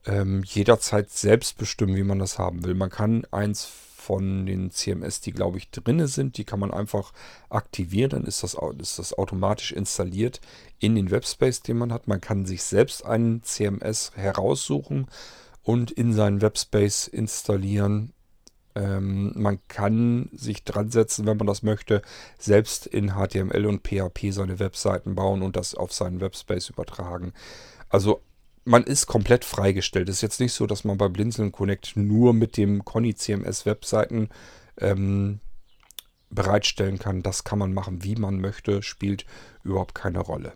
[0.05, 2.73] ähm, jederzeit selbst bestimmen, wie man das haben will.
[2.73, 7.11] Man kann eins von den CMS, die glaube ich drinne sind, die kann man einfach
[7.49, 8.11] aktivieren.
[8.11, 10.39] Dann ist das, ist das automatisch installiert
[10.79, 12.07] in den Webspace, den man hat.
[12.07, 15.07] Man kann sich selbst einen CMS heraussuchen
[15.63, 18.13] und in seinen Webspace installieren.
[18.79, 22.01] Ähm, man kann sich dran setzen, wenn man das möchte,
[22.37, 27.33] selbst in HTML und PHP seine Webseiten bauen und das auf seinen Webspace übertragen.
[27.89, 28.21] Also
[28.63, 30.07] man ist komplett freigestellt.
[30.07, 33.65] Es ist jetzt nicht so, dass man bei Blinzeln Connect nur mit dem Conny CMS
[33.65, 34.29] Webseiten
[34.77, 35.41] ähm,
[36.29, 37.21] bereitstellen kann.
[37.21, 39.25] Das kann man machen, wie man möchte, spielt
[39.63, 40.53] überhaupt keine Rolle.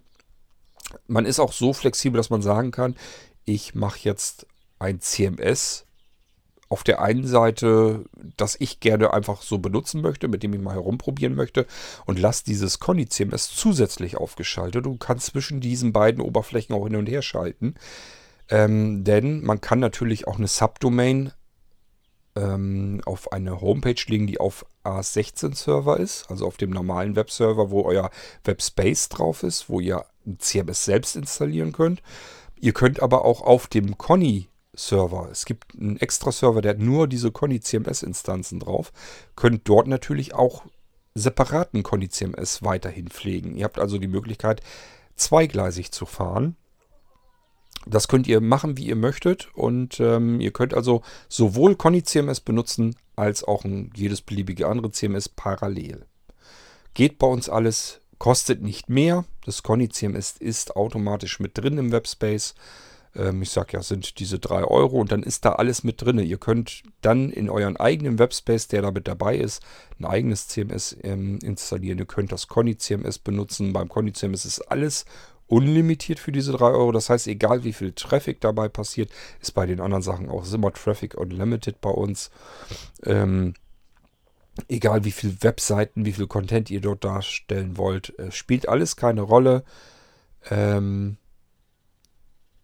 [1.08, 2.96] Man ist auch so flexibel, dass man sagen kann,
[3.44, 4.48] ich mache jetzt
[4.80, 5.86] ein CMS
[6.74, 8.04] auf der einen Seite,
[8.36, 11.68] das ich gerne einfach so benutzen möchte, mit dem ich mal herumprobieren möchte
[12.08, 14.88] und lasse dieses Conny CMS zusätzlich aufgeschaltet.
[14.88, 17.76] Du kannst zwischen diesen beiden Oberflächen auch hin und her schalten.
[18.50, 21.32] Ähm, denn man kann natürlich auch eine Subdomain
[22.36, 27.84] ähm, auf eine Homepage legen, die auf A16-Server ist, also auf dem normalen Webserver, wo
[27.84, 28.10] euer
[28.46, 32.02] Webspace drauf ist, wo ihr ein CMS selbst installieren könnt.
[32.60, 35.30] Ihr könnt aber auch auf dem Conny Server.
[35.32, 38.92] Es gibt einen extra Server, der hat nur diese Conny CMS Instanzen drauf.
[39.36, 40.64] Könnt dort natürlich auch
[41.16, 43.56] separaten Conny CMS weiterhin pflegen.
[43.56, 44.62] Ihr habt also die Möglichkeit,
[45.16, 46.56] zweigleisig zu fahren.
[47.86, 49.50] Das könnt ihr machen, wie ihr möchtet.
[49.54, 54.92] Und ähm, ihr könnt also sowohl Conny CMS benutzen, als auch ein, jedes beliebige andere
[54.92, 56.06] CMS parallel.
[56.94, 59.26] Geht bei uns alles, kostet nicht mehr.
[59.46, 62.56] Das Conny CMS ist automatisch mit drin im Webspace.
[63.16, 66.20] Ähm, ich sage ja, sind diese 3 Euro und dann ist da alles mit drin.
[66.20, 69.64] Ihr könnt dann in euren eigenen Webspace, der da mit dabei ist,
[70.00, 72.00] ein eigenes CMS ähm, installieren.
[72.00, 73.74] Ihr könnt das Conny CMS benutzen.
[73.74, 75.06] Beim Conny CMS ist alles
[75.48, 76.92] unlimitiert für diese 3 Euro.
[76.92, 79.12] Das heißt, egal wie viel Traffic dabei passiert,
[79.42, 82.32] ist bei den anderen Sachen auch ist immer Traffic Unlimited bei uns.
[83.06, 83.54] Ähm,
[84.68, 89.22] egal wie viele Webseiten, wie viel Content ihr dort darstellen wollt, äh, spielt alles keine
[89.22, 89.64] Rolle.
[90.50, 91.18] Ähm,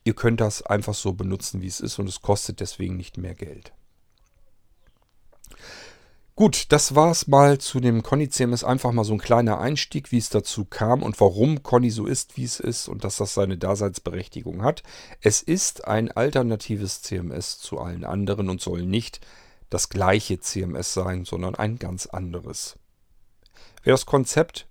[0.10, 3.36] ihr könnt das einfach so benutzen, wie es ist und es kostet deswegen nicht mehr
[3.36, 3.72] Geld.
[6.36, 8.64] Gut, das war es mal zu dem Conny CMS.
[8.64, 12.38] Einfach mal so ein kleiner Einstieg, wie es dazu kam und warum Conny so ist,
[12.38, 14.82] wie es ist und dass das seine Daseinsberechtigung hat.
[15.22, 19.20] Es ist ein alternatives CMS zu allen anderen und soll nicht
[19.70, 22.80] das gleiche CMS sein, sondern ein ganz anderes.
[23.84, 24.68] Wer das Konzept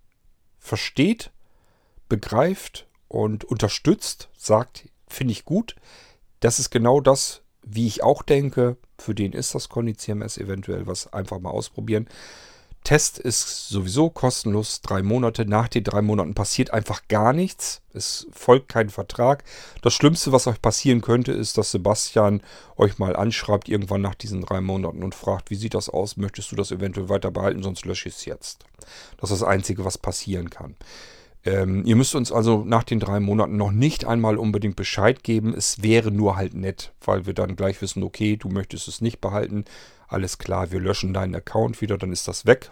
[0.58, 1.30] versteht,
[2.08, 5.74] begreift und unterstützt, sagt, finde ich gut.
[6.40, 10.86] Das ist genau das, wie ich auch denke, für den ist das Conny CMS eventuell
[10.86, 12.08] was einfach mal ausprobieren.
[12.84, 15.44] Test ist sowieso kostenlos, drei Monate.
[15.44, 17.82] Nach den drei Monaten passiert einfach gar nichts.
[17.92, 19.44] Es folgt kein Vertrag.
[19.82, 22.40] Das Schlimmste, was euch passieren könnte, ist, dass Sebastian
[22.76, 26.16] euch mal anschreibt, irgendwann nach diesen drei Monaten und fragt, wie sieht das aus?
[26.16, 27.62] Möchtest du das eventuell weiter behalten?
[27.62, 28.64] Sonst lösche ich es jetzt.
[29.18, 30.76] Das ist das Einzige, was passieren kann.
[31.48, 35.54] Ähm, ihr müsst uns also nach den drei Monaten noch nicht einmal unbedingt Bescheid geben.
[35.54, 39.22] Es wäre nur halt nett, weil wir dann gleich wissen, okay, du möchtest es nicht
[39.22, 39.64] behalten.
[40.08, 42.70] Alles klar, wir löschen deinen Account wieder, dann ist das weg.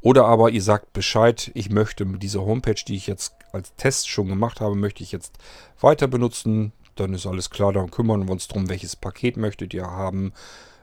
[0.00, 4.28] Oder aber ihr sagt Bescheid, ich möchte diese Homepage, die ich jetzt als Test schon
[4.28, 5.36] gemacht habe, möchte ich jetzt
[5.80, 6.72] weiter benutzen.
[6.94, 10.32] Dann ist alles klar, dann kümmern wir uns darum, welches Paket möchtet ihr haben,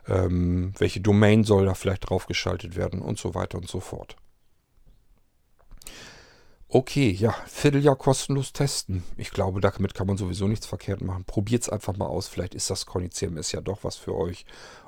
[0.08, 4.18] ähm, welche Domain soll da vielleicht draufgeschaltet werden und so weiter und so fort.
[6.69, 9.03] Okay, ja, Vierteljahr kostenlos testen.
[9.15, 11.23] Ich glaube, damit kann man sowieso nichts verkehrt machen.
[11.23, 12.27] Probiert es einfach mal aus.
[12.27, 14.45] Vielleicht ist das Conny ja doch was für euch.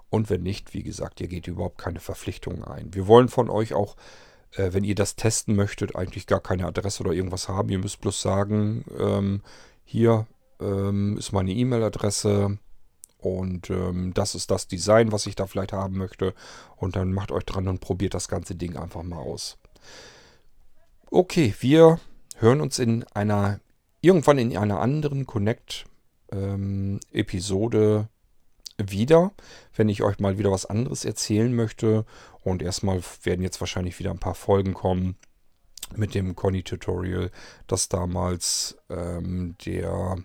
[0.09, 2.93] Und wenn nicht, wie gesagt, ihr geht überhaupt keine Verpflichtungen ein.
[2.93, 3.95] Wir wollen von euch auch,
[4.55, 7.69] äh, wenn ihr das testen möchtet, eigentlich gar keine Adresse oder irgendwas haben.
[7.69, 9.41] Ihr müsst bloß sagen, ähm,
[9.85, 10.27] hier
[10.59, 12.57] ähm, ist meine E-Mail-Adresse
[13.19, 16.33] und ähm, das ist das Design, was ich da vielleicht haben möchte.
[16.75, 19.57] Und dann macht euch dran und probiert das ganze Ding einfach mal aus.
[21.11, 21.99] Okay, wir
[22.37, 23.59] hören uns in einer
[23.99, 28.07] irgendwann in einer anderen Connect-Episode
[28.77, 29.31] ähm, wieder,
[29.75, 32.05] wenn ich euch mal wieder was anderes erzählen möchte.
[32.43, 35.15] Und erstmal werden jetzt wahrscheinlich wieder ein paar Folgen kommen
[35.95, 37.31] mit dem Conny-Tutorial,
[37.65, 40.17] das damals ähm, der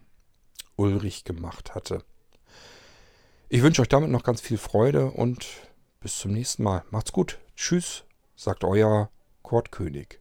[0.76, 2.04] Ulrich gemacht hatte.
[3.48, 5.46] Ich wünsche euch damit noch ganz viel Freude und
[6.00, 6.84] bis zum nächsten Mal.
[6.90, 7.38] Macht's gut.
[7.56, 8.04] Tschüss,
[8.36, 9.08] sagt euer
[9.42, 10.20] Kurt König.